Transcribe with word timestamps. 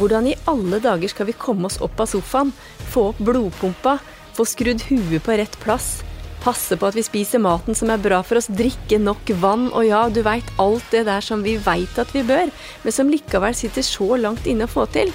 Hvordan 0.00 0.30
i 0.30 0.36
alle 0.48 0.78
dager 0.80 1.12
skal 1.12 1.28
vi 1.28 1.36
komme 1.36 1.68
oss 1.68 1.76
opp 1.84 1.98
av 2.00 2.08
sofaen, 2.08 2.54
få 2.88 3.10
opp 3.10 3.18
blodpumpa, 3.20 3.98
få 4.32 4.46
skrudd 4.48 4.80
huet 4.88 5.20
på 5.26 5.36
rett 5.36 5.58
plass, 5.60 5.98
passe 6.40 6.78
på 6.80 6.88
at 6.88 6.96
vi 6.96 7.04
spiser 7.04 7.42
maten 7.44 7.76
som 7.76 7.92
er 7.92 8.00
bra 8.00 8.22
for 8.24 8.40
oss, 8.40 8.48
drikke 8.48 8.96
nok 9.02 9.28
vann, 9.42 9.68
og 9.76 9.84
ja, 9.84 10.06
du 10.08 10.22
veit 10.24 10.48
alt 10.62 10.86
det 10.94 11.04
der 11.10 11.24
som 11.24 11.44
vi 11.44 11.58
veit 11.60 12.00
at 12.00 12.14
vi 12.16 12.24
bør, 12.24 12.48
men 12.84 12.96
som 12.96 13.12
likevel 13.12 13.56
sitter 13.56 13.84
så 13.84 14.16
langt 14.16 14.48
inne 14.48 14.64
å 14.64 14.72
få 14.72 14.86
til? 14.94 15.12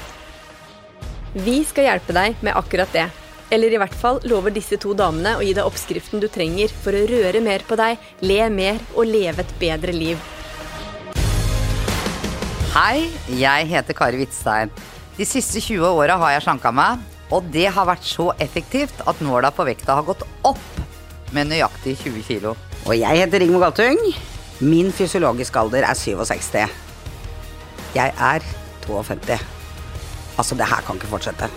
Vi 1.33 1.63
skal 1.67 1.89
hjelpe 1.89 2.13
deg 2.15 2.37
med 2.45 2.53
akkurat 2.55 2.93
det. 2.93 3.09
Eller 3.53 3.73
i 3.73 3.81
hvert 3.81 3.97
fall 3.97 4.21
lover 4.29 4.53
disse 4.53 4.77
to 4.81 4.93
damene 4.97 5.35
å 5.37 5.43
gi 5.45 5.53
deg 5.57 5.65
oppskriften 5.65 6.21
du 6.21 6.29
trenger 6.29 6.69
for 6.69 6.93
å 6.93 7.05
røre 7.09 7.41
mer 7.41 7.65
på 7.65 7.77
deg, 7.81 7.97
le 8.21 8.39
mer 8.53 8.79
og 8.93 9.09
leve 9.09 9.41
et 9.41 9.57
bedre 9.61 9.93
liv. 9.97 10.21
Hei, 12.75 13.05
jeg 13.39 13.69
heter 13.69 13.95
Kari 13.95 14.17
Hvitstein. 14.19 14.67
De 15.15 15.23
siste 15.23 15.61
20 15.63 15.95
åra 15.95 16.17
har 16.19 16.33
jeg 16.33 16.41
slanka 16.43 16.73
meg, 16.75 16.99
og 17.31 17.45
det 17.47 17.69
har 17.71 17.85
vært 17.87 18.03
så 18.03 18.25
effektivt 18.43 18.97
at 19.07 19.21
nåla 19.23 19.47
på 19.55 19.63
vekta 19.63 19.93
har 19.95 20.03
gått 20.03 20.25
opp 20.43 20.81
med 21.31 21.47
nøyaktig 21.53 21.93
20 22.01 22.25
kilo. 22.27 22.49
Og 22.83 22.97
jeg 22.99 23.21
heter 23.21 23.39
Rigmor 23.39 23.63
Galtung. 23.63 24.01
Min 24.59 24.91
fysiologiske 24.91 25.61
alder 25.61 25.87
er 25.87 25.95
67. 25.95 26.65
Jeg 27.95 28.11
er 28.11 28.43
52. 28.83 29.37
Altså, 30.35 30.57
det 30.59 30.67
her 30.67 30.83
kan 30.83 30.99
ikke 30.99 31.13
fortsette. 31.13 31.47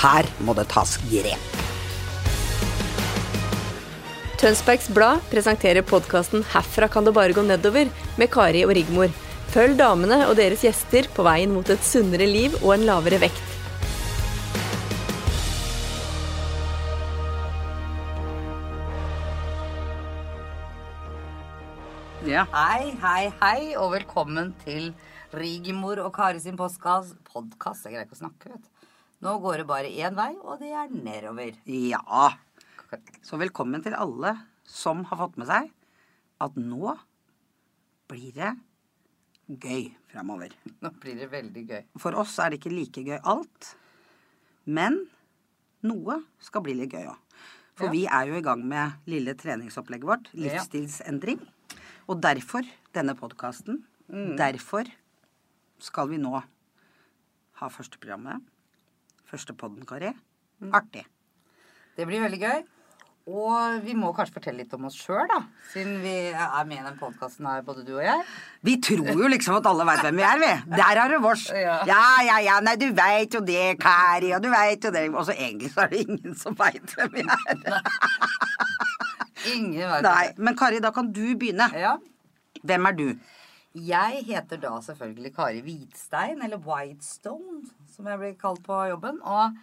Her 0.00 0.30
må 0.40 0.54
det 0.56 0.70
tas 0.72 0.94
grep. 1.10 1.58
Tønsbergs 4.40 4.88
Blad 4.88 5.20
presenterer 5.28 5.84
podkasten 5.84 6.48
'Herfra 6.48 6.88
kan 6.88 7.04
det 7.04 7.12
bare 7.12 7.36
gå 7.36 7.44
nedover' 7.44 7.92
med 8.16 8.32
Kari 8.32 8.64
og 8.64 8.72
Rigmor. 8.72 9.12
Følg 9.52 9.74
damene 9.76 10.16
og 10.30 10.38
deres 10.38 10.62
gjester 10.64 11.04
på 11.12 11.26
veien 11.26 11.50
mot 11.52 11.68
et 11.68 11.82
sunnere 11.84 12.24
liv 12.24 12.54
og 12.62 12.70
en 12.72 12.86
lavere 12.88 13.18
vekt. 13.20 13.50
Ja. 22.24 22.46
Hei, 22.54 22.94
hei, 23.02 23.28
hei, 23.42 23.60
og 23.76 23.92
velkommen 23.98 24.54
til 24.64 24.88
Rigmor 25.36 26.00
og 26.00 26.14
Kari 26.16 26.40
sin 26.40 26.56
podkast. 26.56 27.20
Podkast? 27.28 27.84
Jeg 27.84 27.98
greier 27.98 28.08
ikke 28.08 28.16
å 28.16 28.22
snakke, 28.22 28.56
vet 28.56 28.64
du. 28.64 28.90
Nå 29.28 29.36
går 29.44 29.60
det 29.60 29.70
bare 29.74 29.92
én 29.92 30.16
vei, 30.16 30.32
og 30.40 30.64
det 30.64 30.72
er 30.72 30.96
nedover. 30.96 31.52
ja. 31.68 32.32
Så 33.20 33.36
velkommen 33.36 33.84
til 33.84 34.00
alle 34.00 34.38
som 34.64 35.04
har 35.12 35.26
fått 35.26 35.36
med 35.36 35.52
seg 35.52 35.72
at 36.40 36.56
nå 36.56 36.96
blir 38.08 38.32
det 38.40 38.56
gøy 39.48 39.90
framover. 40.12 40.52
Nå 40.82 40.90
blir 41.00 41.16
det 41.18 41.30
veldig 41.32 41.64
gøy. 41.68 41.82
For 41.98 42.14
oss 42.18 42.38
er 42.38 42.50
det 42.50 42.60
ikke 42.60 42.74
like 42.74 43.04
gøy 43.04 43.18
alt. 43.24 43.74
Men 44.66 45.06
noe 45.82 46.20
skal 46.40 46.62
bli 46.62 46.74
litt 46.78 46.92
gøy 46.94 47.06
òg. 47.10 47.18
For 47.74 47.86
Ja. 47.86 47.90
vi 47.92 48.04
er 48.06 48.26
jo 48.28 48.34
i 48.38 48.42
gang 48.42 48.64
med 48.68 48.92
lille 49.06 49.34
treningsopplegget 49.34 50.04
vårt. 50.06 50.28
Livsstilsendring. 50.34 51.40
Og 52.08 52.20
derfor 52.20 52.62
denne 52.94 53.14
podkasten. 53.16 53.84
Derfor 54.08 54.84
skal 55.78 56.08
vi 56.08 56.18
nå 56.18 56.42
ha 57.54 57.68
første 57.68 57.98
programmet. 57.98 58.42
Første 59.24 59.54
podden, 59.56 59.86
Kari. 59.86 60.12
Artig. 60.72 61.06
Det 61.96 62.06
blir 62.06 62.20
veldig 62.20 62.38
gøy. 62.40 62.62
Og 63.30 63.76
vi 63.84 63.92
må 63.94 64.08
kanskje 64.16 64.34
fortelle 64.34 64.64
litt 64.64 64.72
om 64.74 64.88
oss 64.88 64.96
sjøl, 64.98 65.28
da. 65.30 65.36
Siden 65.70 66.00
vi 66.02 66.14
er 66.34 66.64
med 66.66 66.80
i 66.80 66.86
den 66.88 66.96
podkasten 66.98 67.46
her, 67.46 67.60
både 67.62 67.84
du 67.86 67.92
og 67.94 68.02
jeg. 68.02 68.24
Vi 68.66 68.74
tror 68.82 69.12
jo 69.14 69.30
liksom 69.30 69.60
at 69.60 69.68
alle 69.70 69.86
veit 69.86 70.02
hvem 70.02 70.18
vi 70.18 70.24
er, 70.26 70.40
vi. 70.42 70.50
Der 70.74 71.00
har 71.02 71.12
du 71.12 71.20
vårs. 71.22 71.44
Ja. 71.62 71.76
Ja, 71.86 72.02
ja, 72.26 72.40
ja, 72.42 72.56
nei, 72.66 72.74
du 72.80 72.88
veit 72.98 73.36
jo 73.36 73.42
det, 73.46 73.76
Kari, 73.82 74.32
og 74.34 74.42
du 74.42 74.50
veit 74.50 74.82
jo 74.82 74.90
det. 74.90 75.04
Og 75.14 75.28
så 75.28 75.36
egentlig 75.36 75.70
så 75.70 75.84
er 75.84 75.92
det 75.94 76.02
ingen 76.02 76.34
som 76.38 76.58
veit 76.58 76.96
hvem 76.96 77.14
vi 77.14 77.22
er. 77.22 77.78
Ingen 79.52 79.86
vet 79.94 80.04
Nei, 80.08 80.26
men 80.42 80.58
Kari, 80.58 80.82
da 80.82 80.90
kan 80.94 81.12
du 81.14 81.22
begynne. 81.38 81.70
Ja. 81.78 81.94
Hvem 82.66 82.90
er 82.90 82.98
du? 82.98 83.06
Jeg 83.72 84.24
heter 84.26 84.58
da 84.60 84.74
selvfølgelig 84.84 85.34
Kari 85.38 85.62
Hvitstein, 85.64 86.42
eller 86.44 86.58
Whitestone, 86.66 87.62
som 87.94 88.10
jeg 88.10 88.20
blir 88.20 88.34
kalt 88.40 88.66
på 88.66 88.82
jobben. 88.90 89.22
Og 89.22 89.54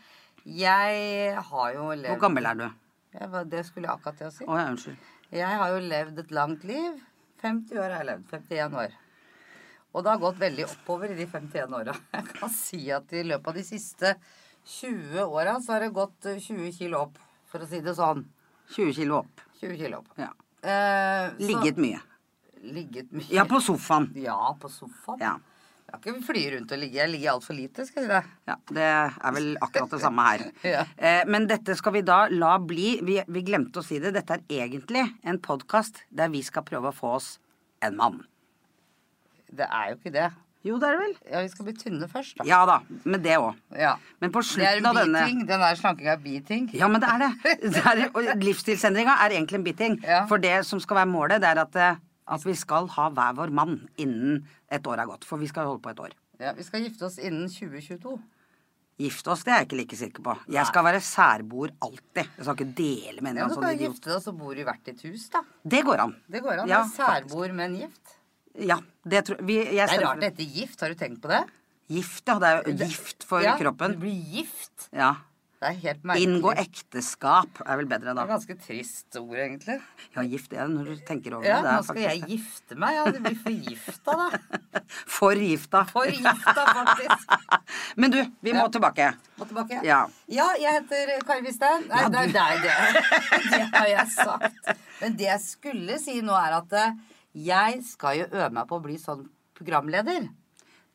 jeg 0.48 1.36
har 1.52 1.74
jo 1.76 1.92
levd 1.92 2.14
Hvor 2.16 2.24
gammel 2.24 2.48
er 2.50 2.64
du? 2.64 2.70
Det 3.12 3.64
skulle 3.66 3.88
jeg 3.88 3.96
akkurat 3.96 4.18
til 4.20 4.28
å 4.28 4.34
si. 4.34 4.46
Å 4.46 4.58
ja, 4.60 4.66
unnskyld. 4.70 5.06
Jeg 5.34 5.60
har 5.62 5.72
jo 5.74 5.80
levd 5.86 6.20
et 6.24 6.34
langt 6.36 6.66
liv. 6.68 7.00
50 7.42 7.80
år 7.80 7.90
har 7.90 8.04
jeg 8.04 8.10
levd. 8.12 8.26
51 8.30 8.76
år. 8.84 8.98
Og 9.90 10.04
det 10.06 10.12
har 10.12 10.22
gått 10.22 10.38
veldig 10.38 10.66
oppover 10.68 11.14
i 11.14 11.18
de 11.18 11.26
51 11.26 11.74
åra. 11.74 11.96
Jeg 12.14 12.28
kan 12.36 12.52
si 12.54 12.82
at 12.94 13.14
i 13.18 13.24
løpet 13.26 13.48
av 13.50 13.56
de 13.58 13.64
siste 13.66 14.12
20 14.70 15.24
åra 15.26 15.56
så 15.64 15.74
har 15.74 15.86
det 15.86 15.96
gått 15.96 16.28
eh, 16.30 16.38
20 16.38 16.76
kilo 16.78 17.00
opp, 17.08 17.18
for 17.50 17.66
å 17.66 17.70
si 17.70 17.80
det 17.82 17.96
sånn. 17.98 18.22
20 18.76 18.94
kilo 19.00 19.24
opp. 19.24 19.42
20 19.64 19.80
kilo 19.82 20.04
opp. 20.04 20.12
Ja. 20.22 20.30
Eh, 20.62 21.32
Ligget 21.42 21.82
mye. 21.82 22.04
Ligget 22.62 23.10
mye. 23.16 23.26
Ja, 23.34 23.48
på 23.50 23.58
sofaen. 23.66 24.12
Ja, 24.20 24.38
på 24.62 24.70
sofaen. 24.70 25.24
Ja. 25.26 25.34
Jeg 25.90 26.02
kan 26.04 26.16
ikke 26.16 26.28
fly 26.28 26.42
rundt 26.54 26.74
og 26.76 26.82
ligge. 26.82 27.00
Jeg 27.00 27.10
ligger 27.12 27.32
altfor 27.34 27.58
lite, 27.58 27.86
skal 27.88 28.04
jeg 28.04 28.10
si 28.10 28.14
deg. 28.14 28.34
ja. 28.52 28.56
Det 28.70 28.88
er 28.90 29.34
vel 29.36 29.48
akkurat 29.62 29.96
det 29.96 30.02
samme 30.04 30.26
her. 30.28 30.44
Ja. 30.70 30.84
Eh, 30.98 31.22
men 31.28 31.48
dette 31.50 31.76
skal 31.80 31.96
vi 31.98 32.04
da 32.06 32.20
la 32.32 32.56
bli. 32.62 33.00
Vi, 33.06 33.18
vi 33.28 33.46
glemte 33.48 33.82
å 33.82 33.86
si 33.86 33.98
det. 34.04 34.14
Dette 34.18 34.38
er 34.38 34.66
egentlig 34.68 35.08
en 35.24 35.40
podkast 35.42 36.04
der 36.14 36.30
vi 36.34 36.44
skal 36.46 36.66
prøve 36.68 36.92
å 36.92 36.96
få 36.96 37.16
oss 37.18 37.32
en 37.86 37.98
mann. 37.98 38.22
Det 39.50 39.66
er 39.66 39.92
jo 39.94 39.98
ikke 39.98 40.14
det. 40.14 40.28
Jo, 40.68 40.76
det 40.76 40.90
er 40.90 40.98
det 40.98 41.00
vel? 41.06 41.14
Ja, 41.32 41.42
Vi 41.46 41.50
skal 41.54 41.66
bli 41.70 41.74
tynne 41.80 42.08
først, 42.12 42.36
da. 42.38 42.46
Ja 42.48 42.60
da. 42.68 42.82
Med 43.08 43.24
det 43.24 43.38
òg. 43.40 43.56
Ja. 43.80 43.94
Men 44.20 44.34
på 44.36 44.42
Det 44.44 44.60
er 44.60 44.76
en 44.76 44.84
slutten 44.84 44.90
av 44.90 44.98
denne 45.00 45.22
biting. 45.24 45.46
Den 45.48 45.64
der 45.64 45.80
slankinga 45.80 46.12
er 46.18 46.20
biting. 46.26 46.66
Ja, 46.76 46.90
men 46.92 47.00
det 47.02 47.10
er 47.14 47.24
det. 47.24 47.54
det 47.78 47.84
er, 47.88 48.02
og 48.12 48.28
livsstilsendringa 48.44 49.16
er 49.24 49.38
egentlig 49.38 49.62
en 49.62 49.66
biting. 49.70 49.96
Ja. 50.04 50.26
For 50.28 50.44
det 50.44 50.58
som 50.68 50.82
skal 50.84 51.00
være 51.00 51.10
målet, 51.14 51.40
det 51.42 51.48
er 51.54 51.62
at, 51.64 51.80
eh, 51.80 52.02
at 52.30 52.44
vi 52.46 52.56
skal 52.58 52.90
ha 52.96 53.10
hver 53.14 53.38
vår 53.38 53.54
mann 53.56 53.78
innen 54.02 54.44
et 54.72 54.86
år 54.90 55.02
er 55.02 55.10
gått. 55.10 55.26
For 55.28 55.42
vi 55.42 55.50
skal 55.50 55.70
holde 55.70 55.82
på 55.86 55.94
et 55.94 56.04
år. 56.08 56.18
Ja, 56.40 56.54
Vi 56.56 56.64
skal 56.64 56.86
gifte 56.86 57.08
oss 57.10 57.18
innen 57.20 57.50
2022. 57.52 58.14
Gifte 59.00 59.32
oss, 59.32 59.46
det 59.48 59.54
er 59.54 59.62
jeg 59.62 59.68
ikke 59.70 59.78
like 59.80 59.98
sikker 60.00 60.24
på. 60.24 60.34
Jeg 60.52 60.68
skal 60.68 60.84
være 60.84 61.00
særboer 61.04 61.72
alltid. 61.86 62.26
Jeg 62.36 62.44
skal 62.44 62.56
ikke 62.58 62.74
dele 62.76 63.22
med 63.24 63.32
en 63.32 63.38
Ja, 63.38 63.46
eller 63.46 63.56
Du 63.56 63.62
kan 63.64 63.78
gifte 63.80 64.12
deg, 64.12 64.24
så 64.26 64.34
bor 64.36 64.56
du 64.56 64.60
i 64.60 64.66
hvert 64.68 64.84
ditt 64.84 65.04
hus, 65.08 65.30
da. 65.32 65.42
Det 65.64 65.84
går 65.88 66.04
an. 66.04 66.16
Det 66.28 66.42
går 66.44 66.64
an. 66.64 66.68
Ja, 66.68 66.82
Ja, 66.84 66.88
Særboer, 66.96 67.54
men 67.56 67.78
gift. 67.80 68.16
Ja, 68.60 68.80
det 69.08 69.24
tror 69.26 69.40
vi, 69.46 69.56
jeg 69.64 69.88
Det 69.88 69.96
er 69.96 70.04
rart 70.04 70.20
det 70.20 70.32
heter 70.34 70.52
gift. 70.58 70.82
Har 70.82 70.90
du 70.92 71.00
tenkt 71.00 71.22
på 71.24 71.32
det? 71.32 71.44
Gift, 71.90 72.28
ja. 72.28 72.36
Det 72.40 72.50
er 72.50 72.60
jo 72.60 72.76
gift 72.86 73.24
for 73.24 73.42
ja, 73.42 73.56
kroppen. 73.58 73.96
Du 73.96 74.04
blir 74.04 74.20
gift. 74.36 74.90
Ja. 74.92 75.14
Det 75.60 75.68
er 75.68 75.76
helt 75.84 76.04
merkelig. 76.08 76.24
Inngå 76.30 76.52
ekteskap 76.56 77.58
er 77.66 77.76
vel 77.82 77.88
bedre, 77.92 78.14
Det 78.14 78.16
da. 78.16 78.24
er 78.24 78.30
ganske 78.32 78.56
trist 78.64 79.18
ord, 79.20 79.34
egentlig. 79.36 79.76
Ja, 80.16 80.22
gift 80.24 80.54
er 80.56 80.62
det 80.64 80.76
når 80.78 80.86
du 80.94 81.02
tenker 81.04 81.34
over 81.36 81.44
Ja, 81.50 81.58
det. 81.62 81.68
Ja, 81.68 81.74
Nå 81.76 81.84
skal 81.84 81.98
jeg 82.06 82.22
det. 82.22 82.30
gifte 82.32 82.78
meg. 82.80 82.94
Ja, 82.96 83.04
du 83.12 83.20
blir 83.26 83.36
forgifta, 83.44 84.16
da. 84.16 84.30
Forgifta. 85.20 85.82
For 85.92 86.06
gifta. 86.08 86.32
For 86.32 86.54
gifta, 86.56 86.64
faktisk. 86.80 87.36
Men 88.00 88.12
du, 88.16 88.20
vi 88.42 88.54
må 88.56 88.64
Ja. 88.64 88.68
tilbake. 88.78 89.10
Må 89.38 89.48
tilbake. 89.50 89.82
Ja. 89.84 90.00
ja, 90.32 90.48
jeg 90.64 90.78
heter 90.80 91.12
Kari 91.28 91.44
Wistein. 91.44 91.84
Nei, 91.92 92.06
det 92.08 92.22
er 92.24 92.32
deg, 92.38 92.64
det. 92.64 92.76
Det 93.52 93.64
har 93.76 93.88
jeg 93.92 94.08
sagt. 94.16 94.70
Men 95.02 95.18
det 95.20 95.28
jeg 95.28 95.42
skulle 95.44 96.00
si 96.00 96.22
nå, 96.22 96.34
er 96.40 96.56
at 96.62 96.72
eh, 96.86 96.96
jeg 97.36 97.84
skal 97.84 98.16
jo 98.22 98.30
øve 98.32 98.50
meg 98.56 98.68
på 98.72 98.80
å 98.80 98.84
bli 98.88 98.96
sånn 99.02 99.28
programleder. 99.60 100.30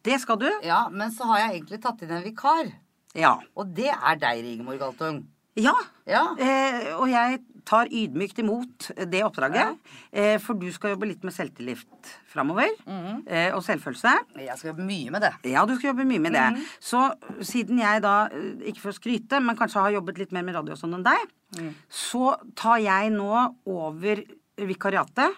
Det 0.05 0.17
skal 0.21 0.41
du. 0.41 0.49
Ja, 0.65 0.87
Men 0.89 1.13
så 1.13 1.29
har 1.29 1.39
jeg 1.45 1.61
egentlig 1.61 1.83
tatt 1.85 2.01
inn 2.05 2.17
en 2.17 2.25
vikar. 2.25 2.73
Ja. 3.15 3.37
Og 3.57 3.75
det 3.77 3.91
er 3.93 4.17
deg, 4.19 4.43
Rigmor 4.45 4.79
Galtung. 4.81 5.25
Ja. 5.57 5.75
Ja. 6.11 6.25
Eh, 6.35 6.89
og 6.99 7.07
jeg 7.09 7.41
tar 7.65 7.87
ydmykt 7.89 8.41
imot 8.43 8.89
det 9.09 9.21
oppdraget. 9.25 9.79
Eh, 10.13 10.35
for 10.43 10.59
du 10.59 10.67
skal 10.75 10.91
jobbe 10.93 11.07
litt 11.09 11.23
med 11.25 11.33
selvtillit 11.33 12.11
framover. 12.29 12.69
Mhm. 12.85 13.23
eh, 13.29 13.55
og 13.55 13.63
selvfølelse. 13.65 14.13
Jeg 14.37 14.59
skal 14.59 14.73
jobbe 14.73 14.85
mye 14.85 15.11
med 15.15 15.23
det. 15.23 15.31
Ja, 15.53 15.63
du 15.65 15.77
skal 15.77 15.93
jobbe 15.95 16.05
mye 16.11 16.19
med 16.21 16.33
det. 16.35 16.43
Mhm. 16.57 16.67
Så 16.81 17.05
siden 17.41 17.79
jeg 17.79 18.03
da, 18.03 18.27
eh, 18.27 18.67
ikke 18.73 18.81
for 18.83 18.91
å 18.91 18.99
skryte, 18.99 19.41
men 19.41 19.57
kanskje 19.57 19.81
har 19.81 19.93
jobbet 19.93 20.19
litt 20.19 20.33
mer 20.33 20.43
med 20.43 20.55
radio 20.57 20.73
og 20.75 20.79
sånn 20.83 20.95
enn 20.99 21.05
deg, 21.05 21.31
Mm. 21.55 21.75
så 21.89 22.35
tar 22.57 22.79
jeg 22.83 23.13
nå 23.13 23.55
over 23.65 24.25
vikariatet. 24.59 25.33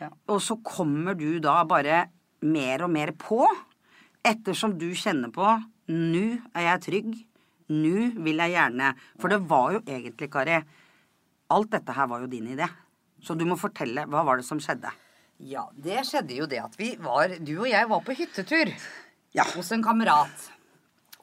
Ja. 0.00 0.10
Og 0.28 0.40
så 0.42 0.62
kommer 0.62 1.16
du 1.16 1.40
da 1.40 1.64
bare 1.64 2.10
mer 2.42 2.82
og 2.84 2.90
mer 2.90 3.12
på. 3.12 3.46
Ettersom 4.24 4.78
du 4.78 4.90
kjenner 4.92 5.32
på 5.32 5.64
Nå 5.88 6.24
er 6.54 6.62
jeg 6.70 6.80
trygg. 6.88 7.14
Nå 7.74 7.94
vil 8.24 8.36
jeg 8.42 8.52
gjerne 8.52 8.90
For 9.20 9.32
det 9.32 9.40
var 9.48 9.72
jo 9.72 9.80
egentlig, 9.88 10.30
Kari 10.32 10.58
Alt 11.54 11.70
dette 11.72 11.92
her 11.96 12.06
var 12.10 12.20
jo 12.24 12.26
din 12.32 12.46
idé. 12.54 12.68
Så 13.24 13.36
du 13.36 13.44
må 13.48 13.56
fortelle. 13.60 14.04
Hva 14.08 14.24
var 14.24 14.36
det 14.40 14.44
som 14.48 14.58
skjedde? 14.60 14.90
Ja, 15.44 15.66
det 15.76 16.02
skjedde 16.08 16.36
jo 16.36 16.46
det 16.46 16.60
at 16.62 16.76
vi 16.78 16.94
var 17.02 17.32
Du 17.40 17.54
og 17.62 17.68
jeg 17.68 17.88
var 17.90 18.00
på 18.06 18.14
hyttetur 18.16 18.72
Ja. 19.34 19.44
hos 19.54 19.72
en 19.72 19.82
kamerat. 19.82 20.50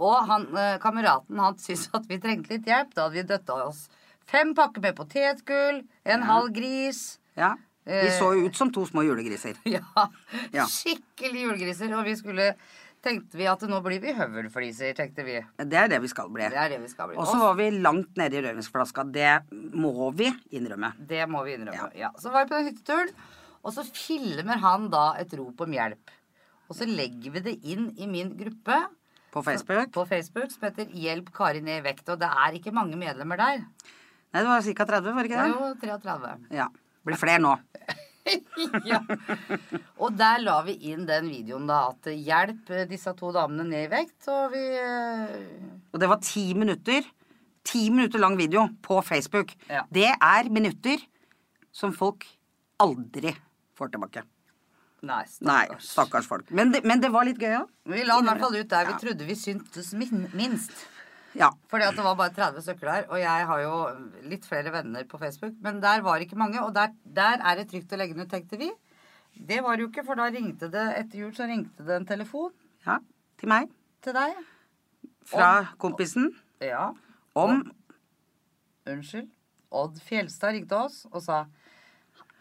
Og 0.01 0.25
han, 0.27 0.47
eh, 0.57 0.77
kameraten 0.79 1.37
han 1.39 1.55
syntes 1.61 1.89
at 1.93 2.07
vi 2.09 2.17
trengte 2.19 2.49
litt 2.55 2.65
hjelp. 2.65 2.93
Da 2.93 3.03
hadde 3.07 3.13
vi 3.13 3.23
døtta 3.23 3.53
oss 3.67 3.87
fem 4.27 4.53
pakker 4.55 4.81
med 4.81 4.95
potetgull, 4.95 5.83
en 6.05 6.21
halv 6.23 6.51
gris. 6.53 7.17
ja. 7.37 7.55
Vi 7.85 7.91
Eh. 7.93 8.19
så 8.19 8.33
jo 8.37 8.45
ut 8.47 8.55
som 8.55 8.69
to 8.71 8.85
små 8.85 9.01
julegriser. 9.03 9.55
Ja, 9.65 9.81
Ja. 10.53 10.65
skikkelig 10.65 11.41
julegriser. 11.47 11.91
Og 11.97 12.05
vi 12.05 12.13
skulle 12.15 12.55
tenkte 13.01 13.37
vi 13.39 13.47
at 13.49 13.63
nå 13.69 13.79
blir 13.85 14.01
vi 14.03 14.13
høvelfliser, 14.17 14.93
tenkte 14.97 15.25
vi. 15.25 15.39
Det 15.57 15.77
er 15.77 15.89
det 15.91 15.99
vi 16.03 16.09
skal 16.11 16.29
bli. 16.33 16.47
Det 16.53 16.59
er 16.61 16.71
det 16.75 16.79
vi 16.83 16.89
skal 16.91 17.09
bli. 17.09 17.17
Og 17.21 17.27
så 17.29 17.37
var 17.41 17.57
vi 17.59 17.69
langt 17.81 18.17
nede 18.19 18.37
i 18.37 18.43
rødvinsflaska. 18.45 19.05
Det 19.13 19.31
må 19.51 20.11
vi 20.17 20.29
innrømme. 20.57 20.93
Det 20.97 21.25
må 21.29 21.43
vi 21.47 21.55
innrømme. 21.57 21.91
Ja. 21.97 22.11
Så 22.21 22.33
var 22.33 22.45
vi 22.45 22.53
på 22.53 22.59
den 22.59 22.71
hytteturen, 22.71 23.13
og 23.61 23.73
så 23.75 23.85
filmer 23.87 24.61
han 24.63 24.89
da 24.93 25.05
et 25.21 25.33
rop 25.37 25.61
om 25.65 25.77
hjelp. 25.77 26.13
Og 26.71 26.77
så 26.77 26.87
legger 26.87 27.33
vi 27.35 27.45
det 27.49 27.57
inn 27.67 27.89
i 27.99 28.07
min 28.07 28.31
gruppe 28.37 28.77
På 29.31 29.41
Facebook. 29.43 29.91
på 29.91 30.05
Facebook 30.07 30.51
som 30.51 30.63
heter 30.67 30.85
'Hjelp 30.91 31.33
Kari 31.33 31.61
ned 31.61 31.79
i 31.79 31.89
vekt'. 31.89 32.09
Og 32.09 32.19
det 32.19 32.27
er 32.27 32.51
ikke 32.53 32.71
mange 32.71 32.95
medlemmer 32.95 33.37
der. 33.37 33.65
Nei, 34.33 34.41
det 34.41 34.47
var 34.47 34.61
ca. 34.61 34.85
30, 34.85 35.13
var 35.13 35.23
det 35.23 35.31
ikke 35.31 35.43
det? 35.43 35.51
jo 35.51 35.75
33. 35.81 36.37
Ja. 36.51 36.67
Blir 37.05 37.17
flere 37.17 37.39
nå. 37.39 37.57
ja. 38.91 38.99
Og 40.01 40.13
der 40.17 40.41
la 40.43 40.57
vi 40.65 40.75
inn 40.91 41.05
den 41.09 41.29
videoen, 41.31 41.67
da. 41.69 41.79
At 41.91 42.11
hjelp 42.11 42.69
eh, 42.73 42.85
disse 42.89 43.13
to 43.17 43.31
damene 43.35 43.65
ned 43.69 43.87
i 43.87 43.91
vekt. 43.91 44.19
Og 44.31 44.51
vi 44.53 44.65
eh, 44.81 45.37
Og 45.93 46.01
det 46.01 46.09
var 46.11 46.21
ti 46.25 46.51
minutter. 46.57 47.07
Ti 47.67 47.87
minutter 47.93 48.21
lang 48.21 48.37
video 48.39 48.67
på 48.81 48.99
Facebook. 49.05 49.53
Ja. 49.69 49.83
Det 49.93 50.09
er 50.13 50.49
minutter 50.53 51.01
som 51.71 51.93
folk 51.93 52.25
aldri 52.81 53.35
får 53.77 53.93
tilbake. 53.93 54.23
Nei, 55.01 55.23
Nei, 55.41 55.65
stakkars. 55.65 55.85
stakkars 55.89 56.27
folk. 56.29 56.49
Men 56.53 56.69
det, 56.73 56.83
men 56.85 57.01
det 57.01 57.09
var 57.13 57.25
litt 57.25 57.39
gøy 57.41 57.55
òg. 57.63 57.69
Vi 57.89 58.03
la 58.05 58.19
den 58.19 58.27
i 58.27 58.29
hvert 58.29 58.43
fall 58.43 58.57
ut 58.59 58.69
der 58.69 58.89
vi 58.91 58.97
trodde 59.01 59.25
vi 59.25 59.37
syntes 59.37 59.93
min 59.97 60.27
minst. 60.37 60.73
Ja. 61.37 61.49
Fordi 61.71 61.87
at 61.87 61.97
det 61.97 62.05
var 62.05 62.17
bare 62.19 62.33
30 62.35 62.63
stykker 62.65 62.89
der. 62.89 63.09
Og 63.09 63.19
jeg 63.21 63.47
har 63.51 63.61
jo 63.63 63.75
litt 64.31 64.47
flere 64.47 64.73
venner 64.73 65.05
på 65.07 65.19
Facebook. 65.21 65.53
Men 65.63 65.81
der 65.83 66.03
var 66.05 66.23
ikke 66.23 66.39
mange. 66.39 66.61
Og 66.63 66.73
der, 66.75 66.93
der 67.03 67.39
er 67.39 67.59
det 67.59 67.69
trygt 67.71 67.93
å 67.93 67.99
legge 67.99 68.17
den 68.17 68.25
ut, 68.25 68.31
tenkte 68.31 68.59
vi. 68.59 68.71
Det 69.31 69.61
var 69.63 69.77
det 69.77 69.85
jo 69.85 69.91
ikke, 69.91 70.05
for 70.05 70.19
da 70.19 70.27
ringte 70.31 70.67
det 70.71 70.87
etter 70.97 71.21
jul 71.23 71.31
så 71.35 71.47
ringte 71.47 71.85
det 71.87 71.95
en 71.95 72.07
telefon 72.07 72.51
ja. 72.85 72.97
Til 73.39 73.51
meg. 73.51 73.69
til 74.03 74.15
deg. 74.17 74.35
Fra 75.31 75.51
kompisen. 75.79 76.33
Ja. 76.61 76.91
Om 77.37 77.63
Unnskyld. 78.89 79.29
Odd 79.71 79.99
Fjelstad 80.03 80.57
ringte 80.57 80.75
oss 80.75 81.05
og 81.13 81.21
sa 81.23 81.45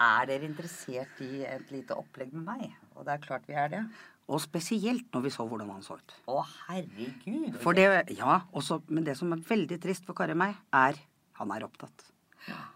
Er 0.00 0.26
dere 0.26 0.48
interessert 0.48 1.20
i 1.22 1.44
et 1.46 1.68
lite 1.70 1.94
opplegg 1.94 2.32
med 2.34 2.46
meg? 2.48 2.72
Og 2.96 3.04
det 3.06 3.14
er 3.14 3.22
klart 3.22 3.46
vi 3.46 3.54
er 3.54 3.68
det. 3.70 3.82
Og 4.30 4.38
spesielt 4.42 5.08
når 5.14 5.24
vi 5.26 5.32
så 5.34 5.44
hvordan 5.48 5.72
han 5.74 5.82
så 5.82 5.96
ut. 5.98 6.16
Å, 6.30 6.44
herregud. 6.68 7.56
For 7.62 7.74
det, 7.76 7.88
ja, 8.14 8.40
også, 8.56 8.80
Men 8.88 9.06
det 9.08 9.16
som 9.18 9.32
er 9.34 9.42
veldig 9.48 9.80
trist 9.82 10.06
for 10.06 10.14
Kari 10.18 10.36
og 10.36 10.42
meg, 10.44 10.54
er 10.70 11.00
han 11.40 11.54
er 11.54 11.64
opptatt. 11.66 12.06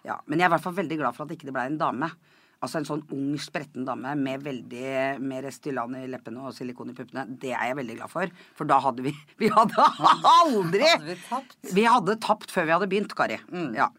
Ja, 0.05 0.19
Men 0.27 0.41
jeg 0.41 0.47
er 0.47 0.51
i 0.51 0.55
hvert 0.57 0.65
fall 0.65 0.77
veldig 0.77 0.99
glad 1.01 1.17
for 1.17 1.25
at 1.25 1.35
ikke 1.37 1.47
det 1.49 1.55
ble 1.57 1.69
en 1.71 1.79
dame. 1.81 2.11
Altså 2.65 2.81
en 2.81 2.87
sånn 2.89 3.03
ung, 3.13 3.35
spretten 3.43 3.85
dame 3.85 4.15
med 4.17 4.41
veldig 4.45 5.21
med 5.21 5.45
Restylane 5.45 6.05
i 6.05 6.09
leppene 6.09 6.47
og 6.49 6.55
silikon 6.57 6.93
i 6.93 6.97
puppene. 6.97 7.27
Det 7.41 7.53
er 7.53 7.71
jeg 7.71 7.79
veldig 7.81 7.97
glad 7.99 8.13
for. 8.13 8.31
For 8.57 8.69
da 8.69 8.79
hadde 8.81 9.05
vi 9.05 9.13
Vi 9.43 9.51
hadde 9.53 9.89
aldri 10.39 10.81
Hadde 10.87 11.11
vi 11.11 11.19
tapt? 11.29 11.59
Vi 11.77 11.85
hadde 11.89 12.17
tapt 12.25 12.55
før 12.55 12.69
vi 12.71 12.75
hadde 12.77 12.89
begynt, 12.93 13.15
Kari. 13.19 13.39
Ja, 13.77 13.91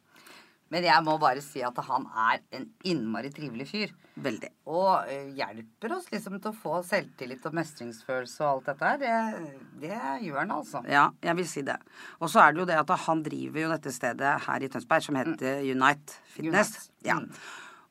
Men 0.73 0.85
jeg 0.88 1.03
må 1.06 1.13
bare 1.21 1.44
si 1.45 1.62
at 1.65 1.77
han 1.88 2.07
er 2.09 2.41
en 2.57 2.65
innmari 2.89 3.29
trivelig 3.33 3.67
fyr. 3.69 3.91
veldig. 4.15 4.50
Og 4.71 5.09
eh, 5.12 5.27
hjelper 5.35 5.94
oss 5.97 6.07
liksom 6.12 6.39
til 6.39 6.50
å 6.50 6.56
få 6.57 6.79
selvtillit 6.88 7.44
og 7.45 7.57
mestringsfølelse 7.57 8.41
og 8.45 8.50
alt 8.50 8.69
dette 8.71 8.89
her. 8.89 9.01
Det, 9.03 9.51
det 9.83 10.00
gjør 10.25 10.39
han 10.41 10.56
altså. 10.56 10.81
Ja, 10.89 11.09
jeg 11.25 11.38
vil 11.41 11.50
si 11.51 11.65
det. 11.67 11.75
Og 12.17 12.31
så 12.31 12.41
er 12.41 12.56
det 12.56 12.63
jo 12.63 12.69
det 12.71 12.79
at 12.81 12.95
han 13.06 13.21
driver 13.25 13.65
jo 13.65 13.73
dette 13.75 13.94
stedet 13.94 14.33
her 14.47 14.65
i 14.65 14.71
Tønsberg 14.71 15.06
som 15.06 15.19
heter 15.19 15.62
Unite 15.67 16.17
Fitness. 16.33 16.73
Unite. 16.88 17.12
Ja. 17.12 17.19
Mm. 17.21 17.29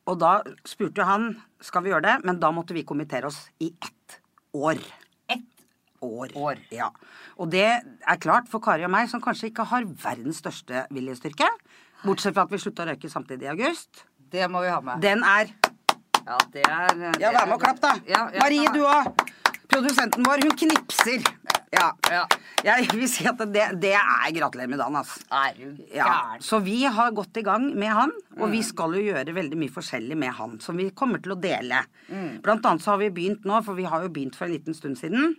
Og 0.05 0.19
da 0.21 0.33
spurte 0.67 1.07
han 1.07 1.31
skal 1.63 1.85
vi 1.85 1.93
gjøre 1.93 2.05
det, 2.05 2.17
men 2.27 2.41
da 2.41 2.51
måtte 2.53 2.75
vi 2.77 2.85
kommentere 2.85 3.31
oss 3.31 3.45
i 3.63 3.71
ett 3.71 4.19
år. 4.53 4.81
År. 6.01 6.33
År. 6.35 6.59
Ja. 6.71 6.89
Og 7.37 7.51
det 7.51 7.65
er 8.07 8.17
klart 8.21 8.49
for 8.51 8.59
Kari 8.59 8.83
og 8.83 8.91
meg, 8.91 9.09
som 9.09 9.21
kanskje 9.23 9.47
ikke 9.51 9.63
har 9.71 9.85
verdens 10.03 10.41
største 10.43 10.85
viljestyrke, 10.93 11.47
bortsett 12.03 12.35
fra 12.35 12.43
at 12.45 12.51
vi 12.51 12.59
slutta 12.61 12.83
å 12.83 12.89
røyke 12.91 13.09
samtidig 13.09 13.47
i 13.47 13.53
august, 13.55 14.05
Det 14.31 14.49
må 14.51 14.61
vi 14.61 14.69
ha 14.69 14.81
med. 14.81 14.99
den 15.01 15.23
er 15.23 15.47
Ja, 16.25 16.37
det 16.53 16.63
er 16.65 16.89
eh, 16.97 17.19
Ja, 17.21 17.31
vær 17.31 17.45
med 17.45 17.53
og 17.55 17.61
klapp, 17.61 17.79
da. 17.81 17.93
Ja, 18.07 18.29
ja, 18.33 18.39
Marie, 18.41 18.67
du 18.73 18.81
òg. 18.83 19.25
Produsenten 19.69 20.23
vår, 20.25 20.41
hun 20.43 20.55
knipser. 20.57 21.21
Ja. 21.75 21.91
Ja. 22.11 22.23
Jeg 22.65 22.87
vil 22.95 23.07
si 23.11 23.25
at 23.29 23.37
det, 23.53 23.65
det 23.83 23.91
er 23.99 24.31
gratulerer 24.39 24.71
med 24.71 24.79
dagen, 24.81 24.95
altså. 24.97 25.21
Er 25.35 25.53
du 25.59 25.83
Ja, 25.93 26.37
så 26.41 26.59
vi 26.65 26.79
har 26.89 27.11
gått 27.17 27.37
i 27.37 27.43
gang 27.45 27.67
med 27.77 27.91
han, 27.93 28.11
og 28.39 28.47
Mm. 28.47 28.51
vi 28.55 28.61
skal 28.65 28.95
jo 28.97 29.03
gjøre 29.13 29.33
veldig 29.35 29.57
mye 29.59 29.73
forskjellig 29.75 30.17
med 30.17 30.33
han, 30.33 30.59
som 30.59 30.77
vi 30.77 30.89
kommer 30.91 31.21
til 31.21 31.35
å 31.35 31.39
dele. 31.41 31.83
Mm. 32.09 32.41
Blant 32.41 32.65
annet 32.65 32.81
så 32.85 32.95
har 32.95 32.97
vi 33.03 33.09
begynt 33.09 33.45
nå, 33.45 33.61
for 33.63 33.75
vi 33.77 33.83
har 33.85 34.01
jo 34.03 34.09
begynt 34.09 34.35
for 34.35 34.45
en 34.49 34.55
liten 34.55 34.73
stund 34.77 34.97
siden, 34.97 35.35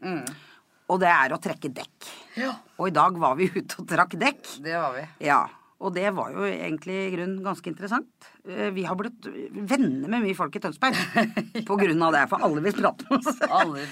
og 0.89 1.01
det 1.03 1.09
er 1.11 1.35
å 1.35 1.41
trekke 1.43 1.73
dekk. 1.75 2.11
Mm. 2.37 2.43
Ja. 2.45 2.53
Og 2.79 2.89
i 2.89 2.95
dag 2.95 3.17
var 3.19 3.35
vi 3.35 3.49
ute 3.51 3.81
og 3.81 3.89
trakk 3.91 4.15
dekk. 4.21 4.63
Det 4.63 4.77
var 4.79 4.93
vi. 4.95 5.07
Ja, 5.27 5.47
og 5.77 5.93
det 5.93 6.09
var 6.17 6.31
jo 6.33 6.47
egentlig 6.49 6.95
i 6.97 7.11
grunnen 7.13 7.43
ganske 7.45 7.69
interessant. 7.69 8.29
Eh, 8.49 8.71
Vi 8.73 8.85
har 8.89 8.97
blitt 8.97 9.27
venner 9.69 10.09
med 10.09 10.25
mye 10.25 10.37
folk 10.39 10.57
i 10.57 10.63
Tønsberg 10.65 10.97
på 11.69 11.77
grunn 11.77 12.03
av 12.07 12.15
det, 12.17 12.23
for 12.31 12.41
alle 12.47 12.63
vil 12.65 12.73
prate 12.79 13.05
med 13.11 13.19
oss. 13.19 13.37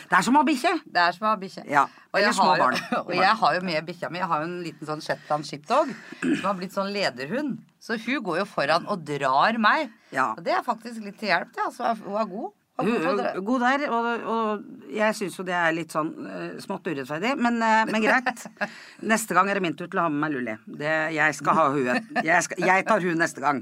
Det 0.08 0.16
er 0.16 0.24
som 0.24 0.38
å 0.38 0.40
ha 0.40 0.48
bikkje. 0.48 0.72
Det 0.88 1.02
er 1.04 1.12
som 1.18 1.26
å 1.28 1.32
ha 1.34 1.36
bikkje. 1.42 1.66
Ja, 1.68 1.84
Og, 2.14 2.18
jeg 2.22 2.32
små 2.38 2.48
har 2.54 2.62
barn. 2.64 2.80
og 3.04 3.12
jeg 3.18 3.36
har 3.42 3.58
jo 3.58 3.62
med 3.68 3.86
bikkja 3.90 4.10
mi. 4.14 4.22
Jeg 4.22 4.30
har 4.32 4.40
jo 4.44 4.48
en 4.48 4.58
liten 4.64 4.88
sånn 4.88 5.04
Shetland 5.04 5.44
sheepdog 5.50 5.92
som 6.22 6.48
har 6.48 6.56
blitt 6.62 6.72
sånn 6.76 6.92
lederhund. 6.94 7.60
Så 7.84 7.98
hun 8.00 8.22
går 8.24 8.40
jo 8.40 8.48
foran 8.48 8.88
og 8.88 9.04
drar 9.04 9.60
meg. 9.60 9.92
Ja. 10.14 10.30
Og 10.38 10.44
det 10.46 10.54
er 10.56 10.64
faktisk 10.64 11.04
litt 11.04 11.18
til 11.20 11.28
hjelp, 11.34 11.52
det. 11.52 11.66
Altså, 11.68 11.92
hun 12.00 12.16
er 12.16 12.30
god. 12.32 12.52
Hun 12.74 13.20
er 13.22 13.36
god 13.46 13.62
der, 13.62 13.82
og, 13.94 14.06
og 14.26 14.90
jeg 14.90 15.14
syns 15.14 15.36
jo 15.38 15.44
det 15.46 15.54
er 15.54 15.74
litt 15.76 15.92
sånn 15.94 16.08
eh, 16.26 16.56
smått 16.62 16.88
urettferdig, 16.90 17.36
men, 17.38 17.60
eh, 17.62 17.84
men 17.86 18.02
greit. 18.02 18.42
Neste 19.12 19.36
gang 19.36 19.46
er 19.50 19.60
det 19.60 19.62
min 19.62 19.76
tur 19.78 19.86
til 19.86 20.00
å 20.00 20.08
ha 20.08 20.10
med 20.10 20.24
meg 20.24 20.34
Lulli. 20.34 20.56
Det, 20.80 20.94
jeg 21.14 21.36
skal 21.38 21.58
ha 21.60 21.68
huet. 21.70 22.08
Jeg, 22.26 22.40
skal, 22.46 22.64
jeg 22.66 22.86
tar 22.88 23.04
huet 23.04 23.20
neste 23.20 23.44
gang. 23.44 23.60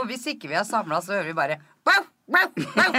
Og 0.00 0.08
hvis 0.08 0.24
ikke 0.32 0.48
vi 0.48 0.56
har 0.56 0.64
samla, 0.64 1.02
så 1.04 1.18
hører 1.18 1.28
vi 1.28 1.36
bare 1.36 1.58
wow, 1.84 2.06
wow, 2.32 2.54
wow. 2.56 2.96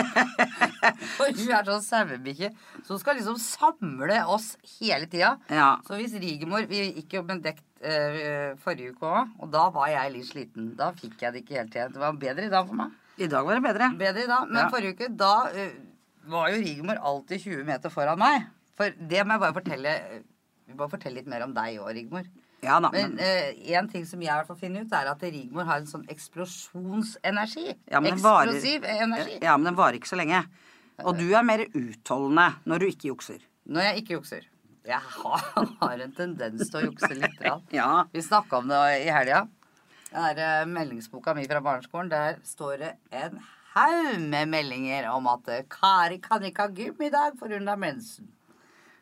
Og 1.25 1.39
hun 1.39 1.55
er 1.57 1.71
sånn 1.71 1.85
sauebikkje. 1.87 2.51
Så 2.83 2.93
hun 2.93 3.01
skal 3.01 3.17
liksom 3.17 3.39
samle 3.41 4.19
oss 4.35 4.51
hele 4.75 5.09
tida. 5.09 5.33
Ja. 5.49 5.71
Så 5.87 5.97
hvis 5.97 6.13
Rigemor 6.21 6.67
Vi 6.69 6.83
gikk 6.99 7.17
jo 7.17 7.23
med 7.25 7.41
dekt 7.45 7.65
eh, 7.81 8.53
forrige 8.61 8.93
uke 8.93 9.09
òg, 9.09 9.33
og 9.41 9.49
da 9.57 9.65
var 9.73 9.89
jeg 9.95 10.13
litt 10.13 10.29
sliten. 10.29 10.69
Da 10.77 10.91
fikk 10.93 11.25
jeg 11.25 11.33
det 11.33 11.41
ikke 11.41 11.57
helt 11.63 11.79
igjen. 11.79 11.97
Det 11.97 12.05
var 12.05 12.21
bedre 12.21 12.45
i 12.45 12.53
dag 12.53 12.69
for 12.69 12.77
meg. 12.83 12.93
I 13.17 13.27
dag 13.31 13.45
var 13.47 13.55
det 13.59 13.63
bedre. 13.63 13.89
Bedre 13.99 14.23
i 14.23 14.27
dag. 14.27 14.47
Men 14.49 14.63
Ja. 14.63 14.69
forrige 14.69 14.95
uke, 14.95 15.09
da 15.17 15.33
uh, 15.51 15.75
var 16.31 16.49
jo 16.51 16.61
Rigmor 16.63 16.97
alltid 16.99 17.41
20 17.45 17.63
meter 17.67 17.89
foran 17.93 18.19
meg. 18.19 18.47
For 18.75 18.91
det 18.91 19.21
må 19.25 19.35
jeg 19.37 19.43
bare 19.45 19.55
fortelle 19.55 19.93
Vi 20.65 20.73
må 20.73 20.89
fortelle 20.89 21.15
litt 21.21 21.27
mer 21.29 21.43
om 21.45 21.53
deg 21.53 21.77
òg, 21.79 21.93
Rigmor. 21.95 22.25
Ja 22.65 22.79
da. 22.81 22.89
Men 22.91 23.17
én 23.21 23.85
uh, 23.85 23.91
ting 23.91 24.05
som 24.09 24.21
jeg 24.23 24.31
i 24.31 24.33
hvert 24.39 24.47
fall 24.49 24.57
finner 24.57 24.81
ut, 24.81 24.91
er 24.97 25.11
at 25.11 25.21
Rigmor 25.21 25.67
har 25.69 25.77
en 25.83 25.85
sånn 25.89 26.05
eksplosjonsenergi. 26.09 27.75
ja, 27.91 28.01
Eksplosiv 28.01 28.81
varer, 28.81 29.03
energi. 29.05 29.37
ja, 29.41 29.57
men 29.57 29.69
den 29.69 29.77
varer 29.77 29.99
ikke 29.99 30.09
så 30.09 30.17
lenge. 30.17 30.41
Og 31.03 31.17
du 31.19 31.27
er 31.35 31.43
mer 31.43 31.65
utholdende 31.67 32.47
når 32.65 32.79
du 32.79 32.85
ikke 32.89 33.11
jukser. 33.11 33.43
Når 33.67 33.81
jeg 33.89 34.03
ikke 34.03 34.15
jukser. 34.17 34.47
Jeg 34.85 35.01
har, 35.01 35.45
har 35.81 36.01
en 36.05 36.11
tendens 36.17 36.69
til 36.69 36.81
å 36.81 36.83
jukse 36.89 37.13
litt. 37.13 37.39
Ja. 37.73 38.05
Vi 38.13 38.21
snakka 38.25 38.61
om 38.63 38.67
det 38.69 38.81
i 39.03 39.11
helga. 39.13 39.45
Den 40.15 40.39
eh, 40.39 40.63
meldingsboka 40.71 41.33
mi 41.35 41.43
fra 41.49 41.59
barneskolen, 41.61 42.09
der 42.11 42.37
står 42.47 42.77
det 42.79 42.91
en 43.11 43.41
haug 43.75 44.21
med 44.31 44.47
meldinger 44.47 45.09
om 45.11 45.27
at 45.27 45.49
eh, 45.51 45.65
Kari 45.69 46.21
kan 46.23 46.45
ikke 46.47 46.67
ha 46.69 46.71
gym 46.77 47.01
i 47.03 47.11
dag, 47.11 47.35
for 47.39 47.51
hun 47.51 47.67
har 47.67 47.79
mensen. 47.81 48.29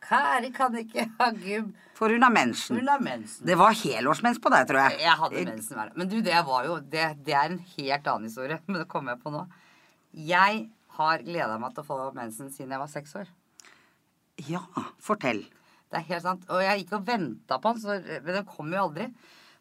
Kari 0.03 0.49
kan 0.51 0.73
ikke 0.75 1.05
ha 1.19 1.29
gym, 1.37 1.69
For 1.95 2.09
hun 2.11 2.25
har 2.25 2.33
mensen. 2.33 2.75
hun 2.79 2.89
har 2.89 2.99
mensen. 2.99 3.45
Det 3.47 3.55
var 3.61 3.75
helårsmens 3.77 4.41
på 4.41 4.49
deg, 4.51 4.65
tror 4.67 4.81
jeg. 4.81 5.03
Jeg 5.05 5.19
hadde 5.21 5.43
mensen 5.51 5.77
hver. 5.77 5.93
Men 5.95 6.09
du, 6.09 6.17
det 6.25 6.41
var 6.49 6.65
jo 6.67 6.79
det, 6.81 7.05
det 7.23 7.37
er 7.37 7.53
en 7.53 7.61
helt 7.77 8.09
annen 8.09 8.27
historie. 8.27 8.57
Men 8.65 8.81
det 8.81 8.89
kommer 8.91 9.13
jeg 9.13 9.21
på 9.23 9.31
nå. 9.35 9.45
Jeg 10.13 10.65
har 10.97 11.23
gleda 11.25 11.59
meg 11.61 11.77
til 11.77 11.85
å 11.85 11.87
få 11.87 11.99
mensen 12.17 12.49
siden 12.53 12.73
jeg 12.73 12.81
var 12.81 12.91
seks 12.91 13.15
år. 13.21 13.29
Ja, 14.49 14.65
fortell. 15.01 15.45
Det 15.93 16.01
er 16.01 16.09
helt 16.09 16.25
sant. 16.25 16.43
Og 16.49 16.65
jeg 16.65 16.83
gikk 16.83 16.97
og 16.97 17.07
venta 17.07 17.61
på 17.61 17.75
den, 17.77 18.03
men 18.25 18.33
den 18.41 18.45
kom 18.49 18.73
jo 18.73 18.83
aldri. 18.87 19.07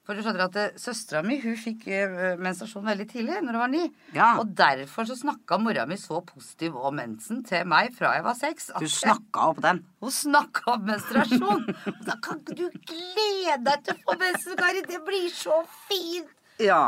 For 0.03 0.19
du 0.19 0.25
skjønner 0.25 0.49
at 0.49 0.57
eh, 0.59 0.79
Søstera 0.83 1.21
mi 1.23 1.37
hun 1.45 1.55
fikk 1.59 1.85
eh, 1.87 2.35
menstruasjon 2.43 2.89
veldig 2.89 3.07
tidlig, 3.13 3.37
når 3.39 3.55
hun 3.55 3.63
var 3.63 3.71
ni. 3.71 3.83
Ja. 4.17 4.33
Og 4.43 4.51
derfor 4.59 5.07
så 5.07 5.15
snakka 5.19 5.61
mora 5.63 5.85
mi 5.87 5.99
så 6.01 6.19
positiv 6.27 6.75
om 6.75 6.99
mensen 6.99 7.45
til 7.47 7.69
meg 7.71 7.95
fra 7.95 8.17
jeg 8.17 8.27
var 8.27 8.35
seks. 8.39 8.73
Du 8.83 8.89
snakka 8.91 9.47
opp 9.53 9.63
den. 9.63 9.85
Hun 10.03 10.15
snakka 10.17 10.75
om 10.75 10.91
menstruasjon! 10.91 11.69
Da 12.09 12.19
kan 12.25 12.43
ikke 12.43 12.59
du 12.59 12.67
glede 12.91 13.61
deg 13.69 13.87
til 13.87 13.95
å 13.95 14.03
få 14.09 14.19
mensen, 14.19 14.59
Kari! 14.59 14.83
Det 14.91 14.99
blir 15.07 15.31
så 15.31 15.63
fint! 15.87 16.35
Ja. 16.63 16.83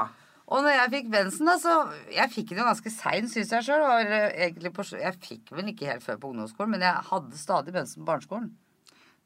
Og 0.51 0.67
når 0.67 0.75
jeg 0.75 0.91
fikk 0.93 1.07
mensen, 1.15 1.49
da, 1.49 1.55
så 1.57 1.75
Jeg 2.13 2.31
fikk 2.35 2.51
den 2.51 2.61
jo 2.61 2.67
ganske 2.67 2.91
sein, 2.93 3.31
syns 3.31 3.55
jeg 3.55 3.65
sjøl. 3.65 3.87
Jeg 4.35 5.15
fikk 5.23 5.55
vel 5.55 5.71
ikke 5.71 5.89
helt 5.89 6.05
før 6.05 6.19
på 6.21 6.35
ungdomsskolen, 6.35 6.75
men 6.75 6.85
jeg 6.85 7.09
hadde 7.15 7.41
stadig 7.41 7.79
mensen 7.79 8.03
på 8.03 8.11
barneskolen. 8.11 8.51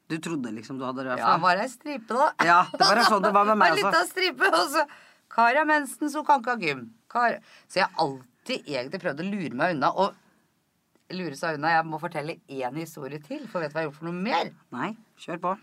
Du 0.09 0.15
trodde 0.17 0.51
liksom 0.55 0.79
du 0.79 0.85
hadde 0.87 1.03
det 1.05 1.17
Ja, 1.19 1.35
bare 1.41 1.65
ei 1.67 1.69
stripe, 1.69 2.09
da. 2.17 2.31
Ja, 2.45 2.59
det 2.73 2.87
var 2.87 3.03
sånn 3.05 3.25
det 3.27 3.33
var 3.35 3.45
med 3.51 3.59
meg 3.61 3.75
også. 3.77 3.91
lita 3.91 4.05
stripe, 4.09 4.49
og 4.49 4.71
så 4.73 4.85
Kari 5.29 5.59
har 5.61 5.67
mensen, 5.69 6.09
så 6.09 6.23
kan 6.25 6.41
ikke 6.41 6.55
ha 6.55 6.63
gym. 6.63 6.87
Kar. 7.11 7.35
Så 7.69 7.77
jeg 7.79 7.85
har 7.85 8.01
alltid 8.01 8.65
egentlig 8.65 8.99
prøvd 9.03 9.21
å 9.21 9.27
lure 9.29 9.53
meg 9.59 9.75
unna. 9.75 9.91
Og 10.01 11.13
lure 11.13 11.37
seg 11.37 11.59
unna. 11.59 11.75
Jeg 11.75 11.85
må 11.85 11.99
fortelle 12.01 12.39
én 12.49 12.79
historie 12.81 13.21
til, 13.21 13.45
for 13.51 13.61
vet 13.61 13.69
du 13.69 13.77
hva 13.77 13.83
jeg 13.83 13.87
har 13.87 13.91
gjort 13.91 13.99
for 13.99 14.09
noe 14.09 14.23
mer? 14.25 14.49
Nei, 14.73 14.89
kjør 15.21 15.41
på. 15.45 15.53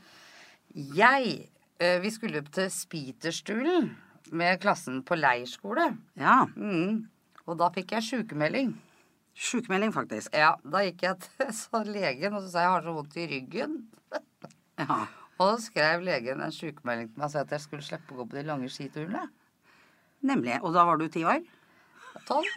Jeg 0.94 1.34
eh, 1.82 1.98
Vi 2.04 2.10
skulle 2.14 2.42
opp 2.44 2.52
til 2.54 2.70
Spiterstulen 2.70 3.90
med 4.36 4.62
klassen 4.62 5.02
på 5.06 5.18
leirskole. 5.18 5.90
Ja. 6.18 6.44
Mm. 6.54 7.04
Og 7.46 7.58
da 7.58 7.68
fikk 7.74 7.96
jeg 7.98 8.06
sykemelding. 8.06 8.72
Sjukmelding, 9.36 9.92
faktisk. 9.94 10.30
Ja, 10.34 10.54
Da 10.62 10.86
gikk 10.86 11.02
jeg 11.06 11.18
til 11.50 11.92
legen 11.94 12.38
og 12.38 12.46
så 12.46 12.54
sa 12.54 12.64
jeg 12.68 12.74
har 12.78 12.86
så 12.86 12.94
vondt 12.96 13.18
i 13.18 13.26
ryggen. 13.34 13.76
Ja. 14.78 15.06
Og 15.42 15.59
skrev 15.61 16.00
legen 16.06 16.40
en 16.40 16.52
sykemelding 16.54 17.11
til 17.11 17.21
meg 17.21 17.26
og 17.28 17.33
sa 17.35 17.42
at 17.45 17.52
jeg 17.52 17.61
skulle 17.66 17.85
slippe 17.85 18.14
å 18.14 18.23
gå 18.23 18.28
på 18.30 18.38
de 18.38 18.47
lange 18.49 18.71
skiturene. 18.73 19.26
Nemlig. 20.26 20.56
Og 20.64 20.73
da 20.76 20.87
var 20.88 20.97
du 21.00 21.09
ti 21.12 21.25
år? 21.28 21.42
Tolv. 22.26 22.49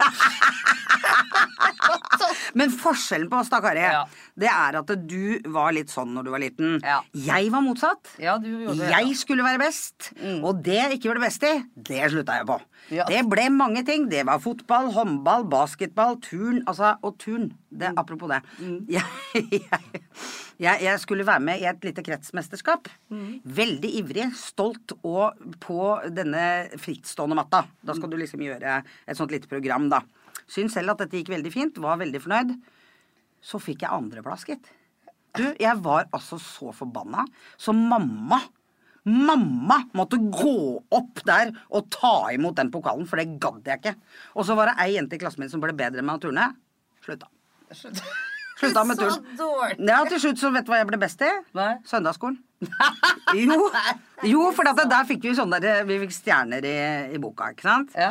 Men 2.58 2.72
forskjellen 2.74 3.28
på 3.30 3.38
oss, 3.40 3.50
da, 3.52 3.60
Kari, 3.62 3.82
Ja. 3.84 4.04
det 4.38 4.48
er 4.50 4.78
at 4.80 4.90
du 5.08 5.38
var 5.52 5.72
litt 5.76 5.90
sånn 5.92 6.14
når 6.14 6.24
du 6.26 6.30
var 6.32 6.42
liten. 6.42 6.80
Ja. 6.82 7.00
Jeg 7.14 7.50
var 7.52 7.62
motsatt. 7.64 8.14
Ja, 8.18 8.38
du 8.38 8.48
gjorde 8.48 8.78
det. 8.80 8.90
Jeg 8.90 9.16
skulle 9.20 9.44
være 9.46 9.60
best, 9.62 10.10
og 10.42 10.62
det 10.64 10.74
jeg 10.78 10.98
ikke 10.98 11.12
var 11.12 11.20
det 11.20 11.26
beste 11.28 11.46
i, 11.46 11.62
det 11.90 12.10
slutta 12.10 12.40
jeg 12.40 12.48
på. 12.50 12.58
Ja. 12.96 13.04
Det 13.10 13.22
ble 13.30 13.48
mange 13.54 13.84
ting. 13.86 14.08
Det 14.10 14.24
var 14.26 14.42
fotball, 14.42 14.90
håndball, 14.96 15.44
basketball, 15.50 16.16
turn. 16.24 16.62
Altså, 16.66 16.96
og 17.02 17.18
turn. 17.22 17.52
Det, 17.70 17.92
Apropos 17.96 18.28
det. 18.32 18.40
Jeg, 18.90 19.04
jeg, 19.62 20.02
jeg, 20.60 20.82
jeg 20.84 21.00
skulle 21.00 21.24
være 21.24 21.40
med 21.44 21.62
i 21.62 21.66
et 21.70 21.84
lite 21.86 22.02
kretsmesterskap. 22.04 22.90
Veldig 23.60 23.90
ivrig, 24.02 24.26
stolt 24.36 24.92
og 25.00 25.38
på 25.62 25.80
denne 26.12 26.42
frittstående 26.80 27.38
matta. 27.38 27.62
Da 27.80 27.96
skal 27.96 28.12
du 28.12 28.18
liksom 28.20 28.44
gjøre 28.44 28.80
et 28.82 29.18
sånt 29.18 29.32
lite 29.32 29.48
program, 29.50 29.88
da. 29.92 30.02
Syns 30.50 30.76
selv 30.76 30.92
at 30.92 31.04
dette 31.04 31.20
gikk 31.20 31.32
veldig 31.32 31.54
fint, 31.54 31.80
var 31.80 32.00
veldig 32.02 32.20
fornøyd. 32.20 32.54
Så 33.40 33.60
fikk 33.62 33.86
jeg 33.86 33.94
andreplass, 33.96 34.44
gitt. 34.48 34.68
Du, 35.38 35.46
jeg 35.62 35.76
var 35.80 36.08
altså 36.12 36.40
så 36.42 36.74
forbanna. 36.76 37.24
Så 37.56 37.74
mamma 37.76 38.42
Mamma 39.10 39.78
måtte 39.96 40.18
gå 40.20 40.76
opp 40.92 41.22
der 41.24 41.54
og 41.72 41.86
ta 41.94 42.28
imot 42.34 42.58
den 42.58 42.68
pokalen, 42.70 43.08
for 43.08 43.16
det 43.16 43.40
gadd 43.40 43.64
jeg 43.64 43.80
ikke. 43.80 43.94
Og 44.36 44.44
så 44.44 44.58
var 44.58 44.68
det 44.68 44.76
ei 44.84 44.90
jente 44.98 45.16
i 45.16 45.22
klassen 45.22 45.40
min 45.40 45.52
som 45.52 45.64
ble 45.64 45.72
bedre 45.72 46.04
med 46.04 46.20
å 46.20 46.26
turne. 46.26 46.50
Slutta. 47.00 47.32
Slutta 47.72 48.04
med 48.86 49.00
tull. 49.00 49.16
Ja, 49.88 50.00
til 50.08 50.20
slutt 50.22 50.40
så 50.42 50.50
vet 50.54 50.66
du 50.66 50.72
hva 50.72 50.80
jeg 50.82 50.88
ble 50.90 50.98
best 51.02 51.22
i? 51.26 51.30
Hva? 51.56 51.72
Søndagsskolen. 51.88 52.38
Jo, 53.40 53.70
jo 54.26 54.40
for 54.52 54.68
der 54.68 55.06
fikk 55.08 55.22
vi 55.24 55.32
sånne 55.38 55.60
der, 55.62 55.84
Vi 55.88 55.96
fikk 56.02 56.12
stjerner 56.12 56.64
i, 56.66 56.74
i 57.16 57.20
boka, 57.22 57.52
ikke 57.54 57.64
sant? 57.64 57.94
Ja. 57.96 58.10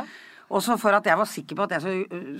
Og 0.49 0.63
så 0.65 0.77
for 0.81 0.95
at 0.97 1.05
jeg 1.05 1.17
var 1.19 1.27
sikker 1.29 1.57
på 1.59 1.65
at 1.67 1.75
jeg 1.75 1.83
så, 1.83 1.91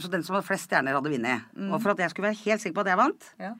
så 0.01 0.09
den 0.09 0.23
som 0.25 0.33
hadde 0.37 0.47
flest 0.47 0.65
stjerner, 0.65 0.95
hadde 0.97 1.11
vunnet. 1.13 1.43
Og 1.69 1.75
for 1.83 1.93
at 1.93 1.99
jeg 2.01 2.09
skulle 2.13 2.31
være 2.31 2.39
helt 2.47 2.63
sikker 2.63 2.77
på 2.79 2.85
at 2.85 2.89
jeg 2.95 2.97
vant, 3.03 3.27
Ja. 3.37 3.51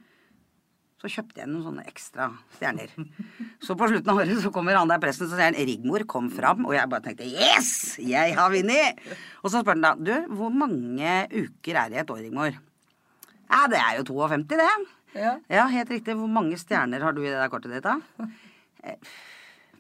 så 1.04 1.12
kjøpte 1.14 1.44
jeg 1.44 1.52
noen 1.52 1.68
sånne 1.68 1.86
ekstra 1.92 2.32
stjerner. 2.58 2.90
Så 3.66 3.76
på 3.78 3.88
slutten 3.92 4.10
av 4.10 4.18
året 4.24 4.40
så 4.42 4.50
kommer 4.56 4.76
han 4.80 4.90
der 4.90 5.00
presten 5.04 5.28
og 5.28 5.34
sier 5.36 5.46
han, 5.52 5.60
Rigmor 5.70 6.08
kom 6.10 6.32
fram, 6.34 6.64
og 6.66 6.74
jeg 6.74 6.90
bare 6.90 7.06
tenkte 7.06 7.28
yes, 7.30 8.00
jeg 8.02 8.34
har 8.40 8.50
vunnet! 8.56 9.04
Og 9.44 9.52
så 9.52 9.62
spør 9.62 9.76
han 9.78 9.84
da 9.86 9.94
du, 10.00 10.14
hvor 10.40 10.50
mange 10.56 11.14
uker 11.30 11.76
er 11.84 11.92
det 11.94 12.00
i 12.00 12.02
et 12.06 12.14
år, 12.16 12.24
Rigmor? 12.26 12.58
Ja, 13.50 13.66
det 13.72 13.80
er 13.82 13.98
jo 13.98 14.06
52, 14.12 14.58
det. 14.60 14.70
Ja. 15.18 15.34
Ja, 15.50 15.66
helt 15.74 15.90
riktig. 15.90 16.16
Hvor 16.18 16.30
mange 16.30 16.58
stjerner 16.62 17.02
har 17.02 17.16
du 17.16 17.24
i 17.24 17.30
det 17.30 17.40
der 17.40 17.50
kortet 17.50 17.74
ditt, 17.74 17.86
da? 17.86 17.98
Eh, 18.84 19.00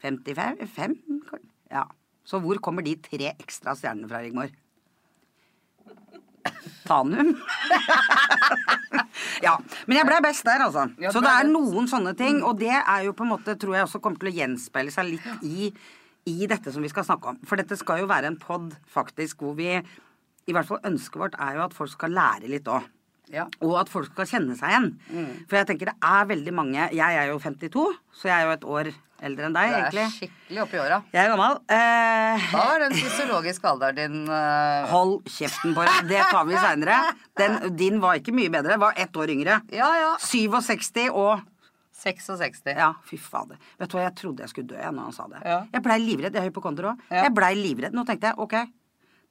55? 0.01 0.65
Fem? 0.73 0.95
Ja. 1.71 1.85
Så 2.25 2.39
hvor 2.41 2.57
kommer 2.63 2.85
de 2.85 2.95
tre 3.01 3.33
ekstra 3.35 3.75
stjernene 3.77 4.09
fra, 4.09 4.23
Rigmor? 4.25 4.49
Tanum? 6.87 7.35
ja. 9.45 9.55
Men 9.85 9.97
jeg 9.99 10.07
ble 10.09 10.19
best 10.25 10.45
der, 10.47 10.65
altså. 10.65 10.87
Så 11.13 11.21
det 11.21 11.31
er 11.31 11.49
noen 11.49 11.89
sånne 11.91 12.15
ting, 12.17 12.41
og 12.45 12.57
det 12.61 12.73
er 12.79 13.05
jo 13.05 13.13
på 13.17 13.25
en 13.25 13.33
måte, 13.35 13.57
tror 13.59 13.77
jeg 13.77 13.85
også 13.87 14.01
kommer 14.01 14.21
til 14.21 14.31
å 14.31 14.37
gjenspeile 14.39 14.93
seg 14.93 15.11
litt 15.11 15.45
i, 15.45 15.71
i 16.29 16.37
dette 16.49 16.73
som 16.73 16.85
vi 16.85 16.91
skal 16.91 17.05
snakke 17.05 17.33
om. 17.33 17.41
For 17.49 17.61
dette 17.61 17.77
skal 17.79 18.01
jo 18.03 18.09
være 18.09 18.31
en 18.31 18.39
pod 18.41 18.73
faktisk 18.89 19.45
hvor 19.45 19.57
vi 19.59 19.75
I 19.77 20.55
hvert 20.55 20.65
fall 20.65 20.81
ønsket 20.87 21.21
vårt 21.21 21.37
er 21.37 21.59
jo 21.59 21.67
at 21.67 21.75
folk 21.77 21.93
skal 21.93 22.15
lære 22.17 22.49
litt 22.49 22.69
òg. 22.71 22.87
Ja. 23.31 23.45
Og 23.61 23.75
at 23.79 23.89
folk 23.91 24.09
skal 24.13 24.25
kjenne 24.25 24.55
seg 24.57 24.71
igjen. 24.73 24.89
For 25.49 25.59
jeg 25.59 25.67
tenker 25.69 25.91
det 25.91 25.97
er 26.01 26.25
veldig 26.25 26.53
mange 26.57 26.87
Jeg 26.97 27.17
er 27.21 27.27
jo 27.29 27.37
52, 27.39 27.83
så 28.17 28.27
jeg 28.31 28.35
er 28.41 28.47
jo 28.47 28.55
et 28.57 28.65
år 28.65 28.89
eldre 29.21 29.45
enn 29.49 29.53
deg, 29.53 29.69
Du 29.69 29.75
er 29.75 29.81
egentlig. 29.83 30.05
skikkelig 30.15 30.61
oppi 30.63 30.77
åra. 30.79 30.97
Jeg 31.11 31.25
er 31.25 31.29
gammel. 31.33 31.57
Eh, 31.75 32.45
Da 32.53 32.61
er 32.75 32.79
den 32.85 32.93
fysiologiske 32.95 33.67
alderen 33.67 33.95
din 33.99 34.29
eh, 34.31 34.87
hold 34.93 35.17
kjeften 35.27 35.75
på 35.75 35.83
deg. 35.83 36.07
Det 36.07 36.21
tar 36.31 36.45
vi 36.47 36.55
seinere. 36.55 37.69
Din 37.75 37.99
var 37.99 38.15
ikke 38.21 38.31
mye 38.33 38.49
bedre. 38.53 38.77
Var 38.79 38.93
ett 38.95 39.11
år 39.19 39.33
yngre. 39.35 39.59
Ja, 39.75 39.89
ja. 39.99 40.13
67 40.23 41.09
og 41.11 41.41
66. 41.99 42.63
Ja, 42.77 42.93
fy 43.03 43.17
fader. 43.19 43.57
Vet 43.77 43.91
du 43.91 43.97
hva, 43.97 44.05
jeg 44.07 44.15
trodde 44.15 44.45
jeg 44.45 44.53
skulle 44.53 44.71
dø 44.71 44.77
jeg, 44.79 44.93
når 44.95 45.09
han 45.09 45.15
sa 45.17 45.27
det. 45.27 45.41
Ja. 45.43 45.57
Jeg 45.73 45.83
blei 45.83 45.97
livredd. 45.99 46.33
Jeg 46.37 46.45
er 46.45 46.49
hypokonder 46.49 46.93
òg. 46.93 47.01
Ja. 47.11 47.25
Jeg 47.27 47.33
blei 47.35 47.53
livredd. 47.59 47.91
Nå 47.97 48.05
tenkte 48.07 48.31
jeg 48.31 48.39
ok, 48.39 48.55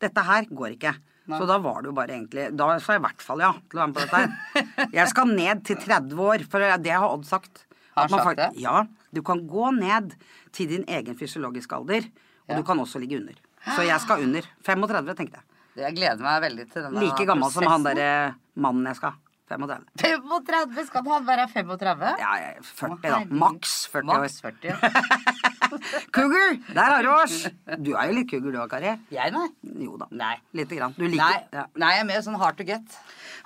dette 0.04 0.24
her 0.28 0.44
går 0.52 0.74
ikke. 0.76 0.92
Så 1.28 1.46
da 1.46 1.58
var 1.60 1.82
det 1.82 1.90
jo 1.90 1.92
bare 1.92 2.14
egentlig 2.16 2.44
Da 2.56 2.66
sa 2.80 2.94
jeg 2.96 3.02
i 3.02 3.04
hvert 3.04 3.20
fall 3.22 3.42
ja 3.44 3.50
til 3.52 3.76
å 3.76 3.80
være 3.82 3.88
med 3.90 3.96
på 3.98 4.04
dette 4.06 4.16
her. 4.16 4.88
Jeg 4.98 5.08
skal 5.12 5.28
ned 5.34 5.64
til 5.68 5.76
30 5.76 6.22
år, 6.24 6.44
for 6.48 6.64
det 6.80 6.94
har 6.94 7.04
Odd 7.12 7.26
sagt. 7.28 7.66
Har 7.98 8.08
sagt 8.08 8.38
det? 8.40 8.46
Ja. 8.62 8.86
Du 9.12 9.20
kan 9.26 9.42
gå 9.50 9.68
ned 9.76 10.14
til 10.56 10.68
din 10.70 10.84
egen 10.88 11.16
fysiologiske 11.18 11.76
alder, 11.76 12.06
og 12.48 12.54
Ja. 12.54 12.56
du 12.56 12.62
kan 12.64 12.78
også 12.80 13.00
ligge 13.02 13.18
under. 13.20 13.34
Så 13.74 13.82
jeg 13.84 14.00
skal 14.00 14.22
under. 14.24 14.46
35, 14.64 15.14
tenkte 15.18 15.36
jeg. 15.42 15.44
Jeg 15.84 15.94
gleder 15.98 16.22
meg 16.24 16.42
veldig 16.42 16.64
til 16.72 16.82
denne 16.86 17.02
Like 17.02 17.26
gammel 17.28 17.50
som 17.52 17.62
han 17.66 17.82
prosessen. 17.82 17.98
derre 17.98 18.34
mannen 18.56 18.86
jeg 18.88 18.96
skal 18.96 19.10
ha. 19.10 19.18
35. 19.48 19.84
35? 20.02 20.86
Skal 20.90 21.06
han 21.08 21.26
være 21.26 21.46
35? 21.52 22.10
Ja, 22.20 22.32
ja, 22.42 22.50
er 22.58 22.62
40, 22.68 22.98
da. 23.02 23.18
Maks 23.42 23.74
40 23.92 24.12
år. 24.12 24.22
Maks 24.26 24.40
40. 24.44 24.68
ja. 24.68 24.76
Cougar! 26.16 26.54
Der 26.72 26.92
har 26.94 27.02
du 27.04 27.10
oss! 27.12 27.34
Du 27.84 27.90
er 27.94 28.08
jo 28.08 28.14
litt 28.16 28.30
cougar 28.30 28.52
du 28.54 28.58
òg, 28.62 28.70
Kari. 28.72 28.92
Jeg, 29.12 29.32
nei. 29.34 29.46
Jo 29.84 29.98
da. 30.00 30.06
Nei. 30.16 30.34
Lite 30.56 30.78
grann. 30.78 30.94
Du 30.96 31.04
liker 31.04 31.20
Nei, 31.20 31.42
ja. 31.52 31.64
nei, 31.76 31.90
jeg 31.96 32.04
er 32.04 32.08
mer 32.08 32.22
sånn 32.24 32.38
hard 32.40 32.56
to 32.60 32.64
get. 32.68 32.96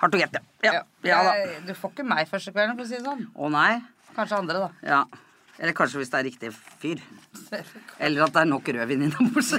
Hard 0.01 0.13
to 0.15 0.21
get, 0.21 0.37
ja. 0.39 0.43
Ja, 0.63 0.83
ja. 1.07 1.19
Jeg- 1.33 1.65
Du 1.67 1.73
får 1.75 1.91
ikke 1.95 2.05
meg 2.07 2.29
første 2.31 2.53
kvelden, 2.55 2.77
for 2.79 2.85
å 2.85 2.87
si 2.87 2.95
det 2.99 3.03
sånn. 3.07 3.25
Å 3.35 3.51
nei. 3.51 3.81
Kanskje 4.15 4.39
andre, 4.39 4.63
da. 4.67 4.69
Ja. 4.87 5.01
Eller 5.59 5.75
kanskje 5.77 5.99
hvis 6.01 6.09
det 6.13 6.19
er 6.19 6.27
riktig 6.29 6.53
fyr. 6.81 7.01
Eller 8.03 8.23
at 8.25 8.33
det 8.33 8.41
er 8.41 8.49
nok 8.49 8.71
rødvin 8.75 9.03
innabords. 9.09 9.51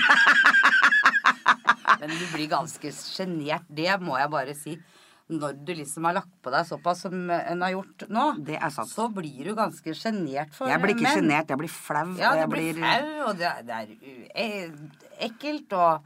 Men 2.01 2.11
du 2.11 2.25
blir 2.33 2.49
ganske 2.51 2.91
sjenert. 2.97 3.65
Det 3.71 3.93
må 4.03 4.17
jeg 4.19 4.31
bare 4.33 4.55
si. 4.59 4.75
Når 5.33 5.55
du 5.65 5.71
liksom 5.73 6.05
har 6.05 6.13
lagt 6.19 6.33
på 6.45 6.51
deg 6.53 6.67
såpass 6.69 7.01
som 7.07 7.15
en 7.33 7.63
har 7.65 7.71
gjort 7.73 8.03
nå, 8.13 8.25
Det 8.45 8.59
er 8.61 8.69
sant. 8.71 8.91
så 8.93 9.07
blir 9.09 9.45
du 9.49 9.55
ganske 9.57 9.95
sjenert 9.97 10.53
for 10.53 10.69
Jeg 10.69 10.83
blir 10.83 10.93
ikke 10.95 11.07
menn. 11.09 11.17
sjenert, 11.23 11.49
jeg 11.49 11.59
blir 11.63 11.73
flau. 11.73 12.11
Ja, 12.21 12.33
du 12.35 12.41
jeg 12.43 12.51
blir 12.53 12.75
flau, 12.75 13.29
og 13.31 13.39
det 13.39 13.47
er, 13.49 13.63
det 13.63 13.75
er 13.79 13.89
e- 14.37 15.25
ekkelt, 15.25 15.73
og, 15.73 16.05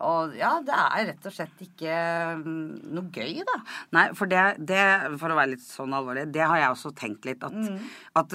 og 0.00 0.32
ja, 0.40 0.54
det 0.64 0.72
er 0.72 1.04
rett 1.10 1.28
og 1.28 1.34
slett 1.36 1.60
ikke 1.66 1.98
mm, 2.40 2.94
noe 2.96 3.10
gøy, 3.12 3.42
da. 3.44 3.58
Nei, 3.92 4.06
for 4.16 4.26
det, 4.32 4.42
det, 4.72 4.80
for 5.20 5.28
å 5.28 5.36
være 5.36 5.52
litt 5.52 5.64
sånn 5.68 5.92
alvorlig, 5.96 6.24
det 6.32 6.48
har 6.48 6.56
jeg 6.62 6.72
også 6.72 6.94
tenkt 6.96 7.28
litt. 7.28 7.44
At, 7.44 7.52
Mm. 7.52 7.78
at, 8.16 8.32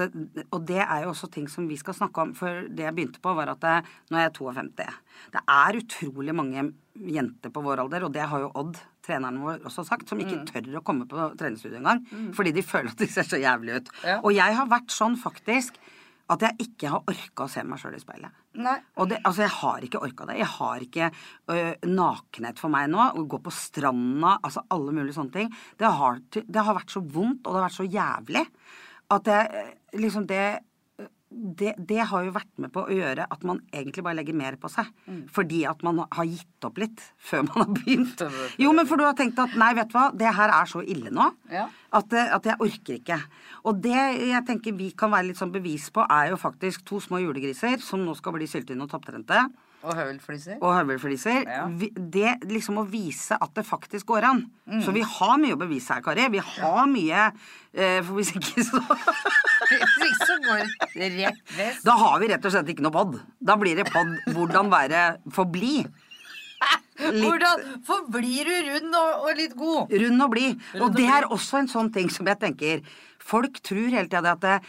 og 0.53 0.65
det 0.69 0.81
er 0.85 1.03
jo 1.07 1.15
også 1.15 1.31
ting 1.33 1.47
som 1.49 1.65
vi 1.67 1.77
skal 1.81 1.97
snakke 1.97 2.21
om. 2.27 2.35
For 2.37 2.61
det 2.69 2.85
jeg 2.85 2.93
begynte 2.97 3.21
på, 3.25 3.33
var 3.37 3.49
at 3.55 3.59
det, 3.65 3.75
nå 4.13 4.17
er 4.21 4.29
jeg 4.29 4.37
52. 4.37 4.85
Det 5.33 5.41
er 5.49 5.81
utrolig 5.81 6.35
mange 6.37 6.69
jenter 7.09 7.49
på 7.49 7.65
vår 7.65 7.79
alder, 7.87 8.05
og 8.05 8.13
det 8.13 8.21
har 8.29 8.39
jo 8.45 8.51
Odd, 8.53 8.77
treneren 9.05 9.39
vår, 9.41 9.59
også 9.65 9.85
sagt, 9.87 10.07
som 10.09 10.17
Mm. 10.19 10.25
ikke 10.27 10.45
tør 10.51 10.77
å 10.79 10.83
komme 10.83 11.07
på 11.09 11.29
treningsstudio 11.37 11.77
engang. 11.79 12.05
Fordi 12.35 12.51
de 12.53 12.61
føler 12.61 12.91
at 12.91 12.97
de 12.97 13.07
ser 13.07 13.23
så 13.23 13.39
jævlig 13.41 13.75
ut. 13.81 13.89
Ja. 14.03 14.19
Og 14.23 14.33
jeg 14.33 14.55
har 14.55 14.67
vært 14.67 14.89
sånn 14.93 15.17
faktisk 15.17 15.73
at 16.31 16.39
jeg 16.45 16.55
ikke 16.63 16.87
har 16.93 17.01
orka 17.11 17.43
å 17.43 17.49
se 17.51 17.61
meg 17.67 17.77
sjøl 17.81 17.95
i 17.97 17.99
speilet. 17.99 18.31
Nei. 18.55 18.77
Og 18.97 19.09
det, 19.09 19.17
altså, 19.25 19.41
jeg 19.43 19.49
har 19.51 19.81
ikke 19.81 19.99
orka 20.01 20.25
det. 20.29 20.37
Jeg 20.39 20.47
har 20.47 20.79
ikke 20.79 21.09
ø, 21.51 21.73
nakenhet 21.91 22.57
for 22.59 22.69
meg 22.71 22.89
nå. 22.89 23.03
Å 23.19 23.27
gå 23.27 23.39
på 23.43 23.51
stranda, 23.51 24.37
altså 24.41 24.63
alle 24.71 24.93
mulige 24.95 25.17
sånne 25.17 25.31
ting. 25.33 25.49
Det 25.77 25.87
har, 25.91 26.19
det 26.31 26.55
har 26.63 26.73
vært 26.77 26.93
så 26.93 27.01
vondt, 27.03 27.43
og 27.45 27.51
det 27.51 27.59
har 27.61 27.67
vært 27.67 27.79
så 27.81 27.89
jævlig, 27.91 28.45
at 29.11 29.27
eh, 29.27 29.73
liksom 29.99 30.25
det 30.29 30.45
det, 31.31 31.73
det 31.77 32.01
har 32.09 32.25
jo 32.25 32.33
vært 32.35 32.51
med 32.59 32.71
på 32.75 32.83
å 32.83 32.93
gjøre 32.93 33.25
at 33.31 33.43
man 33.47 33.61
egentlig 33.71 34.03
bare 34.03 34.17
legger 34.19 34.35
mer 34.35 34.57
på 34.59 34.69
seg. 34.71 34.89
Fordi 35.31 35.61
at 35.69 35.83
man 35.87 36.03
har 36.03 36.27
gitt 36.27 36.67
opp 36.67 36.81
litt 36.81 37.03
før 37.23 37.45
man 37.47 37.63
har 37.63 37.71
begynt. 37.79 38.23
Jo, 38.61 38.73
men 38.75 38.87
for 38.89 38.99
du 38.99 39.05
har 39.07 39.15
tenkt 39.17 39.39
at 39.41 39.55
nei, 39.59 39.71
vet 39.77 39.89
du 39.91 39.95
hva, 39.95 40.09
det 40.17 40.33
her 40.35 40.51
er 40.53 40.69
så 40.69 40.83
ille 40.83 41.13
nå. 41.13 41.29
Ja. 41.51 41.69
At, 41.97 42.13
eh, 42.13 42.29
at 42.35 42.47
jeg 42.47 42.59
orker 42.61 42.97
ikke. 42.99 43.17
Og 43.69 43.79
det 43.83 43.95
jeg 43.95 44.43
tenker 44.47 44.75
vi 44.77 44.91
kan 44.97 45.13
være 45.13 45.29
litt 45.31 45.39
sånn 45.39 45.53
bevis 45.53 45.87
på, 45.93 46.03
er 46.03 46.31
jo 46.33 46.39
faktisk 46.41 46.83
to 46.87 46.99
små 47.03 47.21
julegriser 47.23 47.81
som 47.83 48.03
nå 48.05 48.15
skal 48.19 48.35
bli 48.35 48.49
syltynne 48.49 48.85
og 48.85 48.91
topptrente. 48.93 49.45
Og 49.81 49.95
høvelfliser. 49.97 50.57
Og 50.61 50.75
høvelfliser. 50.75 51.47
Ja. 51.49 51.63
Det 52.13 52.35
liksom 52.49 52.77
å 52.81 52.85
vise 52.89 53.37
at 53.41 53.53
det 53.57 53.63
faktisk 53.65 54.11
går 54.11 54.27
an. 54.29 54.43
Mm. 54.69 54.83
Så 54.85 54.93
vi 54.93 55.01
har 55.05 55.39
mye 55.41 55.55
å 55.55 55.61
bevise 55.61 55.95
her, 55.95 56.03
Kari. 56.05 56.27
Vi 56.35 56.43
har 56.45 56.83
mye 56.91 57.23
eh, 57.73 57.99
For 58.05 58.19
hvis 58.19 58.33
ikke 58.37 58.65
så 58.67 58.81
Hvis 59.71 60.05
ikke 60.05 60.27
så 60.27 60.37
går 60.45 60.61
det 60.93 61.09
rett 61.15 61.41
vest. 61.57 61.83
Da 61.87 61.95
har 61.97 62.21
vi 62.21 62.29
rett 62.33 62.45
og 62.45 62.53
slett 62.53 62.69
ikke 62.73 62.85
noe 62.85 62.93
pod. 62.93 63.17
Da 63.39 63.57
blir 63.57 63.79
det 63.79 63.87
pod 63.89 64.13
'Hvordan 64.29 64.71
være 64.71 65.03
forbli'. 65.33 65.81
litt 65.81 67.21
Hvordan 67.23 67.65
forblir 67.87 68.45
du 68.45 68.55
rund 68.69 68.95
og, 68.99 69.25
og 69.25 69.37
litt 69.39 69.55
god? 69.57 69.95
Rund 70.03 70.27
og 70.27 70.31
blid. 70.35 70.61
Og 70.77 70.93
det 70.93 71.07
er 71.09 71.29
også 71.31 71.63
en 71.63 71.71
sånn 71.71 71.89
ting 71.93 72.11
som 72.13 72.27
jeg 72.29 72.37
tenker 72.41 72.85
Folk 73.21 73.61
tror 73.63 73.89
hele 73.93 74.09
tida 74.09 74.35
at 74.35 74.41
det, 74.43 74.59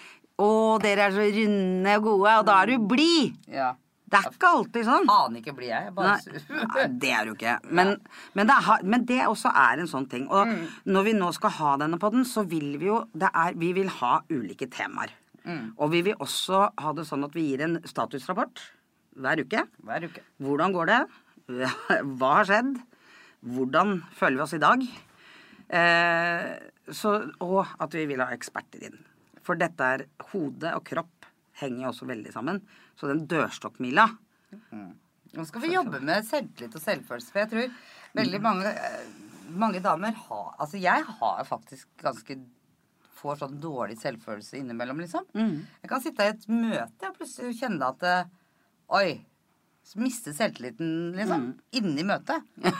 Å, 0.40 0.48
dere 0.80 1.08
er 1.08 1.14
så 1.14 1.24
runde 1.36 1.96
og 1.98 2.04
gode, 2.08 2.36
og 2.40 2.46
da 2.48 2.56
er 2.62 2.72
du 2.72 2.88
blid. 2.88 3.36
Ja. 3.52 3.74
Det 4.12 4.18
er 4.20 4.26
ikke 4.28 4.48
alltid 4.58 4.84
sånn. 4.84 5.06
Aner 5.08 5.40
ikke 5.40 5.54
blir 5.56 5.70
jeg. 5.70 5.92
Bare 5.96 6.18
sur. 6.20 6.34
nei, 6.52 6.82
det 7.00 7.12
er 7.16 7.24
du 7.24 7.32
ikke. 7.32 7.54
Men, 7.72 7.94
men, 8.36 8.50
det 8.50 8.56
er, 8.60 8.82
men 8.92 9.06
det 9.08 9.20
også 9.24 9.52
er 9.56 9.80
en 9.80 9.88
sånn 9.88 10.08
ting. 10.12 10.26
Og 10.28 10.46
Mm. 10.52 10.66
når 10.92 11.06
vi 11.08 11.12
nå 11.16 11.30
skal 11.32 11.50
ha 11.56 11.70
denne 11.80 11.98
podden, 12.02 12.26
så 12.28 12.44
vil 12.48 12.76
vi 12.78 12.90
jo 12.90 12.98
det 13.16 13.30
er, 13.32 13.54
Vi 13.56 13.72
vil 13.72 13.88
ha 14.02 14.20
ulike 14.28 14.68
temaer. 14.70 15.14
Mm. 15.46 15.72
Og 15.78 15.90
vi 15.90 16.02
vil 16.06 16.14
også 16.22 16.60
ha 16.78 16.92
det 16.92 17.06
sånn 17.08 17.24
at 17.24 17.32
vi 17.34 17.46
gir 17.50 17.64
en 17.64 17.80
statusrapport 17.88 18.60
hver 19.16 19.40
uke. 19.42 19.64
Hver 19.82 20.04
uke. 20.10 20.20
Hvordan 20.40 20.72
går 20.76 20.86
det? 20.92 21.00
Hva 22.18 22.34
har 22.36 22.44
skjedd? 22.52 22.76
Hvordan 23.42 24.02
føler 24.14 24.36
vi 24.38 24.44
oss 24.44 24.54
i 24.54 24.62
dag? 24.62 24.84
Eh, 25.72 26.52
så, 26.92 27.14
og 27.40 27.66
at 27.80 27.94
vi 27.96 28.04
vil 28.10 28.20
ha 28.22 28.28
eksperter 28.34 28.84
inn. 28.88 28.98
For 29.42 29.58
dette 29.58 29.80
er 29.96 30.04
hode 30.32 30.74
og 30.76 30.84
kropp 30.86 31.26
henger 31.62 31.86
jo 31.86 31.90
også 31.92 32.06
veldig 32.08 32.32
sammen. 32.34 32.60
Så 32.98 33.08
den 33.10 33.24
dørstokkmila 33.30 34.08
Nå 35.32 35.44
skal 35.48 35.62
vi 35.64 35.70
jobbe 35.72 36.00
med 36.04 36.26
selvtillit 36.28 36.74
og 36.76 36.82
selvfølelse. 36.84 37.30
For 37.32 37.40
jeg 37.40 37.48
tror 37.48 37.70
veldig 38.18 38.40
mange, 38.44 38.68
eh, 38.68 39.06
mange 39.48 39.80
damer 39.80 40.12
har 40.12 40.50
Altså, 40.60 40.76
jeg 40.76 41.04
har 41.08 41.44
faktisk 41.48 41.88
ganske 42.02 42.36
Får 43.22 43.36
sånn 43.38 43.60
dårlig 43.62 43.94
selvfølelse 44.00 44.58
innimellom, 44.58 44.98
liksom. 44.98 45.22
Jeg 45.82 45.88
kan 45.88 46.00
sitte 46.02 46.24
i 46.26 46.32
et 46.32 46.48
møte 46.50 47.06
og 47.06 47.14
plutselig 47.20 47.54
kjenne 47.60 47.86
at 47.94 48.02
eh, 48.02 48.24
Oi. 48.98 49.24
Så 49.86 49.98
mister 50.02 50.34
selvtilliten, 50.34 51.12
liksom. 51.14 51.52
Inni 51.78 52.02
møtet. 52.02 52.42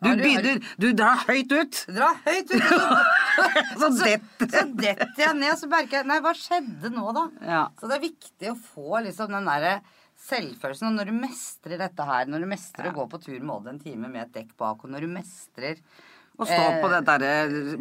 Du 0.00 0.08
begynner 0.16 0.60
Du 0.80 0.88
drar 0.96 1.22
høyt 1.28 1.52
ut! 1.52 1.80
Drar 1.92 2.20
høyt 2.24 2.52
ut! 2.54 2.66
Så 3.80 3.88
detter 4.00 4.50
Så 4.52 4.66
detter 4.80 5.24
jeg 5.24 5.36
ned, 5.38 5.54
så 5.60 5.68
merker 5.70 6.00
jeg 6.00 6.08
Nei, 6.10 6.20
hva 6.24 6.32
skjedde 6.36 6.90
nå, 6.94 7.06
da? 7.16 7.26
Ja. 7.46 7.62
Så 7.80 7.88
det 7.90 7.98
er 7.98 8.06
viktig 8.08 8.52
å 8.52 8.58
få 8.60 9.02
liksom 9.06 9.32
den 9.36 9.48
derre 9.50 9.74
selvfølelsen. 10.20 10.90
Og 10.90 10.96
når 10.98 11.08
du 11.12 11.16
mestrer 11.16 11.80
dette 11.80 12.04
her, 12.04 12.26
når 12.28 12.42
du 12.44 12.48
mestrer 12.50 12.90
å 12.90 12.96
gå 12.96 13.06
på 13.12 13.20
tur 13.24 13.38
med 13.40 13.54
Odd 13.56 13.70
en 13.72 13.78
time 13.82 14.08
med 14.12 14.26
et 14.26 14.34
dekk 14.40 14.50
bak, 14.60 14.82
og 14.84 14.92
når 14.92 15.06
du 15.06 15.12
mestrer 15.14 15.78
Å 16.40 16.46
stå 16.48 16.66
på 16.80 16.88
det 16.92 17.00
derre 17.08 17.30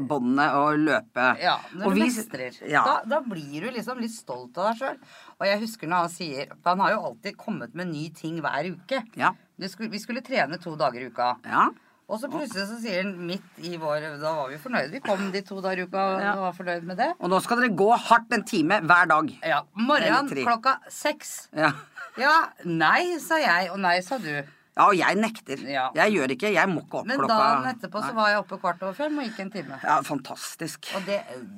båndet 0.10 0.56
og 0.60 0.80
løpe. 0.84 1.26
Ja, 1.40 1.58
når 1.74 1.86
Og 1.88 1.94
du 1.96 2.00
vi- 2.02 2.08
mestrer. 2.10 2.58
Ja. 2.68 2.82
Da, 2.88 2.96
da 3.08 3.20
blir 3.24 3.64
du 3.64 3.70
liksom 3.76 4.00
litt 4.04 4.12
stolt 4.16 4.58
av 4.60 4.70
deg 4.74 4.82
sjøl. 4.82 4.98
Og 5.40 5.46
jeg 5.48 5.62
husker 5.66 5.88
når 5.92 6.06
han 6.08 6.12
sier 6.16 6.50
For 6.58 6.74
han 6.74 6.84
har 6.84 6.96
jo 6.98 7.04
alltid 7.12 7.38
kommet 7.40 7.76
med 7.80 7.88
ny 7.94 8.10
ting 8.16 8.42
hver 8.44 8.68
uke. 8.74 9.04
Ja. 9.20 9.32
Skulle, 9.68 9.92
vi 9.94 10.00
skulle 10.04 10.24
trene 10.24 10.60
to 10.60 10.76
dager 10.80 11.00
i 11.04 11.08
uka. 11.12 11.36
ja. 11.48 11.70
Og 12.10 12.18
så 12.18 12.30
plutselig 12.32 12.66
så 12.66 12.78
sier 12.82 13.04
han 13.04 13.12
midt 13.28 13.60
i 13.70 13.76
vår 13.78 14.02
Da 14.22 14.32
var 14.34 14.48
vi 14.50 14.58
fornøyde. 14.58 14.92
Vi 14.96 15.02
kom 15.06 15.28
de 15.32 15.42
to 15.46 15.60
dager 15.62 15.84
i 15.84 15.88
uka 15.88 16.06
og 16.16 16.22
Ja. 16.24 16.36
var 16.42 16.54
fornøyd 16.58 16.84
med 16.90 16.98
det. 16.98 17.12
Og 17.20 17.30
nå 17.30 17.40
skal 17.46 17.62
dere 17.62 17.76
gå 17.78 17.90
hardt 18.10 18.34
en 18.34 18.44
time 18.44 18.80
hver 18.82 19.06
dag. 19.12 19.30
Ja. 19.46 19.62
Morgen 19.78 20.30
klokka 20.30 20.80
seks. 20.90 21.50
Ja. 21.56 21.72
Ja, 22.18 22.34
nei, 22.66 23.18
sa 23.22 23.38
jeg, 23.38 23.70
og 23.72 23.78
nei, 23.80 24.00
sa 24.02 24.18
du. 24.18 24.42
Ja, 24.80 24.86
og 24.88 24.96
jeg 24.96 25.18
nekter. 25.20 25.60
Ja. 25.68 25.90
Jeg 25.98 26.14
gjør 26.16 26.32
ikke. 26.38 26.50
Jeg 26.56 26.70
må 26.72 26.82
ikke 26.86 27.02
opp 27.02 27.08
Men 27.10 27.20
klokka 27.20 27.38
dagen 27.42 27.66
etterpå 27.74 28.00
så 28.06 28.14
var 28.16 28.30
jeg 28.32 28.40
oppe 28.40 28.60
kvart 28.62 28.84
over 28.86 28.94
fem 28.96 29.18
og 29.20 29.26
gikk 29.28 29.40
en 29.44 29.52
time. 29.52 29.80
Ja, 29.84 29.98
fantastisk. 30.08 30.88
Og 30.96 31.04
det, 31.10 31.18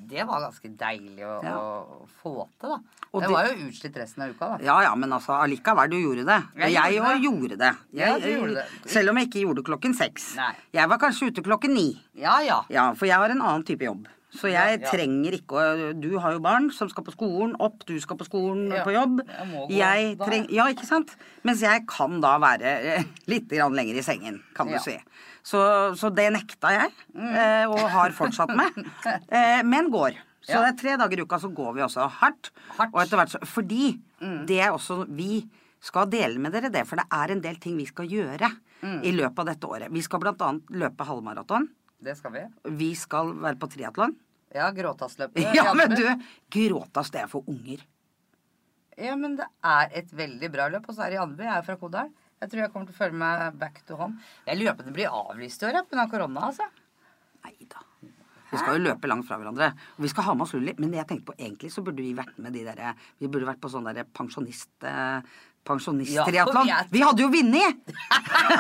det 0.10 0.26
var 0.26 0.42
ganske 0.48 0.72
deilig 0.80 1.22
å, 1.30 1.36
Ja. 1.46 1.54
å 1.54 2.08
få 2.24 2.48
til, 2.60 2.70
da. 2.74 2.80
Og 3.12 3.22
det, 3.22 3.28
det- 3.28 3.36
var 3.36 3.46
jo 3.52 3.68
utslitt 3.68 3.98
resten 4.02 4.24
av 4.26 4.30
uka, 4.34 4.48
da. 4.56 4.58
Ja 4.66 4.80
ja, 4.88 4.96
men 4.96 5.12
altså 5.14 5.36
allikevel, 5.38 5.90
du 5.92 5.98
gjorde 6.00 6.26
det. 6.26 6.40
Og 6.56 6.72
Jeg 6.72 6.98
òg 7.02 7.12
det. 7.12 7.22
gjorde 7.28 7.58
det. 7.62 7.72
Ja, 7.94 8.08
Jeg, 8.18 8.22
du 8.24 8.30
gjorde 8.40 8.56
det. 8.56 8.66
Selv 8.90 9.10
om 9.14 9.18
jeg 9.22 9.28
ikke 9.30 9.46
gjorde 9.46 9.64
klokken 9.70 9.94
seks. 9.94 10.36
Nei. 10.42 10.54
Jeg 10.74 10.90
var 10.90 10.98
kanskje 10.98 11.28
ute 11.30 11.44
klokken 11.46 11.74
ni. 11.78 11.88
Ja 12.16 12.40
ja. 12.42 12.64
Ja, 12.70 12.94
for 12.94 13.06
jeg 13.06 13.16
har 13.22 13.30
en 13.30 13.42
annen 13.42 13.64
type 13.68 13.86
jobb. 13.86 14.08
Så 14.32 14.48
jeg 14.48 14.80
Ja, 14.80 14.80
ja. 14.80 14.92
trenger 14.92 15.36
ikke 15.36 15.60
å 15.60 15.88
Du 16.00 16.18
har 16.24 16.32
jo 16.38 16.40
barn 16.40 16.70
som 16.72 16.88
skal 16.90 17.04
på 17.04 17.12
skolen, 17.12 17.56
opp, 17.60 17.84
du 17.86 17.98
skal 18.00 18.16
på 18.18 18.28
skolen 18.28 18.72
Ja, 18.72 18.84
på 18.86 18.94
jobb. 18.96 19.20
jeg 19.28 19.48
må 19.52 19.66
gå 19.68 19.76
Jeg 19.76 20.18
da. 20.18 20.26
treng, 20.30 20.48
ja, 20.50 20.68
ikke 20.72 20.88
sant? 20.88 21.16
Mens 21.44 21.62
jeg 21.66 21.86
kan 21.90 22.22
da 22.24 22.38
være 22.40 22.72
eh, 22.96 23.04
litt 23.28 23.50
grann 23.52 23.76
lenger 23.76 24.00
i 24.00 24.06
sengen, 24.06 24.42
kan 24.56 24.72
du 24.72 24.78
si. 24.80 24.96
Så, 25.44 25.60
så 25.98 26.10
det 26.16 26.30
nekta 26.32 26.72
jeg, 26.72 26.92
mm. 27.18 27.72
og 27.74 27.80
har 27.92 28.12
fortsatt 28.16 28.54
med. 28.56 28.72
Eh, 29.32 29.62
men 29.68 29.90
går. 29.92 30.16
Så 30.42 30.58
det 30.58 30.70
er 30.72 30.78
tre 30.80 30.96
dager 30.98 31.20
i 31.20 31.26
uka 31.26 31.38
så 31.40 31.50
går 31.54 31.74
vi 31.76 31.84
også 31.86 32.08
hardt. 32.22 32.52
Hardt. 32.78 32.94
Og 32.96 33.02
etter 33.04 33.20
hvert 33.20 33.34
så 33.36 33.40
Fordi 33.46 33.92
det 34.48 34.58
er 34.60 34.72
også 34.74 35.06
Vi 35.10 35.44
skal 35.82 36.10
dele 36.10 36.40
med 36.42 36.54
dere 36.54 36.70
det, 36.74 36.84
for 36.88 36.96
det 37.00 37.06
er 37.12 37.32
en 37.34 37.42
del 37.42 37.58
ting 37.62 37.76
vi 37.78 37.86
skal 37.90 38.06
gjøre 38.10 38.50
i 39.06 39.12
løpet 39.14 39.40
av 39.40 39.46
dette 39.52 39.68
året. 39.70 39.92
Vi 39.94 40.02
skal 40.02 40.20
blant 40.22 40.42
annet 40.42 40.70
løpe 40.74 41.06
halvmaraton. 41.06 41.68
Det 42.02 42.18
skal 42.18 42.34
vi. 42.34 42.44
Vi 42.82 42.92
skal 42.98 43.34
være 43.44 43.60
på 43.62 43.70
triatlon. 43.72 44.16
Ja, 44.52 44.72
gråtassløpet. 44.76 45.44
Ja, 45.58 45.72
men 45.78 45.94
du, 45.94 46.06
gråtas 46.52 47.12
det 47.14 47.24
er 47.24 47.30
for 47.32 47.48
unger. 47.50 47.84
Ja, 49.00 49.16
men 49.16 49.38
det 49.40 49.48
er 49.66 49.94
et 50.02 50.12
veldig 50.14 50.50
bra 50.54 50.68
løp. 50.74 50.90
Og 50.90 50.98
så 50.98 51.06
er 51.06 51.14
det 51.14 51.20
i 51.20 51.22
Andeby. 51.22 51.48
Jeg 51.48 51.56
er 51.56 51.68
fra 51.68 51.78
Kodal. 51.80 52.12
Jeg 52.42 52.52
tror 52.52 52.64
jeg 52.64 52.74
kommer 52.74 52.90
til 52.90 52.98
å 52.98 52.98
følge 52.98 53.22
meg 53.22 53.60
back 53.62 53.84
to 53.88 53.98
home. 54.00 54.18
Jeg 54.48 54.58
lurer 54.58 54.76
på 54.76 54.84
om 54.84 54.90
det 54.90 54.98
blir 54.98 55.14
avlyst 55.14 55.62
i 55.62 55.70
år, 55.70 55.84
pga. 55.90 56.08
korona, 56.10 56.48
altså. 56.50 56.66
Nei 57.46 57.54
da. 57.70 57.86
Vi 58.52 58.60
skal 58.60 58.76
jo 58.76 58.84
løpe 58.84 59.08
langt 59.08 59.28
fra 59.30 59.38
hverandre. 59.40 59.70
Og 59.96 60.04
vi 60.04 60.10
skal 60.12 60.26
ha 60.28 60.34
med 60.36 60.44
oss 60.44 60.56
Lulli. 60.58 60.74
Men 60.82 60.98
jeg 60.98 61.08
tenkte 61.08 61.30
på 61.30 61.38
egentlig 61.38 61.72
så 61.72 61.84
burde 61.86 62.04
vi 62.04 62.12
vært 62.18 62.42
med 62.42 62.58
de 62.58 62.66
derre 62.66 62.96
Vi 63.22 63.30
burde 63.32 63.48
vært 63.48 63.62
på 63.64 63.72
sånn 63.72 63.88
derre 63.88 64.04
pensjonist... 64.18 64.74
Eh, 64.84 65.38
Pensjonisttriatlon. 65.68 66.66
Ja, 66.68 66.80
vi 66.90 67.02
hadde 67.06 67.22
jo 67.22 67.30
vunnet! 67.30 67.82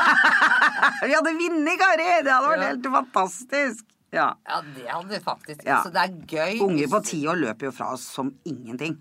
vi 1.06 1.14
hadde 1.16 1.34
vunnet, 1.38 1.80
Kari! 1.82 2.10
Det 2.26 2.34
hadde 2.34 2.52
vært 2.52 2.62
Ja. 2.62 2.68
helt 2.70 2.90
fantastisk. 2.98 3.86
Ja. 4.12 4.28
Ja, 4.48 4.60
det 4.76 4.88
hadde 4.90 5.08
vi 5.16 5.20
faktisk. 5.24 5.64
Ja. 5.66 5.80
Så 5.86 5.90
det 5.94 6.02
er 6.04 6.14
gøy. 6.28 6.60
Unger 6.66 6.88
på 6.92 7.00
ti 7.08 7.22
år 7.32 7.40
løper 7.40 7.70
jo 7.70 7.72
fra 7.76 7.94
oss 7.96 8.04
som 8.12 8.34
ingenting. 8.46 8.98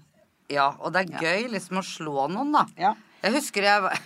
Ja, 0.51 0.69
og 0.79 0.93
det 0.95 1.05
er 1.05 1.21
gøy 1.23 1.49
liksom 1.53 1.79
å 1.81 1.85
slå 1.87 2.29
noen, 2.31 2.53
da. 2.55 2.65
Ja. 2.79 2.95
Jeg 3.23 3.35
husker 3.37 3.63
jeg 3.67 3.83
var 3.85 3.99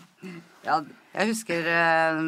Ja, 0.68 0.76
jeg 1.16 1.26
husker 1.32 1.66
eh, 1.66 2.20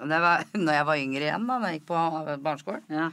når 0.00 0.14
jeg, 0.16 0.22
var, 0.24 0.44
når 0.64 0.78
jeg 0.78 0.86
var 0.88 1.02
yngre 1.02 1.26
igjen, 1.28 1.46
da 1.50 1.58
når 1.58 1.68
jeg 1.74 1.80
gikk 1.80 1.88
på 1.92 2.02
barneskolen, 2.46 2.84
Ja. 2.88 3.10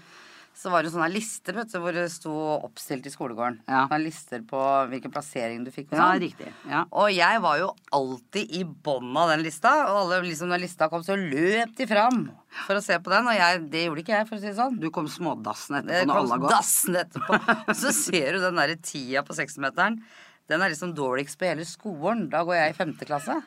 Så 0.60 0.67
var 0.74 0.84
det 0.84 0.89
sånne 0.91 1.08
lister 1.13 1.56
vet 1.56 1.69
du, 1.72 1.78
hvor 1.80 1.95
det 1.95 2.04
sto 2.12 2.34
oppstilt 2.67 3.06
i 3.08 3.12
skolegården. 3.13 3.62
Ja. 3.69 3.86
Sånne 3.88 4.00
lister 4.04 4.41
på 4.50 4.60
hvilken 4.91 5.13
plassering 5.13 5.62
du 5.63 5.69
fikk. 5.72 5.93
Og, 5.93 5.95
Ja, 5.95 6.08
sånn. 6.10 6.19
riktig. 6.26 6.50
Ja. 6.67 6.82
og 6.91 7.08
jeg 7.15 7.39
var 7.45 7.60
jo 7.62 7.69
alltid 7.95 8.52
i 8.60 8.65
bånn 8.67 9.15
av 9.22 9.32
den 9.32 9.45
lista. 9.45 9.72
Og 9.88 10.02
alle, 10.04 10.19
liksom, 10.28 10.52
når 10.52 10.65
lista 10.65 10.89
kom, 10.91 11.06
så 11.08 11.15
løp 11.15 11.72
de 11.80 11.88
fram 11.88 12.26
for 12.65 12.76
å 12.76 12.84
se 12.84 12.98
på 13.00 13.13
den. 13.13 13.30
Og 13.32 13.38
jeg, 13.39 13.62
det 13.72 13.86
gjorde 13.86 14.04
ikke 14.04 14.17
jeg, 14.17 14.28
for 14.28 14.36
å 14.36 14.41
si 14.43 14.50
det 14.52 14.58
sånn. 14.60 14.80
Du 14.84 14.89
kom 14.91 15.08
smådassen 15.08 15.80
etterpå 15.80 15.95
etterpå 15.95 16.12
når 16.12 16.22
alle 16.26 16.36
har 16.36 16.43
gått. 16.43 16.56
dassende 16.58 17.06
etterpå. 17.08 17.39
Og 17.69 17.76
så 17.86 17.95
ser 17.95 18.36
du 18.36 18.43
den 18.43 18.60
derre 18.60 18.76
tida 18.84 19.24
på 19.24 19.38
60-meteren. 19.39 20.02
Den 20.50 20.62
er 20.65 20.74
liksom 20.76 20.91
dårligst 20.98 21.39
på 21.39 21.48
hele 21.48 21.63
skolen. 21.69 22.28
Da 22.34 22.43
går 22.43 22.58
jeg 22.60 22.74
i 22.76 22.78
femte 22.84 23.08
klasse. 23.08 23.39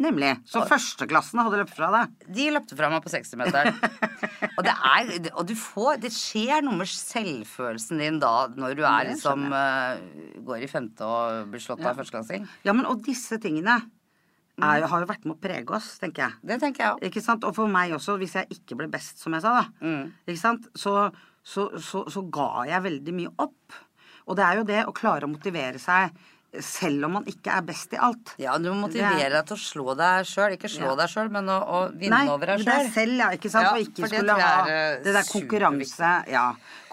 Nemlig. 0.00 0.32
Så 0.50 0.64
førsteklassen 0.66 1.38
hadde 1.38 1.60
løpt 1.60 1.74
fra 1.76 1.88
deg. 1.94 2.14
De 2.34 2.48
løpte 2.50 2.74
fra 2.78 2.88
meg 2.90 3.04
på 3.04 3.12
60-meteren. 3.12 3.76
og 4.56 4.62
det 4.66 4.72
er 4.74 5.12
Og 5.36 5.44
du 5.46 5.54
får 5.58 6.00
Det 6.02 6.10
skjer 6.10 6.64
noe 6.66 6.80
med 6.80 6.90
selvfølelsen 6.90 8.02
din 8.02 8.18
da, 8.22 8.32
når 8.58 8.74
du 8.78 8.82
er 8.82 9.12
liksom 9.12 9.46
uh, 9.54 10.00
Går 10.48 10.66
i 10.66 10.70
femte 10.70 11.06
og 11.06 11.52
blir 11.52 11.62
slått 11.62 11.84
av 11.86 12.00
førsteklassing. 12.00 12.48
Ja, 12.66 12.74
men 12.74 12.90
og 12.90 13.04
disse 13.06 13.38
tingene 13.42 13.78
er, 14.62 14.84
har 14.86 15.02
jo 15.02 15.10
vært 15.10 15.24
med 15.26 15.36
å 15.36 15.42
prege 15.42 15.74
oss, 15.74 15.94
tenker 16.02 16.26
jeg. 16.26 16.42
Det 16.46 16.58
tenker 16.62 16.84
jeg 16.84 16.96
også. 16.96 17.06
Ikke 17.08 17.22
sant? 17.24 17.46
Og 17.46 17.56
for 17.56 17.70
meg 17.70 17.94
også, 17.96 18.18
hvis 18.20 18.36
jeg 18.38 18.50
ikke 18.54 18.78
ble 18.78 18.90
best, 18.90 19.22
som 19.22 19.34
jeg 19.34 19.42
sa, 19.42 19.54
da. 19.62 19.64
Mm. 19.82 20.12
Ikke 20.26 20.42
sant? 20.42 20.68
Så, 20.78 20.94
så, 21.42 21.66
så, 21.82 22.04
så 22.10 22.22
ga 22.34 22.66
jeg 22.70 22.86
veldig 22.86 23.16
mye 23.18 23.32
opp. 23.42 23.80
Og 24.24 24.38
det 24.38 24.46
er 24.46 24.60
jo 24.60 24.68
det 24.68 24.84
å 24.86 24.94
klare 24.96 25.26
å 25.26 25.32
motivere 25.32 25.80
seg 25.82 26.14
selv 26.62 27.04
om 27.08 27.12
man 27.18 27.24
ikke 27.30 27.50
er 27.50 27.62
best 27.66 27.92
i 27.94 27.98
alt. 27.98 28.34
Ja, 28.38 28.56
du 28.58 28.68
må 28.70 28.86
motivere 28.86 29.30
deg 29.32 29.46
til 29.48 29.56
å 29.56 29.60
slå 29.62 29.94
deg 29.98 30.26
sjøl. 30.28 30.54
Ikke 30.58 30.68
slå 30.70 30.92
Ja. 30.92 30.94
deg 31.00 31.08
sjøl, 31.10 31.30
men 31.34 31.48
å, 31.48 31.58
å 31.64 31.78
vinne 31.92 32.20
Nei, 32.24 32.28
over 32.30 32.46
deg 32.52 32.64
det 32.64 32.68
er 32.74 32.84
deg 32.84 32.92
selv, 32.94 33.16
ja. 33.18 33.28
Ikke 33.34 33.50
sant? 33.50 33.64
Ja, 33.64 33.72
og 33.74 33.80
ikke 33.88 34.08
skulle 34.12 34.36
ha 34.38 34.52
eh, 34.68 34.98
det 35.02 35.14
der 35.16 35.28
konkurranse. 35.30 36.12
Ja, 36.30 36.44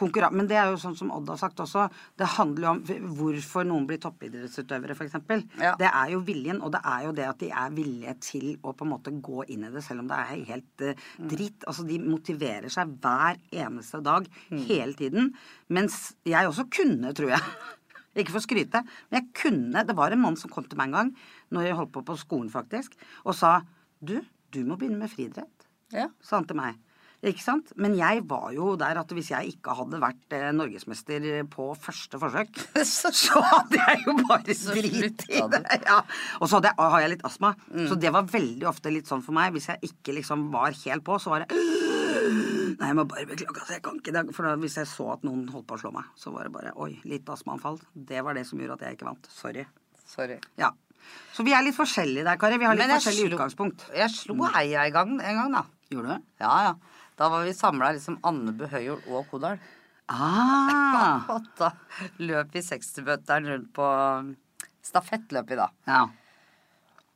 konkurran 0.01 0.33
men 0.33 0.47
det 0.49 0.57
er 0.57 0.71
jo 0.71 0.79
sånn 0.81 0.95
som 0.97 1.11
Odd 1.13 1.29
har 1.29 1.37
sagt 1.37 1.59
også. 1.61 1.89
Det 2.17 2.25
handler 2.37 2.67
jo 2.67 2.71
om 2.71 3.11
hvorfor 3.19 3.67
noen 3.69 3.85
blir 3.89 3.99
toppidrettsutøvere, 4.01 4.95
f.eks. 4.97 5.19
Ja. 5.61 5.75
Det 5.77 5.89
er 5.91 6.13
jo 6.15 6.21
viljen, 6.25 6.61
og 6.65 6.71
det 6.73 6.81
er 6.85 7.05
jo 7.05 7.11
det 7.17 7.27
at 7.29 7.37
de 7.43 7.51
er 7.51 7.69
villige 7.75 8.15
til 8.21 8.47
å 8.63 8.73
på 8.73 8.87
en 8.87 8.93
måte 8.95 9.13
gå 9.21 9.45
inn 9.53 9.67
i 9.67 9.71
det, 9.73 9.83
selv 9.85 10.01
om 10.05 10.07
det 10.09 10.17
er 10.17 10.45
helt 10.53 10.85
uh, 10.87 11.05
dritt. 11.29 11.67
Altså, 11.67 11.85
de 11.85 11.99
motiverer 12.01 12.69
seg 12.73 12.97
hver 13.03 13.37
eneste 13.51 14.01
dag, 14.01 14.25
Mm. 14.51 14.65
hele 14.67 14.93
tiden. 14.97 15.29
Mens 15.71 16.13
jeg 16.27 16.47
også 16.47 16.65
kunne, 16.71 17.13
tror 17.15 17.29
jeg. 17.35 17.41
Ikke 18.15 18.33
for 18.33 18.41
å 18.41 18.43
skryte, 18.43 18.81
men 19.09 19.21
jeg 19.21 19.29
kunne 19.43 19.85
Det 19.87 19.95
var 19.95 20.11
en 20.11 20.19
mann 20.21 20.35
som 20.35 20.49
kom 20.51 20.65
til 20.67 20.77
meg 20.77 20.89
en 20.91 20.97
gang, 20.97 21.11
når 21.51 21.63
jeg 21.69 21.75
holdt 21.79 21.91
på 21.95 22.05
på 22.05 22.17
skolen, 22.19 22.49
faktisk, 22.51 22.97
og 23.25 23.35
sa 23.37 23.61
Du, 24.03 24.17
du 24.51 24.63
må 24.65 24.75
begynne 24.77 24.97
med 24.99 25.09
friidrett 25.13 25.67
Ja. 25.93 26.07
sa 26.21 26.37
han 26.37 26.45
til 26.47 26.55
meg. 26.57 26.75
Ikke 27.21 27.43
sant? 27.43 27.71
Men 27.77 27.93
jeg 27.93 28.23
var 28.25 28.47
jo 28.55 28.71
der 28.81 28.97
at 28.97 29.11
hvis 29.13 29.27
jeg 29.29 29.51
ikke 29.53 29.75
hadde 29.77 29.99
vært 30.01 30.33
eh, 30.33 30.47
norgesmester 30.57 31.21
på 31.53 31.67
første 31.77 32.17
forsøk, 32.17 32.49
Så- 32.83 33.43
hadde 33.45 33.77
jeg 33.77 34.03
jo 34.07 34.15
bare 34.25 34.55
Så 34.57 34.73
i 34.73 34.81
det. 34.89 35.27
Ja. 35.85 35.99
Og 36.41 36.49
så 36.49 36.59
jeg, 36.65 36.73
har 36.79 36.99
jeg 37.03 37.11
litt 37.13 37.23
astma, 37.29 37.53
Mm. 37.69 37.87
så 37.91 37.99
det 37.99 38.11
var 38.11 38.23
veldig 38.25 38.65
ofte 38.67 38.89
litt 38.91 39.05
sånn 39.07 39.21
for 39.21 39.33
meg. 39.37 39.53
Hvis 39.53 39.67
jeg 39.69 39.79
ikke 39.91 40.15
liksom 40.17 40.49
var 40.51 40.71
helt 40.73 41.03
på, 41.05 41.19
så 41.21 41.29
var 41.35 41.45
det 41.45 41.53
Nei, 42.21 42.87
jeg 42.91 42.95
må 42.97 43.03
bare 43.09 43.25
beklage, 43.29 43.55
altså, 43.57 43.73
jeg 43.75 43.83
kan 43.85 43.97
ikke 44.01 44.13
det. 44.15 44.23
For 44.35 44.47
da, 44.47 44.53
hvis 44.61 44.77
jeg 44.79 44.87
så 44.89 45.07
at 45.15 45.25
noen 45.27 45.43
holdt 45.53 45.67
på 45.69 45.77
å 45.77 45.81
slå 45.81 45.91
meg, 45.95 46.07
så 46.19 46.31
var 46.35 46.47
det 46.47 46.53
bare 46.55 46.71
Oi, 46.81 46.93
litt 47.09 47.27
astmaanfall. 47.33 47.79
Det 47.93 48.21
var 48.25 48.37
det 48.37 48.45
som 48.49 48.61
gjorde 48.61 48.77
at 48.79 48.85
jeg 48.87 48.97
ikke 48.99 49.09
vant. 49.09 49.29
Sorry. 49.33 49.65
Sorry. 50.11 50.37
Ja. 50.61 50.69
Så 51.33 51.43
vi 51.47 51.53
er 51.57 51.63
litt 51.65 51.75
forskjellige 51.77 52.23
der, 52.27 52.37
Kari. 52.41 52.59
Vi 52.61 52.67
har 52.69 52.77
litt 52.77 52.85
Men 52.87 52.99
forskjellig 52.99 53.25
slo- 53.29 53.37
utgangspunkt. 53.39 53.85
Jeg 53.97 54.13
slo 54.13 54.35
Heia 54.53 54.85
i 54.87 54.93
gang 54.93 55.15
en 55.17 55.39
gang, 55.41 55.51
da. 55.57 55.63
Gjorde 55.91 56.17
du? 56.19 56.29
Ja, 56.43 56.53
ja. 56.69 56.73
Da 57.19 57.29
var 57.33 57.43
vi 57.45 57.53
samla 57.57 57.91
liksom 57.97 58.19
Andebu, 58.25 58.67
Høyol 58.71 59.01
og 59.11 59.25
Kodal. 59.31 59.57
Ah. 60.11 61.25
Og 61.35 61.45
da 61.57 61.71
løp 62.21 62.53
vi 62.55 62.61
60-bøtteren 62.65 63.47
rundt 63.51 63.69
på 63.75 63.87
Stafettløp 64.85 65.51
i 65.53 65.59
dag. 65.59 65.73
Ja. 65.87 66.01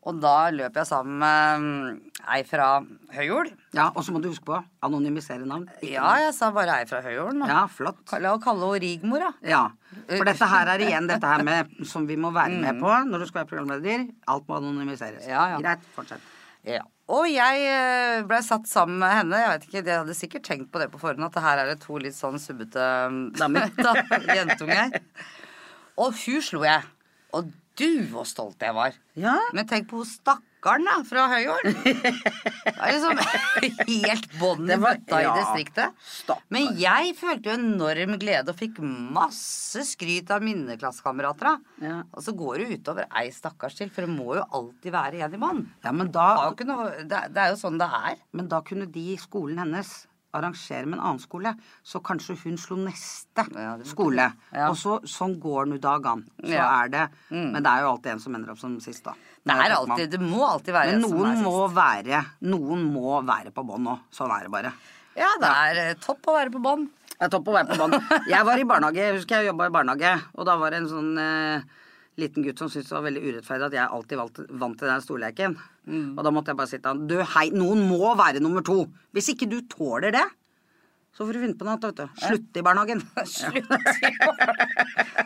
Og 0.06 0.20
da 0.22 0.36
løp 0.54 0.76
jeg 0.78 0.88
sammen 0.88 1.18
med 1.24 2.05
ei 2.34 2.42
fra 2.48 2.68
Høyol. 3.16 3.50
ja. 3.76 3.90
Og 3.96 4.04
så 4.06 4.14
må 4.16 4.22
du 4.24 4.30
huske 4.32 4.46
på 4.48 4.58
anonymisere 4.86 5.46
navn. 5.48 5.68
Ja, 5.86 6.08
jeg 6.24 6.34
sa 6.38 6.52
bare 6.56 6.80
ei 6.82 6.88
fra 6.90 7.02
Høyol. 7.06 7.40
Ja, 7.48 7.66
flott. 7.72 8.02
La 8.22 8.34
oss 8.36 8.44
kalle 8.44 8.66
henne 8.66 8.82
Rigmor, 8.84 9.20
da. 9.26 9.32
Ja. 9.46 9.64
For 10.10 10.26
dette 10.28 10.48
her 10.52 10.72
er 10.74 10.84
igjen 10.88 11.08
dette 11.12 11.28
her 11.30 11.44
med 11.46 11.72
som 11.88 12.08
vi 12.10 12.18
må 12.20 12.32
være 12.36 12.58
med 12.62 12.82
på 12.82 12.92
når 13.10 13.24
du 13.24 13.28
skal 13.30 13.44
være 13.44 13.52
programleder. 13.54 14.08
Alt 14.32 14.48
må 14.50 14.58
anonymiseres. 14.62 15.24
Mm. 15.26 15.32
Ja, 15.32 15.46
ja. 15.54 15.62
Greit, 15.64 15.86
fortsett. 15.96 16.32
Ja. 16.66 16.82
Og 17.14 17.28
jeg 17.30 18.24
blei 18.26 18.40
satt 18.42 18.66
sammen 18.66 18.98
med 19.04 19.12
henne. 19.14 19.38
Jeg 19.38 19.52
vet 19.52 19.68
ikke, 19.68 19.84
Jeg 19.86 20.00
hadde 20.02 20.16
sikkert 20.18 20.48
tenkt 20.48 20.72
på 20.74 20.82
det 20.82 20.88
på 20.90 20.98
forhånd, 21.04 21.28
at 21.28 21.36
det 21.38 21.44
her 21.46 21.62
er 21.62 21.70
det 21.70 21.78
to 21.84 22.00
litt 22.02 22.18
sånn 22.18 22.40
subbete 22.42 22.88
um, 23.06 23.20
Damer. 23.38 23.70
da, 23.78 23.94
jentunger. 24.34 24.96
Og 26.02 26.18
hun 26.26 26.42
slo 26.42 26.64
jeg. 26.66 26.82
Og 27.38 27.52
du, 27.78 27.90
hvor 28.10 28.26
stolt 28.26 28.64
jeg 28.64 28.74
var. 28.74 28.96
Ja. 29.20 29.36
Men 29.54 29.68
tenk 29.70 29.90
på 29.92 30.00
hun 30.02 30.10
stakkaren 30.65 30.86
da, 30.86 30.95
fra 31.06 31.25
Høyål. 31.30 31.67
Det 32.65 32.73
er 32.73 32.95
liksom 32.95 33.19
helt 34.06 34.25
bånn 34.39 34.71
i 34.73 34.78
bøtta 34.82 35.19
i 35.21 35.28
distriktet. 35.38 35.93
Men 36.54 36.71
jeg 36.80 37.13
følte 37.19 37.51
jo 37.51 37.58
enorm 37.60 38.15
glede 38.21 38.51
og 38.54 38.58
fikk 38.60 38.80
masse 38.82 39.84
skryt 39.86 40.32
av 40.34 40.43
mine 40.45 40.78
klassekamerater. 40.82 41.60
Ja. 41.84 41.99
Og 42.12 42.25
så 42.25 42.34
går 42.38 42.63
det 42.63 42.80
utover 42.80 43.08
ei 43.15 43.30
stakkars 43.34 43.78
til, 43.78 43.91
for 43.93 44.06
det 44.08 44.15
må 44.15 44.36
jo 44.39 44.45
alltid 44.49 44.91
være 44.95 45.21
en 45.28 45.38
i 45.38 45.41
mann. 45.41 45.62
Ja, 45.86 45.93
da, 45.93 46.28
det, 47.06 47.38
er- 47.38 47.54
jo 47.54 47.62
sånn 47.62 47.78
det 47.80 47.88
er. 47.88 48.17
men 48.36 48.47
da 48.51 48.62
kunne 48.65 48.88
de 48.91 49.12
i 49.13 49.17
skolen 49.21 49.60
hennes 49.62 49.93
arrangere 50.36 50.84
med 50.84 50.97
en 50.97 51.04
annen 51.06 51.21
skole, 51.23 51.54
så 51.86 52.01
kanskje 52.04 52.34
hun 52.41 52.58
slo 52.60 52.75
neste 52.82 53.45
Ja, 53.56 53.78
skole. 53.88 54.25
Ja. 54.51 54.65
Og 54.67 54.75
så, 54.75 54.97
sånn 55.08 55.38
går 55.39 55.69
nå 55.71 55.78
dagene. 55.80 56.25
Så 56.43 56.51
Ja. 56.51 56.65
Mm. 56.65 56.82
er 56.82 56.89
det 56.91 57.06
Men 57.32 57.63
det 57.63 57.71
er 57.71 57.82
jo 57.86 57.91
alltid 57.93 58.12
en 58.12 58.19
som 58.19 58.36
ender 58.36 58.51
opp 58.51 58.60
som 58.60 58.75
sist, 58.84 59.06
da. 59.06 59.13
Det 59.46 59.56
er 59.62 59.76
alltid, 59.76 60.10
det 60.16 60.20
må 60.24 60.42
alltid 60.48 60.74
være 60.74 60.94
Men 60.96 61.04
noen 61.06 61.42
må 61.46 61.58
være 61.70 62.24
Noen 62.50 62.86
må 62.90 63.20
være 63.28 63.52
på 63.54 63.62
bånn 63.68 63.84
nå. 63.86 63.94
Sånn 64.14 64.34
er 64.34 64.48
det 64.48 64.54
bare. 64.54 64.72
Ja, 65.16 65.30
det 65.42 65.52
er 65.52 65.82
ja. 65.82 65.98
topp 66.02 66.32
å 66.32 66.36
være 66.36 66.54
på 66.56 66.62
bånn. 66.64 66.88
Det 67.12 67.28
er 67.28 67.32
topp 67.32 67.52
å 67.52 67.56
være 67.56 67.70
på 67.70 67.78
bånn. 67.84 67.94
Jeg 68.32 68.48
var 68.48 68.60
i 68.60 68.66
barnehage, 68.68 69.04
jeg 69.04 69.20
husker 69.20 69.44
jeg 69.44 69.52
jobba 69.52 69.70
i 69.70 69.76
barnehage, 69.76 70.16
og 70.34 70.50
da 70.50 70.56
var 70.60 70.74
det 70.74 70.82
en 70.82 70.90
sånn 70.90 71.12
eh, 71.22 71.84
liten 72.20 72.48
gutt 72.48 72.64
som 72.64 72.72
syntes 72.72 72.90
det 72.90 72.98
var 72.98 73.06
veldig 73.06 73.24
urettferdig 73.28 73.68
at 73.70 73.78
jeg 73.78 73.94
alltid 74.00 74.20
valgte, 74.20 74.48
vant 74.66 74.80
til 74.82 74.92
den 74.92 75.06
storleken. 75.06 75.56
Og 76.16 76.24
da 76.26 76.34
måtte 76.34 76.52
jeg 76.52 76.60
bare 76.60 76.72
si 76.72 76.80
til 76.80 76.90
han 76.90 77.06
Du, 77.06 77.20
hei, 77.36 77.46
noen 77.54 77.86
må 77.86 78.16
være 78.18 78.42
nummer 78.42 78.66
to. 78.66 78.82
Hvis 79.14 79.30
ikke 79.36 79.48
du 79.52 79.60
tåler 79.70 80.16
det, 80.16 80.26
så 81.16 81.24
får 81.24 81.38
du 81.38 81.44
finne 81.46 81.56
på 81.56 81.64
noe 81.64 81.78
annet, 81.78 81.86
vet 81.88 82.00
du. 82.02 82.24
Slutte 82.26 82.60
i 82.60 82.64
barnehagen. 82.66 83.04
Slutt. 83.38 83.56
i 83.56 83.64
barnehagen. 83.70 84.66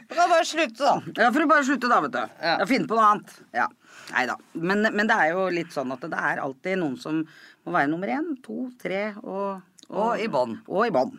Du 0.05 0.13
kan 0.13 0.29
bare 0.29 0.45
slutte, 0.45 0.83
da. 0.83 0.93
Ja, 1.15 1.31
får 1.33 1.39
du 1.41 1.49
bare 1.49 1.65
slutte 1.65 1.89
da, 1.89 2.01
vet 2.05 2.13
du. 2.13 2.35
Ja. 2.45 2.57
Finne 2.69 2.89
på 2.89 2.99
noe 2.99 3.07
annet. 3.07 3.33
Ja. 3.55 3.65
Nei 4.11 4.25
da. 4.29 4.35
Men, 4.53 4.81
men 4.95 5.07
det 5.09 5.15
er 5.15 5.31
jo 5.35 5.47
litt 5.53 5.73
sånn 5.75 5.91
at 5.93 6.01
det 6.09 6.17
er 6.17 6.41
alltid 6.43 6.79
noen 6.81 6.95
som 6.99 7.19
må 7.65 7.73
være 7.75 7.89
nummer 7.91 8.07
én, 8.15 8.31
to, 8.45 8.69
tre 8.81 9.09
og 9.23 9.61
Og 9.89 10.19
i 10.21 10.27
bånn. 10.29 10.59
Og 10.69 10.85
i 10.87 10.91
bånn. 10.93 11.15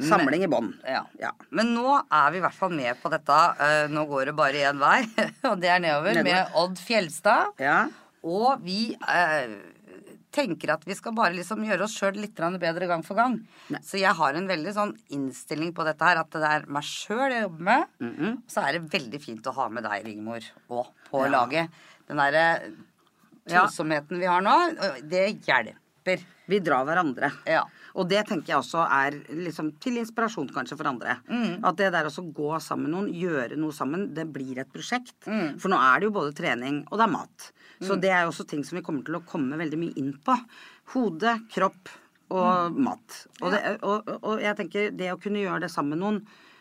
Samling 0.00 0.42
i 0.44 0.48
bånn. 0.48 0.70
Ja. 0.88 1.02
Ja. 1.20 1.30
Men 1.56 1.74
nå 1.76 1.86
er 2.12 2.30
vi 2.32 2.38
i 2.38 2.44
hvert 2.44 2.56
fall 2.56 2.72
med 2.76 2.96
på 3.02 3.08
dette. 3.12 3.36
Eh, 3.60 3.86
nå 3.92 4.04
går 4.08 4.30
det 4.30 4.34
bare 4.36 4.62
én 4.70 4.80
vei, 4.80 4.98
og 5.50 5.60
det 5.60 5.68
er 5.72 5.80
nedover, 5.84 6.12
Nedover. 6.16 6.28
med 6.28 6.58
Odd 6.62 6.76
Fjelstad. 6.80 7.56
Ja. 7.60 7.78
Og 8.26 8.60
vi 8.64 8.94
eh, 8.96 9.56
tenker 10.36 10.72
at 10.74 10.84
vi 10.84 10.96
skal 10.98 11.14
bare 11.16 11.32
liksom 11.36 11.62
gjøre 11.64 11.86
oss 11.86 11.94
sjøl 11.96 12.18
litt 12.20 12.36
bedre 12.60 12.88
gang 12.90 13.04
for 13.06 13.16
gang. 13.16 13.38
Så 13.84 13.96
jeg 14.00 14.12
har 14.18 14.36
en 14.36 14.48
veldig 14.50 14.72
sånn 14.76 14.92
innstilling 15.16 15.72
på 15.76 15.84
dette 15.88 16.04
her, 16.04 16.20
at 16.20 16.30
det 16.36 16.44
er 16.44 16.66
meg 16.68 16.84
sjøl 16.84 17.32
jeg 17.32 17.46
jobber 17.46 17.64
med. 17.70 17.86
Mhm. 18.04 18.34
Så 18.52 18.64
er 18.66 18.76
det 18.78 18.90
veldig 18.92 19.20
fint 19.22 19.46
å 19.48 19.54
ha 19.56 19.68
med 19.72 19.84
deg, 19.88 20.04
Rigmor, 20.08 20.44
òg 20.68 20.88
på 21.08 21.24
Ja. 21.24 21.30
laget. 21.36 21.70
Den 22.06 22.20
derre 22.20 22.46
tosomheten 23.46 24.18
vi 24.20 24.26
har 24.30 24.42
nå, 24.44 24.54
det 25.06 25.26
hjelper. 25.46 26.22
Vi 26.46 26.60
drar 26.62 26.84
hverandre. 26.86 27.32
Ja. 27.50 27.64
Og 27.98 28.06
det 28.10 28.20
tenker 28.28 28.52
jeg 28.52 28.60
også 28.60 28.84
er 28.92 29.16
liksom 29.34 29.72
til 29.82 29.96
inspirasjon 29.98 30.50
kanskje 30.54 30.76
for 30.78 30.86
andre. 30.90 31.16
Mm. 31.26 31.64
At 31.66 31.78
det 31.80 31.88
der 31.94 32.06
å 32.06 32.24
gå 32.36 32.50
sammen 32.62 32.86
med 32.86 32.94
noen, 32.94 33.08
gjøre 33.16 33.58
noe 33.58 33.74
sammen, 33.74 34.04
det 34.14 34.28
blir 34.30 34.60
et 34.62 34.70
prosjekt. 34.70 35.16
Mm. 35.26 35.56
For 35.62 35.72
nå 35.72 35.78
er 35.82 35.98
det 36.02 36.06
jo 36.10 36.14
både 36.14 36.34
trening 36.38 36.82
og 36.86 37.00
det 37.00 37.06
er 37.08 37.14
mat. 37.16 37.48
Så 37.82 37.96
det 38.00 38.12
er 38.14 38.22
jo 38.24 38.30
også 38.30 38.46
ting 38.48 38.62
som 38.64 38.78
vi 38.78 38.84
kommer 38.86 39.02
til 39.04 39.18
å 39.18 39.24
komme 39.26 39.58
veldig 39.58 39.80
mye 39.80 39.96
inn 40.00 40.12
på. 40.24 40.36
Hode, 40.94 41.38
kropp 41.52 41.90
og 42.30 42.72
Mm. 42.74 42.78
mat. 42.82 43.16
Og, 43.40 43.52
det, 43.52 43.60
og, 43.86 44.08
og 44.22 44.40
jeg 44.42 44.56
tenker 44.58 44.90
det 44.98 45.12
å 45.12 45.18
kunne 45.22 45.42
gjøre 45.42 45.60
det 45.66 45.70
sammen 45.70 45.94
med 45.94 46.00
noen, 46.02 46.16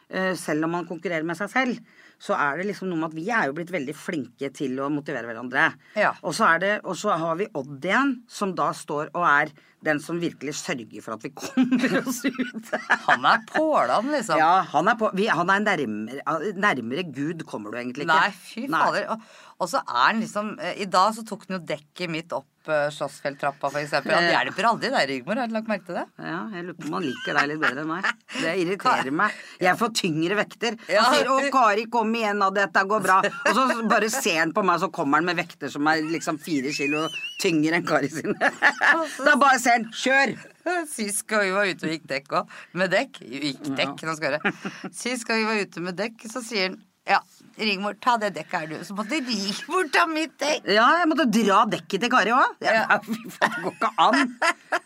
eh, 0.09 0.33
selv 0.37 0.65
om 0.67 0.75
man 0.77 0.85
konkurrerer 0.85 1.25
med 1.25 1.37
seg 1.39 1.49
selv, 1.49 1.79
så 2.21 2.37
er 2.39 2.59
det 2.59 2.69
liksom 2.71 2.89
noe 2.89 3.01
med 3.01 3.11
at 3.11 3.17
vi 3.17 3.27
er 3.33 3.49
jo 3.49 3.55
blitt 3.57 3.73
veldig 3.73 3.95
flinke 3.97 4.49
til 4.55 4.79
å 4.81 4.89
motivere 4.93 5.29
hverandre. 5.29 5.69
Ja. 5.99 6.13
Og 6.23 6.35
så, 6.37 6.49
er 6.53 6.63
det, 6.63 6.73
og 6.83 6.97
så 6.99 7.15
har 7.19 7.39
vi 7.39 7.49
Odd 7.55 7.85
igjen, 7.85 8.17
som 8.31 8.55
da 8.57 8.71
står 8.75 9.11
og 9.13 9.23
er 9.27 9.53
den 9.85 9.99
som 10.01 10.17
virkelig 10.21 10.55
sørger 10.57 11.03
for 11.03 11.15
at 11.15 11.25
vi 11.25 11.31
kommer 11.37 11.97
oss 12.01 12.23
ut. 12.25 12.71
Han 13.05 13.27
er 13.29 13.43
pålan, 13.51 14.09
liksom. 14.15 14.39
ja, 14.41 14.63
han 14.71 14.89
er, 14.91 14.97
på, 14.99 15.11
vi, 15.17 15.27
han 15.29 15.51
er 15.53 15.65
nærmere, 15.65 16.53
nærmere 16.57 17.05
Gud 17.13 17.45
kommer 17.49 17.73
du 17.73 17.79
egentlig 17.81 18.07
ikke. 18.07 18.17
Nei, 18.17 18.31
fy 18.33 18.65
fader. 18.71 19.11
Og, 19.13 19.35
og 19.59 19.69
så 19.71 19.79
er 19.85 20.13
den 20.13 20.25
liksom 20.25 20.59
eh, 20.59 20.81
I 20.83 20.89
dag 20.91 21.13
så 21.15 21.23
tok 21.27 21.47
den 21.47 21.59
jo 21.59 21.65
dekket 21.73 22.11
mitt 22.11 22.33
opp 22.35 22.49
Slåssfjelltrappa, 22.65 23.69
f.eks. 23.69 23.83
eksempel. 23.85 24.13
Han 24.15 24.25
hjelper 24.25 24.65
aldri 24.65 24.89
deg, 24.89 25.03
Rigmor. 25.09 25.37
Har 25.37 25.49
du 25.49 25.53
lagt 25.53 25.67
merke 25.69 25.85
til 25.85 25.99
det? 25.99 26.05
Ja, 26.17 26.39
jeg 26.49 26.63
lurer 26.65 26.77
på 26.79 26.87
om 26.89 26.95
han 26.97 27.03
liker 27.05 27.37
deg 27.37 27.49
litt 27.51 27.59
bedre 27.61 27.83
enn 27.83 27.91
meg. 27.91 28.07
Det 28.39 28.53
irriterer 28.63 29.13
meg. 29.19 29.35
Jeg 29.61 29.79
får 29.81 29.91
tyngre 29.99 30.37
vekter. 30.39 30.77
Ja. 30.89 31.03
Han 31.05 31.13
sier 31.13 31.29
'Å, 31.29 31.51
Kari, 31.53 31.85
kom 31.93 32.15
igjen, 32.17 32.41
og 32.41 32.55
dette 32.57 32.83
går 32.89 33.05
bra'. 33.05 33.19
Og 33.51 33.59
så 33.59 33.85
bare 33.91 34.09
ser 34.09 34.39
han 34.39 34.55
på 34.55 34.63
meg, 34.65 34.81
så 34.81 34.89
kommer 34.89 35.21
han 35.21 35.29
med 35.29 35.37
vekter 35.43 35.69
som 35.69 35.85
er 35.91 36.01
liksom 36.09 36.41
fire 36.41 36.73
kilo 36.73 37.05
tyngre 37.43 37.77
enn 37.77 37.85
Kari 37.85 38.09
sine. 38.09 38.33
Da 38.33 39.35
bare 39.35 39.59
ser 39.61 39.77
han 39.77 39.85
'kjør'. 39.91 40.35
Sist 40.89 41.27
gang 41.29 41.45
vi 41.45 41.53
var 41.53 41.69
ute 41.69 41.85
og 41.85 41.93
gikk 41.93 42.07
dekk 42.09 42.31
òg, 42.39 42.49
med 42.73 42.89
dekk 42.89 43.19
Gikk 43.21 43.67
dekk, 43.77 44.01
nå 44.01 44.15
skal 44.17 44.31
jeg 44.31 44.41
høre. 44.41 44.89
Sist 44.89 45.27
gang 45.29 45.43
vi 45.43 45.49
var 45.51 45.61
ute 45.61 45.85
med 45.85 46.01
dekk, 46.01 46.25
så 46.33 46.41
sier 46.41 46.71
han 46.71 46.79
ja, 47.05 47.19
Rigmor, 47.55 47.93
ta 48.03 48.17
det 48.19 48.31
dekket 48.35 48.55
her, 48.59 48.67
du. 48.67 48.79
Så 48.83 48.95
måtte 48.97 49.15
Rigmor 49.23 49.85
ta 49.93 50.01
mitt 50.09 50.33
dekk. 50.41 50.65
Ja, 50.75 50.87
jeg 50.99 51.07
måtte 51.07 51.25
dra 51.31 51.61
dekket 51.71 52.01
til 52.03 52.09
Kari 52.11 52.33
òg. 52.35 52.55
Ja. 52.65 52.97
Det 53.05 53.49
går 53.63 53.75
ikke 53.75 53.91
an. 54.01 54.33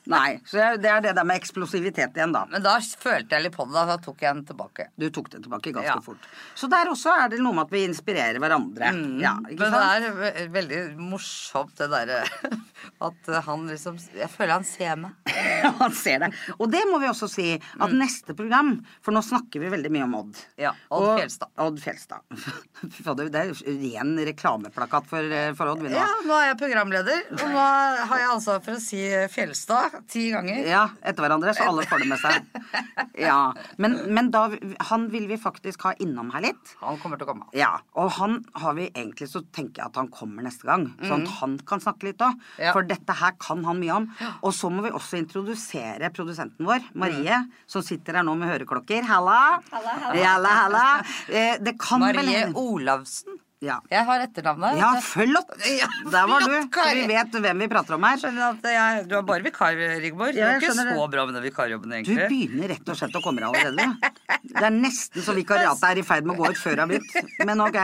Nei. 0.09 0.39
Så 0.45 0.59
det 0.81 0.89
er 0.91 1.01
det 1.05 1.13
der 1.17 1.25
med 1.25 1.39
eksplosivitet 1.39 2.17
igjen, 2.17 2.33
da. 2.35 2.43
Men 2.51 2.61
da 2.65 2.75
følte 2.81 3.35
jeg 3.37 3.45
litt 3.47 3.55
på 3.55 3.65
det, 3.69 3.73
da. 3.77 3.85
Da 3.89 3.97
tok 4.03 4.21
jeg 4.25 4.35
den 4.37 4.43
tilbake. 4.51 4.85
Du 4.99 5.07
tok 5.15 5.31
den 5.33 5.45
tilbake 5.45 5.73
ganske 5.73 5.95
Ja. 5.95 5.97
fort. 6.05 6.27
Så 6.59 6.69
der 6.69 6.91
også 6.91 7.13
er 7.23 7.29
det 7.33 7.39
noe 7.41 7.55
med 7.57 7.65
at 7.69 7.73
vi 7.73 7.85
inspirerer 7.87 8.37
hverandre. 8.43 8.91
Ja, 9.23 9.33
Mm. 9.39 9.47
Men 9.59 9.71
sant? 9.71 10.19
det 10.19 10.29
er 10.43 10.49
veldig 10.53 10.79
morsomt, 10.99 11.73
det 11.79 11.89
derre 11.91 12.19
at 13.07 13.29
han 13.45 13.65
liksom 13.69 13.97
Jeg 14.17 14.29
føler 14.33 14.53
han 14.59 14.63
ser 14.67 14.95
meg. 14.97 15.11
Han 15.79 15.91
ser 15.95 16.19
deg. 16.23 16.35
Og 16.57 16.69
det 16.71 16.81
må 16.89 16.99
vi 17.01 17.07
også 17.09 17.27
si, 17.29 17.47
at 17.79 17.91
neste 17.93 18.31
program 18.37 18.77
For 19.03 19.11
nå 19.15 19.19
snakker 19.25 19.59
vi 19.59 19.69
veldig 19.73 19.91
mye 19.91 20.05
om 20.07 20.15
Odd. 20.21 20.31
Mm. 20.39 20.61
Ja, 20.63 20.71
Odd 20.95 21.09
Fjelstad. 21.19 21.51
Odd 21.59 21.79
Fjelstad. 21.83 22.08
Fy 22.95 23.03
det 23.19 23.39
er 23.41 23.51
ren 23.53 24.11
reklameplakat 24.29 25.07
for, 25.09 25.33
eh, 25.35 25.51
for 25.57 25.71
Odd. 25.73 25.83
Nå. 25.85 25.91
Ja, 25.93 26.07
nå 26.25 26.35
er 26.39 26.47
jeg 26.51 26.57
programleder, 26.61 27.21
og 27.35 27.43
nå 27.53 27.65
har 28.09 28.21
jeg 28.23 28.29
ansvar 28.33 28.61
for 28.65 28.77
å 28.77 28.81
si 28.83 29.01
Fjelstad 29.33 29.99
ti 30.09 30.29
ganger. 30.33 30.63
Ja, 30.69 30.85
etter 31.03 31.25
hverandre, 31.25 31.53
så 31.57 31.67
alle 31.69 31.85
får 31.89 32.03
det 32.03 32.09
med 32.13 32.21
seg. 32.23 32.49
Ja, 33.19 33.51
Men, 33.81 33.97
men 34.15 34.29
da, 34.31 34.45
han 34.89 35.09
vil 35.11 35.25
vi 35.27 35.35
faktisk 35.41 35.83
ha 35.87 35.91
innom 35.99 36.29
her 36.31 36.43
litt. 36.45 36.73
Han 36.79 36.99
kommer 37.01 37.19
til 37.19 37.27
å 37.27 37.31
komme. 37.33 37.47
Ja, 37.57 37.73
og 37.99 38.13
han 38.15 38.37
har 38.61 38.77
vi 38.77 38.87
egentlig 38.93 39.27
så 39.31 39.41
tenker 39.55 39.81
jeg 39.83 39.89
at 39.91 39.99
han 39.99 40.07
kommer 40.13 40.45
neste 40.45 40.67
gang. 40.69 40.85
Sånn 41.03 41.25
at 41.27 41.33
han 41.41 41.57
kan 41.67 41.83
snakke 41.83 42.07
litt 42.07 42.23
òg. 42.23 42.37
Mm. 42.39 42.45
Ja. 42.63 42.71
For 42.75 42.87
dette 42.87 43.15
her 43.19 43.35
kan 43.41 43.65
han 43.67 43.81
mye 43.81 43.97
om. 43.97 44.07
Og 44.39 44.53
så 44.55 44.71
må 44.71 44.85
vi 44.85 44.93
også 44.95 45.19
introdusere 45.19 46.11
produsenten 46.15 46.67
vår, 46.69 46.87
Marie, 46.95 47.17
Mm. 47.39 47.49
som 47.69 47.83
sitter 47.85 48.15
her 48.19 48.23
nå 48.25 48.33
med 48.39 48.49
høreklokker. 48.53 49.03
Halla! 49.09 49.59
Halla, 49.73 49.97
halla. 50.23 50.53
halla. 50.63 50.85
Eh, 51.27 51.57
det 51.59 51.75
kan 51.81 51.98
Marie 51.99 52.51
Olavsen. 52.53 53.39
Ja. 53.59 53.75
Jeg 53.91 54.05
har 54.07 54.21
etternavnet. 54.23 54.77
Ja, 54.79 54.89
flott! 55.03 55.49
Ja, 55.79 55.87
Der 56.07 56.27
var 56.31 56.39
du. 56.47 56.53
Så 56.71 56.83
vi 56.95 57.01
vet 57.11 57.33
hvem 57.43 57.59
vi 57.59 57.67
prater 57.71 57.97
om 57.97 58.05
her. 58.07 58.15
Skjønner 58.21 58.53
at 58.53 58.67
jeg, 58.71 59.01
Du 59.11 59.15
er 59.17 59.25
bare 59.27 59.43
vikar, 59.43 59.75
Rigmor. 59.99 60.31
Du 60.31 60.39
Ja, 60.39 60.53
er 60.53 60.61
ikke 60.61 60.71
så 60.77 61.07
bra 61.11 61.25
med 61.27 61.35
den 61.35 61.43
vikarjobben, 61.43 61.91
Du 62.07 62.13
begynner 62.15 62.71
rett 62.71 62.87
og 62.93 62.95
slett 63.01 63.17
å 63.19 63.21
komme 63.25 63.43
deg 63.43 63.49
allerede. 63.51 64.13
Det 64.49 64.63
er 64.63 64.71
nesten 64.73 65.25
så 65.25 65.35
vikariatet 65.35 65.83
er 65.89 65.99
i 65.99 66.05
ferd 66.07 66.23
med 66.29 66.37
å 66.37 66.39
gå 66.39 66.53
ut 66.53 66.61
før 66.61 66.77
det 66.79 66.85
har 66.85 66.91
begynt. 66.93 67.43
Men 67.49 67.63
ok. 67.65 67.77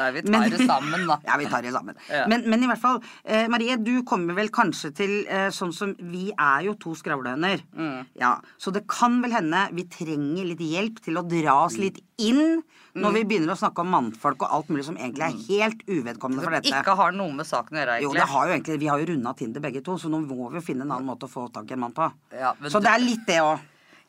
Nei, 0.00 0.08
vi 0.18 0.24
tar 0.26 0.34
Men- 0.34 0.50
det 0.56 0.66
sammen, 0.66 1.06
da. 1.12 1.18
Ja, 1.30 1.38
vi 1.38 1.46
tar 1.52 1.62
det 1.62 1.72
sammen. 1.76 1.94
Ja. 2.10 2.24
Men, 2.30 2.44
men 2.50 2.66
i 2.66 2.70
hvert 2.72 2.82
fall, 2.82 2.98
eh, 3.24 3.46
Marie, 3.52 3.76
du 3.78 4.02
kommer 4.02 4.34
vel 4.34 4.50
kanskje 4.50 4.90
til 4.98 5.14
eh, 5.30 5.48
sånn 5.54 5.72
som 5.76 5.94
Vi 6.10 6.32
er 6.34 6.66
jo 6.66 6.74
to 6.82 6.96
skravlehøner. 6.98 7.62
Mm. 7.78 8.02
Ja, 8.18 8.34
så 8.58 8.74
det 8.74 8.82
kan 8.90 9.20
vel 9.22 9.36
hende 9.38 9.68
vi 9.78 9.86
trenger 9.94 10.50
litt 10.50 10.60
hjelp 10.66 10.98
til 11.06 11.22
å 11.22 11.26
dra 11.30 11.60
oss 11.68 11.78
litt 11.78 12.02
inn 12.20 12.60
når 12.90 13.12
Mm. 13.12 13.14
vi 13.14 13.20
begynner 13.30 13.52
å 13.54 13.58
snakke 13.60 13.84
om 13.84 13.90
mannfolk 13.94 14.40
og 14.42 14.50
alt 14.50 14.70
mulig 14.72 14.82
som 14.88 14.96
egentlig 14.98 15.19
er 15.26 15.38
helt 15.48 15.82
uvedkommende 15.86 16.42
for 16.44 16.50
Som 16.50 16.56
dette. 16.58 16.72
ikke 16.82 16.94
har 16.96 17.12
noe 17.16 17.32
med 17.32 17.46
saken 17.48 17.76
å 17.76 17.80
gjøre, 17.80 17.96
Jo, 18.02 18.10
egentlig. 18.10 18.20
det 18.20 18.28
har 18.34 18.46
jo 18.46 18.52
egentlig, 18.54 18.78
Vi 18.80 18.86
har 18.92 18.98
jo 19.02 19.06
runda 19.12 19.34
Tinder 19.36 19.60
begge 19.60 19.82
to, 19.84 19.96
så 19.98 20.08
nå 20.12 20.20
må 20.26 20.50
vi 20.50 20.60
jo 20.60 20.64
finne 20.64 20.82
en 20.86 20.90
annen 20.96 21.06
måte 21.10 21.28
å 21.28 21.32
få 21.32 21.48
tak 21.52 21.70
i 21.70 21.74
en 21.74 21.80
mann 21.80 21.92
på. 21.96 22.10
Ja, 22.32 22.54
så 22.68 22.80
det 22.80 22.90
er 22.94 22.98
litt 23.04 23.26
det 23.26 23.40
òg. 23.44 23.60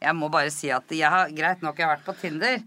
Jeg 0.02 0.16
må 0.18 0.32
bare 0.34 0.50
si 0.50 0.72
at 0.74 0.88
jeg 0.90 1.10
har 1.10 1.30
greit 1.30 1.62
nok 1.62 1.78
jeg 1.78 1.86
har 1.88 1.96
vært 1.98 2.06
på 2.06 2.16
Tinder, 2.22 2.64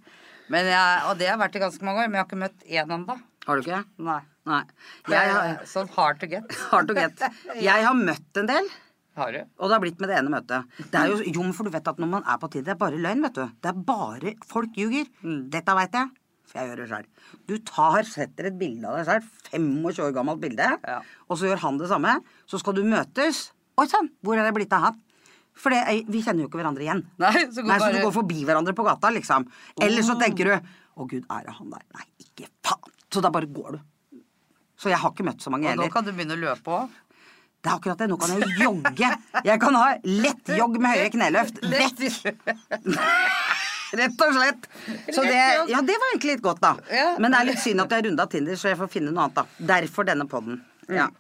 men 0.49 0.67
jeg, 0.67 1.03
og 1.09 1.19
det 1.19 1.27
har 1.29 1.37
jeg 1.39 1.43
vært 1.49 1.57
i 1.57 1.65
ganske 1.65 1.83
mange 1.83 2.05
år, 2.05 2.09
men 2.11 2.21
jeg 2.21 2.25
har 2.25 2.31
ikke 2.31 2.43
møtt 2.45 2.65
én 2.69 2.95
ennå. 2.99 3.21
Har 3.47 3.57
du 3.57 3.63
ikke? 3.65 3.85
Nei. 3.99 4.21
Nei. 4.47 4.63
Jeg 5.09 5.67
sånn 5.69 5.89
hard 5.97 6.21
to 6.21 6.27
get. 6.27 6.53
hard 6.71 6.89
to 6.89 6.95
get. 6.97 7.21
Jeg 7.61 7.85
har 7.85 7.95
møtt 7.97 8.41
en 8.41 8.47
del. 8.49 8.69
Har 9.17 9.31
du? 9.31 9.39
Og 9.63 9.69
det 9.71 9.77
har 9.77 9.81
blitt 9.85 10.01
med 10.03 10.11
det 10.11 10.17
ene 10.19 10.31
møtet. 10.33 10.65
Det 10.91 10.99
er 10.99 11.13
jo, 11.13 11.19
jo, 11.23 11.43
for 11.55 11.65
du 11.69 11.71
vet 11.71 11.87
at 11.87 12.01
når 12.03 12.09
man 12.17 12.25
er 12.27 12.39
på 12.43 12.49
Tinder, 12.51 12.73
det 12.73 12.75
er 12.75 12.81
bare 12.81 12.99
løgn, 12.99 13.23
vet 13.23 13.37
du. 13.39 13.45
Det 13.63 13.71
er 13.71 13.83
bare 13.91 14.33
Folk 14.51 14.75
ljuger. 14.81 15.07
Mm. 15.23 15.45
Dette 15.55 15.77
veit 15.79 15.95
jeg, 15.95 16.11
for 16.55 16.61
jeg 16.63 16.71
gjør 16.71 16.81
det 16.83 16.89
sjøl. 16.91 17.07
Du 17.51 17.55
tar, 17.67 18.07
setter 18.07 18.47
et 18.51 18.59
bilde 18.59 18.87
av 18.87 19.01
deg 19.01 19.09
sjøl, 19.09 19.25
25 19.59 20.05
år 20.07 20.13
gammelt 20.15 20.41
bilde, 20.43 20.69
Ja. 20.87 21.01
og 21.29 21.37
så 21.41 21.49
gjør 21.51 21.59
han 21.65 21.79
det 21.79 21.89
samme. 21.91 22.21
Så 22.47 22.61
skal 22.63 22.75
du 22.79 22.85
møtes. 22.85 23.51
Oi 23.77 23.87
sann, 23.91 24.11
hvor 24.23 24.39
er 24.39 24.45
det 24.47 24.55
blitt 24.55 24.73
av 24.73 24.81
han? 24.87 25.01
For 25.55 25.71
det, 25.71 25.83
vi 26.11 26.23
kjenner 26.23 26.43
jo 26.45 26.49
ikke 26.49 26.59
hverandre 26.63 26.83
igjen. 26.87 27.03
Nei, 27.19 27.33
så 27.51 27.63
går 27.63 27.67
Nei, 27.69 27.79
så 27.79 27.85
bare- 27.87 27.93
du 27.99 28.05
går 28.07 28.13
forbi 28.13 28.45
hverandre 28.45 28.75
på 28.75 28.85
gata, 28.87 29.11
liksom. 29.11 29.47
Eller 29.81 30.03
så 30.03 30.19
tenker 30.19 30.45
du 30.45 30.61
Å, 30.97 31.09
gud, 31.11 31.25
er 31.29 31.43
det 31.43 31.51
han 31.59 31.71
der? 31.71 31.83
Nei, 31.93 32.05
ikke 32.23 32.47
faen. 32.63 32.93
Så 33.11 33.21
da 33.21 33.29
bare 33.31 33.47
går 33.51 33.73
du. 33.73 33.81
Så 34.79 34.89
jeg 34.91 34.99
har 34.99 35.11
ikke 35.11 35.25
møtt 35.27 35.41
så 35.43 35.51
mange 35.51 35.67
Og 35.67 35.75
nå 35.77 35.83
heller. 35.83 35.91
kan 35.93 36.05
du 36.05 36.13
begynne 36.13 36.37
å 36.37 36.39
løpe 36.39 36.71
òg. 36.71 36.89
Det 37.65 37.71
er 37.73 37.79
akkurat 37.79 37.99
det. 37.99 38.09
Nå 38.11 38.17
kan 38.21 38.29
jeg 38.31 38.43
jo 38.43 38.71
jogge. 38.71 39.19
Jeg 39.45 39.59
kan 39.61 39.75
ha 39.75 39.95
lett 40.05 40.45
jogg 40.55 40.79
med 40.79 40.91
høye 40.99 41.11
kneløft. 41.11 41.59
Vekk, 41.73 41.99
rett 44.01 44.25
og 44.27 44.33
slett. 44.39 44.69
Så 45.15 45.23
det, 45.27 45.41
ja, 45.71 45.81
det 45.83 45.99
var 46.01 46.13
egentlig 46.15 46.37
litt 46.37 46.43
godt, 46.45 46.61
da. 46.65 46.75
Men 47.19 47.31
det 47.35 47.41
er 47.41 47.51
litt 47.53 47.63
synd 47.65 47.81
at 47.85 47.91
jeg 47.97 48.07
runda 48.09 48.27
Tinder, 48.31 48.57
så 48.61 48.73
jeg 48.73 48.79
får 48.81 48.91
finne 48.97 49.13
noe 49.15 49.27
annet, 49.29 49.43
da. 49.43 49.47
Derfor 49.75 50.05
denne 50.09 50.27
podden. 50.31 50.63
Ja. 50.89 51.11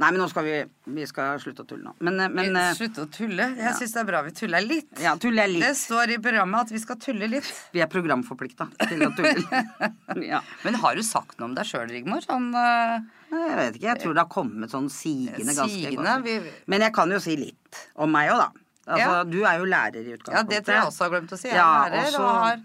Nei, 0.00 0.08
men 0.14 0.20
nå 0.22 0.26
skal 0.30 0.46
vi 0.46 0.52
Vi 0.94 1.04
skal 1.04 1.36
slutte 1.42 1.60
å 1.60 1.66
tulle 1.68 1.82
nå. 1.84 1.90
Men, 2.06 2.14
eh, 2.24 2.28
men 2.32 2.54
Slutte 2.78 3.02
å 3.04 3.08
tulle. 3.12 3.50
Jeg 3.58 3.74
syns 3.76 3.92
det 3.92 4.00
er 4.00 4.06
bra 4.08 4.22
vi 4.24 4.30
tuller 4.32 4.64
litt. 4.64 4.88
Ja, 5.02 5.12
tuller 5.20 5.44
jeg 5.50 5.60
Det 5.60 5.74
står 5.76 6.14
i 6.14 6.16
programmet 6.24 6.60
at 6.62 6.72
vi 6.72 6.80
skal 6.80 6.96
tulle 6.96 7.28
litt. 7.28 7.50
Vi 7.74 7.82
er 7.84 7.90
programforplikta 7.92 8.68
til 8.86 9.04
å 9.04 9.10
tulle. 9.18 9.60
ja. 10.32 10.40
Men 10.64 10.78
har 10.80 10.96
du 10.96 11.02
sagt 11.04 11.36
noe 11.38 11.50
om 11.50 11.54
deg 11.58 11.68
sjøl, 11.68 11.90
Rigmor? 11.92 12.24
Sånn 12.24 12.48
eh, 12.56 12.96
Jeg 13.34 13.58
vet 13.60 13.76
ikke. 13.76 13.88
Jeg 13.90 14.00
tror 14.06 14.16
det 14.16 14.24
har 14.24 14.32
kommet 14.32 14.72
sånn 14.72 14.88
sigende 14.94 15.52
ganske 15.52 15.68
Sigende, 15.68 16.16
godt. 16.16 16.24
vi- 16.24 16.56
Men 16.72 16.86
jeg 16.86 16.94
kan 16.96 17.10
jo 17.12 17.20
si 17.20 17.36
litt 17.36 17.84
om 18.00 18.10
meg 18.16 18.30
òg, 18.32 18.40
da. 18.46 18.48
Altså, 18.86 19.08
Ja. 19.10 19.24
Du 19.24 19.38
er 19.44 19.58
jo 19.60 19.64
lærer 19.70 20.00
i 20.00 20.14
utgangspunktet. 20.16 20.36
Ja, 20.36 20.42
det 20.48 20.64
tror 20.66 20.74
jeg 20.74 20.86
også 20.88 21.04
har 21.04 21.10
glemt 21.14 21.32
å 21.32 21.38
si. 21.40 21.48
Jeg 21.48 21.56
er 21.56 21.60
Ja, 21.60 21.88
lærer 21.88 22.06
også... 22.06 22.22
og 22.22 22.34
har 22.44 22.60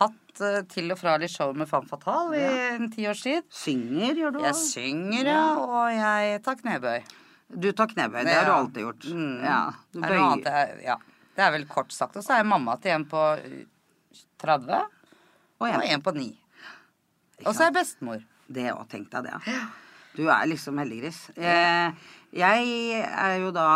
hatt 0.00 0.40
uh, 0.42 0.60
til 0.74 0.92
og 0.92 0.98
fra 0.98 1.16
litt 1.22 1.30
show 1.30 1.52
med 1.56 1.68
Femme 1.70 1.88
Fatale 1.88 2.36
i 2.38 2.60
en 2.74 2.90
ti 2.92 3.06
års 3.10 3.22
tid. 3.22 3.42
Synger, 3.54 4.14
gjør 4.18 4.32
du 4.36 4.40
Jeg 4.44 4.54
synger, 4.60 5.30
ja, 5.30 5.42
og 5.62 5.92
jeg 5.94 6.42
tar 6.44 6.58
knebøy. 6.60 7.02
Du 7.54 7.68
tar 7.72 7.86
knebøy. 7.92 8.22
Det 8.26 8.34
har 8.34 8.48
du 8.48 8.52
alltid 8.54 8.82
gjort. 8.86 9.04
Mm. 9.14 9.34
Ja, 9.44 9.58
du 9.92 9.98
Er 10.00 10.08
det 10.08 10.18
bøyer. 10.18 10.44
jeg, 10.50 10.84
ja. 10.88 10.96
Det 11.34 11.42
er 11.42 11.50
vel 11.56 11.66
kort 11.66 11.92
sagt. 11.92 12.16
Og 12.16 12.22
så 12.24 12.34
er 12.36 12.42
jeg 12.42 12.46
mamma 12.50 12.76
til 12.82 12.92
en 12.94 13.04
på 13.10 13.22
eh, 13.38 13.64
30 14.42 14.74
og 15.60 15.68
en, 15.68 15.76
og 15.80 15.84
en 15.88 16.02
på 16.02 16.12
9. 16.14 16.26
Og 17.46 17.50
så 17.54 17.64
er 17.64 17.70
jeg 17.70 17.76
bestemor. 17.80 18.22
Det 18.54 18.68
òg, 18.74 18.84
tenk 18.92 19.08
deg 19.10 19.26
det. 19.30 19.54
Du 20.14 20.26
er 20.30 20.46
liksom 20.46 20.78
heldiggris. 20.78 21.24
Eh, 21.36 21.90
jeg 22.34 23.00
er 23.02 23.36
jo 23.42 23.50
da 23.54 23.66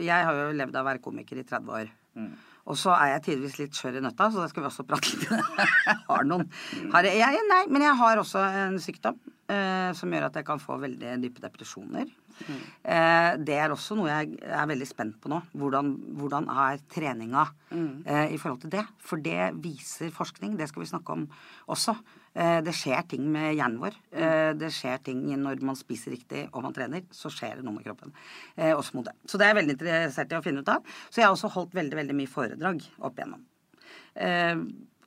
Jeg 0.00 0.24
har 0.28 0.38
jo 0.38 0.54
levd 0.56 0.78
av 0.78 0.86
å 0.86 0.88
være 0.88 1.02
komiker 1.04 1.40
i 1.40 1.44
30 1.44 1.76
år. 1.76 1.92
Mm. 2.16 2.32
Og 2.70 2.78
så 2.78 2.92
er 2.94 3.16
jeg 3.16 3.24
tidvis 3.26 3.58
litt 3.58 3.76
skjør 3.76 3.98
i 3.98 4.02
nøtta, 4.04 4.28
så 4.30 4.42
det 4.42 4.52
skal 4.52 4.62
vi 4.62 4.68
også 4.68 4.86
prate 4.86 5.10
litt. 5.10 5.24
Jeg 5.88 5.98
har 6.06 6.26
noen 6.28 6.44
har 6.92 7.06
jeg, 7.08 7.18
jeg, 7.18 7.44
Nei, 7.48 7.62
men 7.72 7.82
jeg 7.82 7.98
har 7.98 8.20
også 8.20 8.42
en 8.62 8.76
sykdom 8.82 9.16
eh, 9.50 9.90
som 9.98 10.12
gjør 10.12 10.28
at 10.28 10.36
jeg 10.38 10.46
kan 10.46 10.60
få 10.62 10.76
veldig 10.78 11.16
dype 11.24 11.42
depresjoner. 11.42 12.06
Eh, 12.46 13.30
det 13.42 13.56
er 13.58 13.74
også 13.74 13.96
noe 13.98 14.10
jeg 14.10 14.38
er 14.46 14.68
veldig 14.70 14.88
spent 14.88 15.18
på 15.22 15.32
nå. 15.32 15.40
Hvordan, 15.58 15.90
hvordan 16.20 16.48
er 16.52 16.82
treninga 16.92 17.48
eh, 17.74 18.34
i 18.34 18.38
forhold 18.38 18.62
til 18.62 18.74
det? 18.76 18.84
For 19.02 19.22
det 19.22 19.52
viser 19.64 20.14
forskning. 20.14 20.54
Det 20.60 20.70
skal 20.70 20.84
vi 20.84 20.90
snakke 20.92 21.18
om 21.18 21.26
også. 21.72 21.96
Eh, 22.34 22.58
det 22.64 22.72
skjer 22.72 23.02
ting 23.10 23.26
med 23.32 23.52
hjernen 23.58 23.80
vår. 23.82 23.96
Eh, 24.16 24.52
det 24.56 24.70
skjer 24.72 25.02
ting 25.04 25.20
når 25.36 25.60
man 25.68 25.76
spiser 25.76 26.14
riktig 26.14 26.46
og 26.52 26.62
man 26.64 26.76
trener. 26.76 27.04
Så 27.12 27.32
skjer 27.32 27.58
det 27.58 27.66
noe 27.66 27.76
med 27.76 27.84
kroppen. 27.84 28.14
Eh, 28.56 28.72
også 28.72 28.96
mot 28.96 29.08
det. 29.08 29.14
Så 29.28 29.36
det 29.36 29.46
er 29.46 29.52
jeg 29.52 29.60
veldig 29.60 29.76
interessert 29.76 30.32
i 30.32 30.38
å 30.40 30.44
finne 30.44 30.64
ut 30.64 30.72
av. 30.72 30.88
Så 31.10 31.20
jeg 31.20 31.28
har 31.28 31.36
også 31.36 31.52
holdt 31.52 31.76
veldig, 31.76 31.98
veldig 32.00 32.16
mye 32.16 32.32
foredrag 32.32 32.80
opp 33.04 33.20
igjennom. 33.20 33.44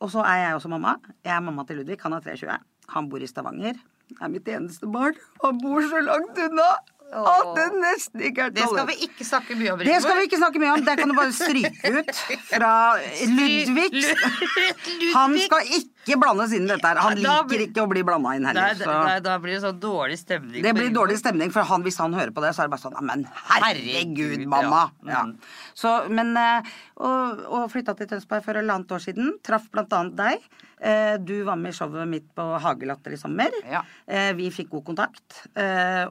Og 0.04 0.12
så 0.12 0.24
er 0.28 0.42
jeg 0.44 0.56
også 0.58 0.70
mamma. 0.70 0.98
Jeg 1.24 1.34
er 1.34 1.44
mamma 1.46 1.66
til 1.66 1.80
Ludvig. 1.80 1.98
Han 2.04 2.18
er 2.18 2.26
23. 2.26 2.58
Han 2.94 3.10
bor 3.10 3.24
i 3.24 3.30
Stavanger. 3.30 3.80
Er 4.22 4.30
mitt 4.30 4.46
eneste 4.52 4.86
barn. 4.92 5.16
Han 5.42 5.58
bor 5.64 5.82
så 5.82 6.02
langt 6.06 6.38
unna 6.38 6.68
at 7.16 7.50
det 7.56 7.66
nesten 7.78 8.24
ikke 8.28 8.48
er 8.48 8.54
Det 8.54 8.66
skal 8.66 8.88
vi 8.90 8.96
ikke 9.06 9.26
snakke 9.28 9.56
mye 9.56 9.74
om, 9.74 9.80
Det 9.86 9.98
skal 10.02 10.18
vi 10.18 10.24
ikke 10.28 10.40
snakke 10.42 10.62
mye 10.62 10.72
om. 10.74 10.86
Det 10.86 10.96
kan 11.00 11.12
du 11.12 11.16
bare 11.16 11.34
stryke 11.36 11.92
ut 12.00 12.22
fra 12.52 12.72
Ludvig. 13.30 14.06
Han 15.14 15.38
skal 15.46 15.70
ikke 15.80 15.95
blandes 16.14 16.54
inn 16.54 16.64
i 16.64 16.68
dette 16.70 16.86
her. 16.86 16.96
Han 17.02 17.16
blir- 17.18 17.26
liker 17.26 17.64
ikke 17.66 17.82
å 17.82 17.90
bli 17.90 18.04
blanda 18.06 18.36
inn 18.38 18.46
heller. 18.46 18.76
da, 18.78 18.86
Så. 18.86 18.86
da, 18.86 19.20
da 19.20 19.40
blir 19.42 19.58
det 19.58 19.64
sånn 19.66 19.80
dårlig 19.82 20.20
stemning. 20.22 20.62
Det 20.62 20.74
blir 20.78 20.94
dårlig 20.94 21.18
stemning, 21.18 21.50
for 21.52 21.64
han, 21.66 21.82
hvis 21.82 21.98
han 21.98 22.14
hører 22.14 22.30
på 22.32 22.42
det, 22.46 22.54
så 22.54 22.62
er 22.62 22.70
det 22.70 22.76
bare 22.78 22.86
sånn 22.86 23.02
Men 23.06 23.26
herregud, 23.50 24.46
mamma! 24.46 24.92
ja. 25.04 25.10
Ja. 25.16 25.24
Mm. 25.26 25.38
Så, 25.74 25.96
men 26.10 26.36
eh, 26.38 26.62
Og, 27.04 27.42
og 27.52 27.66
flytta 27.74 27.96
til 27.98 28.08
Tønsberg 28.08 28.44
for 28.46 28.54
halvannet 28.56 28.94
år 28.96 29.02
siden. 29.04 29.34
Traff 29.44 29.66
blant 29.74 29.92
annet 29.98 30.16
deg. 30.16 30.46
Eh, 30.80 31.18
Du 31.18 31.44
var 31.44 31.56
med 31.60 31.74
i 31.74 31.76
showet 31.76 32.08
mitt 32.08 32.30
på 32.36 32.46
Hagelatter 32.64 33.12
i 33.12 33.18
sommer. 33.20 33.52
Ja. 33.68 33.82
Eh, 34.08 34.32
Vi 34.38 34.50
fikk 34.52 34.70
god 34.70 34.86
kontakt. 34.86 35.42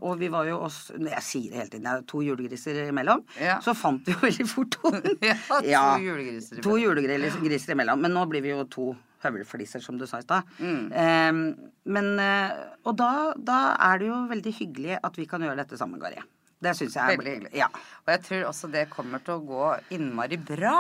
Og 0.03 0.19
vi 0.19 0.29
var 0.29 0.45
jo 0.47 0.59
oss 0.67 0.91
Jeg 0.99 1.23
sier 1.23 1.51
det 1.51 1.59
hele 1.63 1.71
tiden, 1.71 1.85
jeg 1.89 2.03
er 2.03 2.07
to 2.11 2.19
julegriser 2.25 2.83
imellom. 2.91 3.23
Ja. 3.41 3.59
Så 3.65 3.75
fant 3.77 4.05
vi 4.05 4.13
jo 4.13 4.19
veldig 4.27 4.47
fort 4.51 4.71
tonen. 4.77 5.17
Ja, 5.65 5.95
to 5.97 6.03
julegriser 6.05 6.61
To 6.63 6.77
julegriser 6.81 7.73
imellom. 7.77 8.01
Men 8.05 8.13
nå 8.13 8.27
blir 8.29 8.43
vi 8.45 8.51
jo 8.53 8.65
to 8.65 8.95
høvelfliser, 9.25 9.83
som 9.85 9.99
du 10.01 10.07
sa 10.11 10.21
i 10.23 10.27
stad. 10.27 10.55
Mm. 10.61 10.87
Eh, 10.93 11.73
men 11.97 12.13
Og 12.85 12.95
da, 12.97 13.11
da 13.37 13.59
er 13.91 14.01
det 14.01 14.09
jo 14.09 14.21
veldig 14.31 14.55
hyggelig 14.61 15.01
at 15.01 15.19
vi 15.21 15.27
kan 15.29 15.43
gjøre 15.45 15.61
dette 15.63 15.81
sammen, 15.81 16.01
Gari. 16.03 16.23
Det 16.65 16.73
syns 16.79 16.95
jeg 16.97 17.03
er 17.05 17.19
Veldig 17.19 17.35
hyggelig. 17.39 17.57
Ja. 17.59 17.69
Og 18.05 18.15
jeg 18.15 18.23
tror 18.29 18.47
også 18.51 18.71
det 18.73 18.87
kommer 18.93 19.25
til 19.25 19.37
å 19.37 19.45
gå 19.45 19.67
innmari 19.97 20.39
bra. 20.41 20.79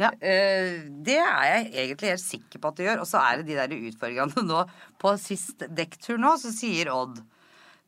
Ja. 0.00 0.10
Eh, 0.18 0.82
det 1.06 1.20
er 1.22 1.44
jeg 1.48 1.68
egentlig 1.84 2.10
helt 2.14 2.24
sikker 2.24 2.60
på 2.60 2.70
at 2.70 2.80
det 2.80 2.88
gjør. 2.88 3.04
Og 3.04 3.08
så 3.08 3.22
er 3.22 3.40
det 3.40 3.48
de 3.50 3.58
der 3.60 3.76
utfordringene 3.76 4.46
nå. 4.50 4.64
På 5.00 5.14
sist 5.20 5.66
dekktur 5.70 6.20
nå, 6.20 6.34
så 6.40 6.52
sier 6.54 6.90
Odd 6.94 7.20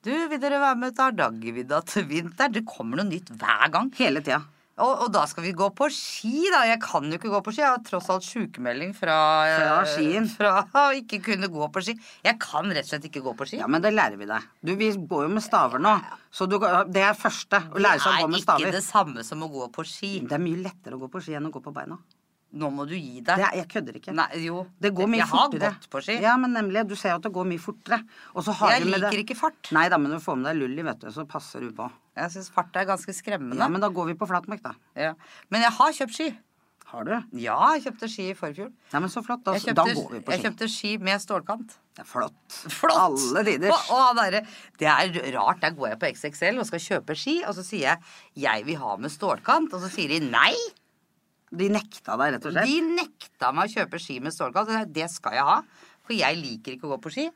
Du, 0.06 0.12
vil 0.30 0.38
dere 0.38 0.62
være 0.62 0.78
med 0.78 0.94
til 0.94 1.08
Hardangervidda 1.08 1.80
til 1.90 2.06
vinteren? 2.10 2.54
Det 2.54 2.66
kommer 2.68 3.00
noe 3.00 3.10
nytt 3.10 3.32
hver 3.34 3.72
gang. 3.74 3.90
Hele 3.98 4.22
tida. 4.22 4.44
Og, 4.76 5.06
og 5.06 5.12
da 5.14 5.22
skal 5.24 5.46
vi 5.46 5.54
gå 5.56 5.70
på 5.72 5.86
ski, 5.92 6.50
da. 6.52 6.66
Jeg 6.68 6.80
kan 6.84 7.06
jo 7.08 7.16
ikke 7.16 7.30
gå 7.32 7.38
på 7.46 7.54
ski. 7.54 7.62
Jeg 7.62 7.72
har 7.72 7.84
tross 7.86 8.10
alt 8.12 8.26
sykemelding 8.26 8.92
fra 8.96 9.16
Fra 9.48 9.78
eh, 9.80 9.92
skien. 9.94 10.28
Fra 10.28 10.58
å 10.82 10.90
ikke 10.98 11.22
kunne 11.30 11.48
gå 11.52 11.68
på 11.72 11.84
ski. 11.86 11.94
Jeg 12.26 12.36
kan 12.42 12.68
rett 12.68 12.84
og 12.84 12.92
slett 12.92 13.06
ikke 13.08 13.24
gå 13.24 13.32
på 13.38 13.48
ski. 13.48 13.62
Ja, 13.62 13.70
men 13.72 13.84
det 13.84 13.94
lærer 13.94 14.20
vi 14.20 14.28
deg. 14.28 14.50
Du, 14.60 14.74
vi 14.76 14.90
går 14.92 15.24
jo 15.28 15.32
med 15.32 15.44
staver 15.44 15.80
nå. 15.80 15.94
Så 16.28 16.44
du, 16.50 16.58
det 16.92 17.06
er 17.06 17.16
første. 17.16 17.62
Å 17.72 17.80
lære 17.80 18.04
seg 18.04 18.18
å 18.18 18.26
gå 18.26 18.34
med 18.34 18.44
staver. 18.44 18.66
det 18.66 18.68
er 18.68 18.74
ikke 18.74 18.82
det 18.82 18.84
samme 18.90 19.24
som 19.24 19.46
å 19.46 19.50
gå 19.54 19.70
på 19.72 19.86
ski. 19.88 20.12
Det 20.28 20.36
er 20.36 20.44
mye 20.44 20.60
lettere 20.68 21.00
å 21.00 21.04
gå 21.06 21.08
på 21.14 21.24
ski 21.24 21.38
enn 21.40 21.48
å 21.48 21.54
gå 21.54 21.64
på 21.64 21.72
beina. 21.72 21.96
Nå 22.54 22.70
må 22.72 22.86
du 22.88 22.94
gi 22.94 23.20
deg. 23.20 23.38
er, 23.38 23.56
jeg 23.58 23.68
kødder 23.68 23.96
ikke. 23.98 24.14
Nei, 24.14 24.28
jo. 24.46 24.66
Det 24.80 24.94
går 24.94 25.06
mye 25.08 25.18
jeg 25.18 25.28
fortere. 25.28 25.60
har 25.62 25.72
gått 25.74 25.90
på 25.90 26.00
ski. 26.02 26.20
Ja, 26.22 26.36
men 26.36 26.52
nemlig. 26.54 26.86
Du 26.88 26.94
ser 26.96 27.10
jo 27.10 27.16
at 27.16 27.22
det 27.22 27.32
går 27.32 27.44
mye 27.44 27.58
fortere. 27.60 27.98
Og 28.34 28.44
så 28.44 28.52
har 28.54 28.70
Jeg 28.70 28.82
du 28.84 28.90
med 28.90 29.00
det- 29.00 29.12
liker 29.12 29.24
ikke 29.24 29.36
fart. 29.36 29.72
Nei 29.72 29.88
da, 29.88 29.98
men 29.98 30.10
du 30.12 30.18
får 30.18 30.36
med 30.38 30.44
deg 30.54 30.56
lulli, 30.62 30.82
vet 30.82 30.98
du, 31.00 31.08
så 31.10 31.26
passer 31.28 31.60
du 31.60 31.72
på. 31.72 31.90
Jeg 32.16 32.30
syns 32.30 32.50
fart 32.50 32.74
er 32.76 32.86
ganske 32.86 33.12
skremmende. 33.12 33.58
Ja, 33.58 33.68
men 33.68 33.80
da 33.80 33.88
går 33.88 34.06
vi 34.06 34.14
på 34.14 34.26
flatmark, 34.28 34.62
da. 34.62 34.72
Ja. 34.96 35.14
Men 35.50 35.60
jeg 35.62 35.70
har 35.72 35.92
kjøpt 35.92 36.14
ski. 36.14 36.38
Har 36.86 37.02
du? 37.04 37.10
Ja, 37.34 37.74
jeg 37.74 37.82
kjøpte 37.82 38.08
ski 38.08 38.30
i 38.30 38.34
forfjor. 38.34 38.70
Nei, 38.92 39.00
men 39.00 39.10
så 39.10 39.20
flott. 39.26 39.42
Da, 39.42 39.52
Jeg 39.54 39.74
da 39.74 39.84
kjøpte, 39.84 39.94
går 39.96 40.10
vi 40.12 40.20
på 40.20 40.30
jeg 40.32 40.38
ski. 40.40 40.48
kjøpte 40.48 40.68
ski 40.70 40.96
med 40.98 41.20
stålkant. 41.20 41.74
Det 41.96 42.00
er 42.00 42.04
flott. 42.04 42.32
Flott! 42.70 42.96
Alle 42.96 43.42
tider. 43.44 44.46
Det 44.78 44.86
er 44.86 45.32
rart. 45.36 45.60
Der 45.60 45.70
går 45.72 45.88
jeg 45.88 45.98
på 45.98 46.06
XXL 46.14 46.58
og 46.60 46.66
skal 46.66 46.78
kjøpe 46.78 47.16
ski, 47.18 47.42
og 47.44 47.54
så 47.56 47.64
sier 47.64 47.80
jeg 47.80 47.98
'jeg 48.36 48.64
vil 48.66 48.76
ha 48.76 48.96
med 48.96 49.10
stålkant', 49.10 49.72
og 49.74 49.80
så 49.82 49.90
sier 49.90 50.08
de 50.08 50.20
nei. 50.30 50.54
De 51.50 51.68
nekta 51.70 52.16
deg, 52.18 52.34
rett 52.34 52.46
og 52.48 52.52
slett. 52.56 52.66
De 52.66 52.80
nekta 52.96 53.52
meg 53.54 53.68
å 53.68 53.74
kjøpe 53.78 54.00
ski 54.02 54.18
med 54.20 54.34
stålkant. 54.34 54.72
Det 54.92 55.06
skal 55.12 55.36
jeg 55.38 55.44
ha, 55.46 55.60
for 56.06 56.12
jeg 56.16 56.36
liker 56.40 56.74
ikke 56.76 56.88
å 56.88 56.94
gå 56.96 57.00
på 57.06 57.12
ski. 57.14 57.26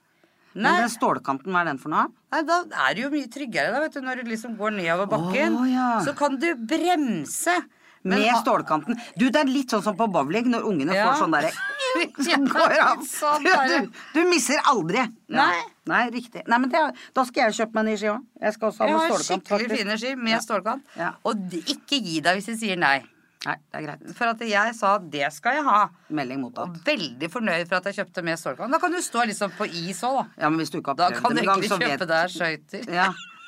Nei. 0.51 0.64
Men 0.66 0.81
den 0.83 0.90
stålkanten, 0.90 1.53
hva 1.55 1.61
er 1.62 1.68
den 1.70 1.79
for 1.79 1.92
noe? 1.92 2.09
Nei, 2.35 2.40
Da 2.42 2.57
er 2.88 2.94
det 2.99 3.05
jo 3.05 3.11
mye 3.12 3.29
tryggere, 3.31 3.70
da, 3.70 3.81
vet 3.85 3.94
du. 3.94 4.01
Når 4.03 4.25
du 4.25 4.31
liksom 4.33 4.57
går 4.59 4.73
nedover 4.81 5.07
bakken. 5.12 5.55
oh, 5.61 5.68
ja. 5.70 6.01
Så 6.03 6.14
kan 6.18 6.35
du 6.42 6.49
bremse. 6.59 7.55
Men 8.03 8.18
Med 8.25 8.35
stålkanten. 8.40 8.96
Du, 9.20 9.27
det 9.29 9.37
er 9.42 9.44
litt 9.46 9.70
sånn 9.70 9.83
som 9.85 9.94
på 9.94 10.07
bowling, 10.11 10.49
når 10.51 10.64
ungene 10.66 10.94
Ja. 10.96 11.11
får 11.12 11.20
sånn 11.20 11.35
derre 11.37 11.53
av. 12.90 13.03
sånn 13.05 13.44
Du, 13.44 13.51
du, 13.53 13.90
du 14.14 14.20
misser 14.31 14.59
aldri. 14.73 15.03
Ja. 15.29 15.37
Nei. 15.44 15.61
Nei, 15.90 16.03
riktig. 16.14 16.42
Nei, 16.49 16.59
men 16.64 16.70
det, 16.73 16.81
da 17.14 17.25
skal 17.29 17.51
jeg 17.51 17.59
kjøpe 17.61 17.77
meg 17.79 17.85
ny 17.90 17.96
ski 18.01 18.09
òg. 18.14 18.25
Jeg 18.40 18.57
skal 18.57 18.70
også 18.73 18.83
ha 18.83 18.88
Jeg 18.88 18.96
med 18.96 19.12
har 19.12 19.25
skikkelig 19.27 19.70
fine 19.79 19.96
ski 20.01 20.12
med 20.16 20.42
stålkant. 20.44 20.83
Ja. 20.96 21.12
Og 21.29 21.57
ikke 21.61 21.99
gi 22.01 22.20
deg 22.25 22.38
hvis 22.40 22.49
de 22.53 22.57
sier 22.62 22.81
nei. 22.81 22.99
Nei, 23.40 23.55
det 23.72 23.79
er 23.79 23.85
greit. 23.87 24.03
For 24.18 24.29
at 24.29 24.42
jeg 24.44 24.72
sa 24.76 24.90
det 25.00 25.29
skal 25.33 25.57
jeg 25.57 25.64
ha. 25.64 25.81
Melding 26.12 26.42
Og 26.50 26.74
veldig 26.85 27.29
fornøyd 27.33 27.70
for 27.70 27.79
at 27.79 27.88
jeg 27.88 28.03
kjøpte 28.03 28.24
med 28.26 28.37
stålkant. 28.37 28.74
Da 28.74 28.81
kan 28.83 28.92
du 28.92 29.00
stå 29.00 29.24
liksom 29.31 29.55
på 29.57 29.68
is 29.81 30.03
òg, 30.05 30.18
da. 30.18 30.24
Ja, 30.42 30.50
men 30.53 30.61
hvis 30.61 30.72
du 30.74 30.76
ikke 30.81 30.92
har 30.92 30.98
Da 31.00 31.09
kan 31.16 31.33
du 31.33 31.40
det 31.40 31.46
gang, 31.48 31.64
kjøpe 31.64 32.09
deg 32.11 32.35
skøyter. 32.35 32.90
Ja, 32.92 33.07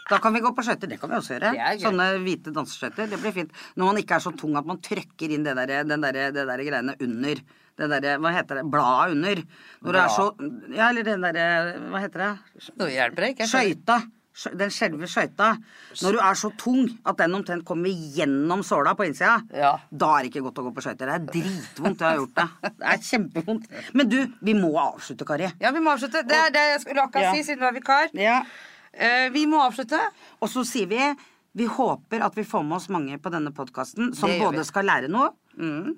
da 0.08 0.18
kan 0.24 0.32
vi 0.32 0.40
gå 0.44 0.52
på 0.56 0.64
skøyter. 0.64 0.88
Det 0.88 0.98
kan 1.02 1.12
vi 1.12 1.18
også 1.18 1.36
gjøre. 1.36 1.50
Det. 1.58 1.74
Sånne 1.84 2.06
hvite 2.24 2.54
danseskøyter. 2.56 3.10
Det 3.12 3.20
blir 3.20 3.36
fint. 3.36 3.52
Når 3.76 3.90
man 3.90 4.00
ikke 4.00 4.16
er 4.16 4.24
så 4.24 4.32
tung 4.40 4.56
at 4.56 4.70
man 4.72 4.80
trykker 4.80 5.36
inn 5.36 5.44
det 5.44 5.58
der, 5.60 5.74
den 5.84 6.08
der, 6.08 6.20
det 6.38 6.46
der 6.48 6.64
greiene 6.70 6.96
under. 6.96 7.44
Det 7.82 7.88
der, 7.92 8.16
hva 8.20 8.32
heter 8.32 8.62
det? 8.62 8.64
Bladet 8.72 9.18
under. 9.18 9.44
Når 9.84 9.92
du 9.92 10.00
er 10.06 10.16
så 10.16 10.26
Ja, 10.72 10.88
eller 10.88 11.04
den 11.04 11.24
derre 11.24 11.46
Hva 11.92 12.00
heter 12.00 12.24
det? 12.24 12.32
Nå 12.80 12.88
hjelper 12.92 13.26
det 13.26 13.32
ikke. 13.36 13.52
Skøyta. 13.52 14.00
Den 14.56 14.70
selve 14.72 15.04
skøyta. 15.06 15.50
Når 16.00 16.12
du 16.16 16.18
er 16.24 16.34
så 16.40 16.48
tung 16.56 16.86
at 17.04 17.18
den 17.20 17.34
omtrent 17.36 17.64
kommer 17.68 17.88
gjennom 18.16 18.62
såla 18.64 18.94
på 18.96 19.04
innsida, 19.04 19.42
Ja. 19.52 19.74
da 19.92 20.08
er 20.18 20.22
det 20.24 20.30
ikke 20.32 20.44
godt 20.46 20.58
å 20.62 20.64
gå 20.70 20.72
på 20.78 20.84
skøyter. 20.86 21.04
Det 21.04 21.16
er 21.18 21.26
dritvondt. 21.34 21.98
Jeg 22.00 22.08
har 22.08 22.16
gjort 22.16 22.34
det. 22.34 22.48
Det 22.78 22.88
er 22.94 23.02
kjempevondt. 23.10 23.66
Men 23.94 24.08
du, 24.08 24.18
vi 24.40 24.54
må 24.54 24.72
avslutte, 24.80 25.26
Kari. 25.28 25.52
Ja, 25.60 25.70
vi 25.70 25.80
må 25.84 25.92
avslutte. 25.92 26.24
Det 26.26 26.38
er 26.46 26.50
det 26.50 26.64
jeg 26.72 26.80
skulle 26.86 27.02
akkurat 27.04 27.22
Ja. 27.28 27.34
si, 27.34 27.42
siden 27.42 27.58
du 27.60 27.66
er 27.66 27.72
vikar. 27.80 28.08
Ja. 28.14 28.42
Eh, 28.94 29.28
vi 29.30 29.44
må 29.46 29.60
avslutte. 29.68 30.00
Og 30.40 30.48
så 30.48 30.64
sier 30.64 30.86
vi 30.88 31.14
vi 31.54 31.66
håper 31.66 32.22
at 32.24 32.34
vi 32.34 32.44
får 32.48 32.62
med 32.64 32.76
oss 32.78 32.88
mange 32.88 33.18
på 33.20 33.28
denne 33.30 33.50
podkasten 33.52 34.14
som 34.16 34.30
både 34.40 34.56
vi. 34.56 34.64
skal 34.64 34.84
lære 34.88 35.08
noe, 35.12 35.34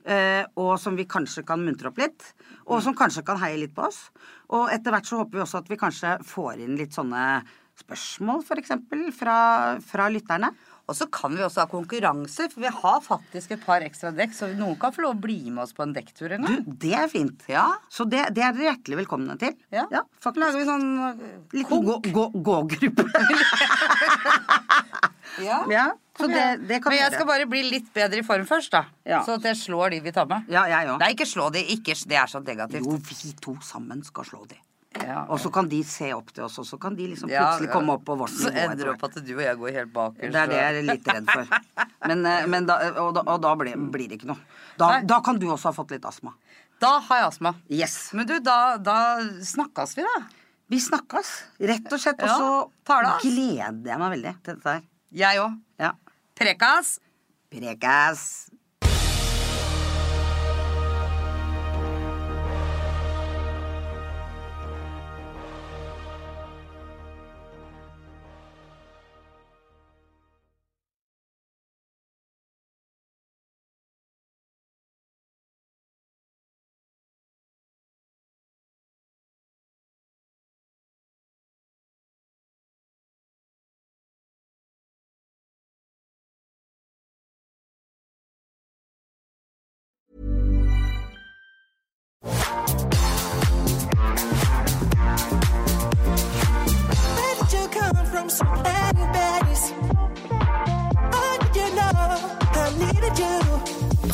eh, 0.05 0.45
og 0.57 0.81
som 0.81 0.97
vi 0.97 1.05
kanskje 1.05 1.45
kan 1.47 1.61
muntre 1.65 1.87
opp 1.93 1.99
litt. 1.99 2.33
Og 2.67 2.83
som 2.83 2.93
kanskje 2.93 3.23
kan 3.25 3.39
heie 3.39 3.61
litt 3.61 3.73
på 3.73 3.87
oss. 3.87 4.11
Og 4.51 4.69
etter 4.75 4.91
hvert 4.91 5.07
så 5.07 5.19
håper 5.23 5.39
vi 5.39 5.45
også 5.45 5.59
at 5.63 5.69
vi 5.71 5.77
kanskje 5.77 6.17
får 6.27 6.59
inn 6.65 6.77
litt 6.77 6.91
sånne 6.91 7.45
spørsmål, 7.81 8.45
f.eks., 8.47 8.71
fra, 9.19 9.37
fra 9.83 10.07
lytterne. 10.13 10.53
Og 10.85 10.93
så 10.93 11.07
kan 11.09 11.33
vi 11.33 11.41
også 11.41 11.63
ha 11.63 11.67
konkurranse, 11.71 12.45
for 12.53 12.61
vi 12.61 12.69
har 12.69 12.99
faktisk 13.01 13.55
et 13.57 13.63
par 13.65 13.81
ekstra 13.87 14.11
dekk, 14.13 14.35
så 14.37 14.51
noen 14.53 14.77
kan 14.79 14.93
få 14.93 15.01
lov 15.07 15.15
å 15.17 15.21
bli 15.23 15.39
med 15.49 15.63
oss 15.65 15.73
på 15.73 15.81
en 15.87 15.95
dekktur 15.97 16.35
en 16.37 16.45
Du, 16.45 16.51
gang. 16.51 16.75
det 16.83 16.93
er 16.99 17.09
fint. 17.09 17.41
Ja. 17.49 17.65
Så 17.89 18.05
det, 18.05 18.27
det 18.37 18.45
er 18.45 18.53
dere 18.53 18.67
hjertelig 18.69 18.99
velkomne 19.01 19.39
til. 19.41 19.57
Ja. 19.73 19.87
ja 19.91 20.03
faktisk. 20.21 20.43
lager 20.45 20.61
vi 20.61 20.67
sånn 20.69 20.85
eh, 21.09 21.25
Liten 21.57 21.89
gå- 21.89 22.01
gå- 22.13 22.31
gågruppe. 22.51 23.09
Ja. 25.43 25.65
ja, 25.67 25.85
så 26.15 26.29
det, 26.31 26.43
det 26.69 26.77
kan 26.83 26.93
Men 26.93 27.01
jeg 27.01 27.13
skal 27.17 27.27
bare 27.27 27.47
bli 27.51 27.65
litt 27.67 27.89
bedre 27.97 28.21
i 28.21 28.23
form 28.23 28.45
først, 28.47 28.71
da. 28.71 28.85
Ja. 29.09 29.19
Så 29.27 29.35
at 29.41 29.49
jeg 29.49 29.59
slår 29.59 29.91
de 29.97 29.99
vi 30.05 30.13
tar 30.15 30.29
med. 30.31 30.47
Ja, 30.53 30.63
jeg 30.71 30.87
òg. 30.93 31.01
Nei, 31.03 31.09
ikke 31.17 31.27
slå 31.27 31.49
de. 31.51 31.65
Ikke, 31.75 31.97
det 32.07 32.21
er 32.21 32.31
så 32.31 32.39
negativt. 32.45 32.87
Jo, 32.87 32.95
vi 33.03 33.33
to 33.43 33.57
sammen 33.67 34.05
skal 34.07 34.29
slå 34.29 34.45
de. 34.47 34.61
Ja. 35.03 35.25
Og 35.27 35.41
så 35.43 35.51
kan 35.55 35.69
de 35.69 35.81
se 35.87 36.11
opp 36.15 36.31
til 36.35 36.45
oss, 36.47 36.59
og 36.63 36.67
så 36.69 36.79
kan 36.81 36.95
de 36.97 37.09
liksom 37.11 37.31
Ja, 37.33 37.49
plutselig 37.49 37.73
komme 37.73 37.97
opp 37.97 38.05
på 38.07 38.15
vårt 38.21 38.31
Så 38.31 38.53
ender 38.53 38.79
det 38.79 38.93
opp 38.93 39.03
at 39.09 39.19
du 39.27 39.33
og 39.35 39.43
jeg 39.43 39.59
går 39.59 39.75
helt 39.79 39.93
bakerst. 39.95 40.33
Det 40.35 40.43
er 40.43 40.53
det 40.53 40.61
jeg 40.61 40.79
er 40.79 40.87
litt 40.87 41.11
redd 41.11 41.33
for. 41.33 41.51
Men, 42.07 42.25
eh, 42.31 42.47
men 42.55 42.69
da, 42.71 42.79
og 43.03 43.11
da, 43.17 43.25
og 43.27 43.43
da 43.43 43.55
blir, 43.59 43.75
blir 43.95 44.13
det 44.13 44.21
ikke 44.21 44.31
noe. 44.31 44.39
Da, 44.79 45.01
da 45.03 45.21
kan 45.25 45.41
du 45.43 45.49
også 45.51 45.73
ha 45.73 45.77
fått 45.77 45.97
litt 45.97 46.07
astma. 46.09 46.35
Da 46.83 46.97
har 47.09 47.23
jeg 47.23 47.29
astma. 47.33 47.55
Yes. 47.73 47.99
Men 48.15 48.29
du, 48.31 48.39
da, 48.45 48.77
da 48.83 48.97
snakkes 49.43 49.99
vi, 49.99 50.07
da. 50.07 50.25
Vi 50.73 50.81
snakkes, 50.81 51.31
rett 51.71 51.93
og 51.93 52.01
slett. 52.01 52.23
Og 52.25 52.31
så 52.31 53.21
gleder 53.23 53.93
jeg 53.93 54.01
meg 54.01 54.17
veldig 54.17 54.35
til 54.41 54.57
dette 54.57 54.77
her. 54.79 54.85
Jeg 55.15 55.43
òg. 55.43 55.59
Ja. 55.83 55.93
Prekas. 56.39 56.99
Prekas. 57.53 58.25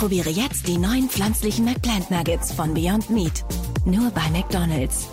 Probiere 0.00 0.30
jetzt 0.30 0.66
die 0.66 0.78
neuen 0.78 1.10
pflanzlichen 1.10 1.66
McPlant 1.66 2.10
Nuggets 2.10 2.54
von 2.54 2.72
Beyond 2.72 3.10
Meat. 3.10 3.44
Nur 3.84 4.10
bei 4.10 4.30
McDonald's. 4.30 5.08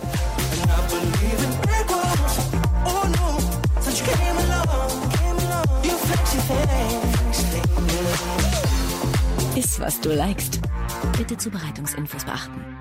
Ist 9.56 9.78
was 9.78 10.00
du 10.00 10.08
likest. 10.14 10.58
Bitte 11.18 11.36
Zubereitungsinfos 11.36 12.24
beachten. 12.24 12.77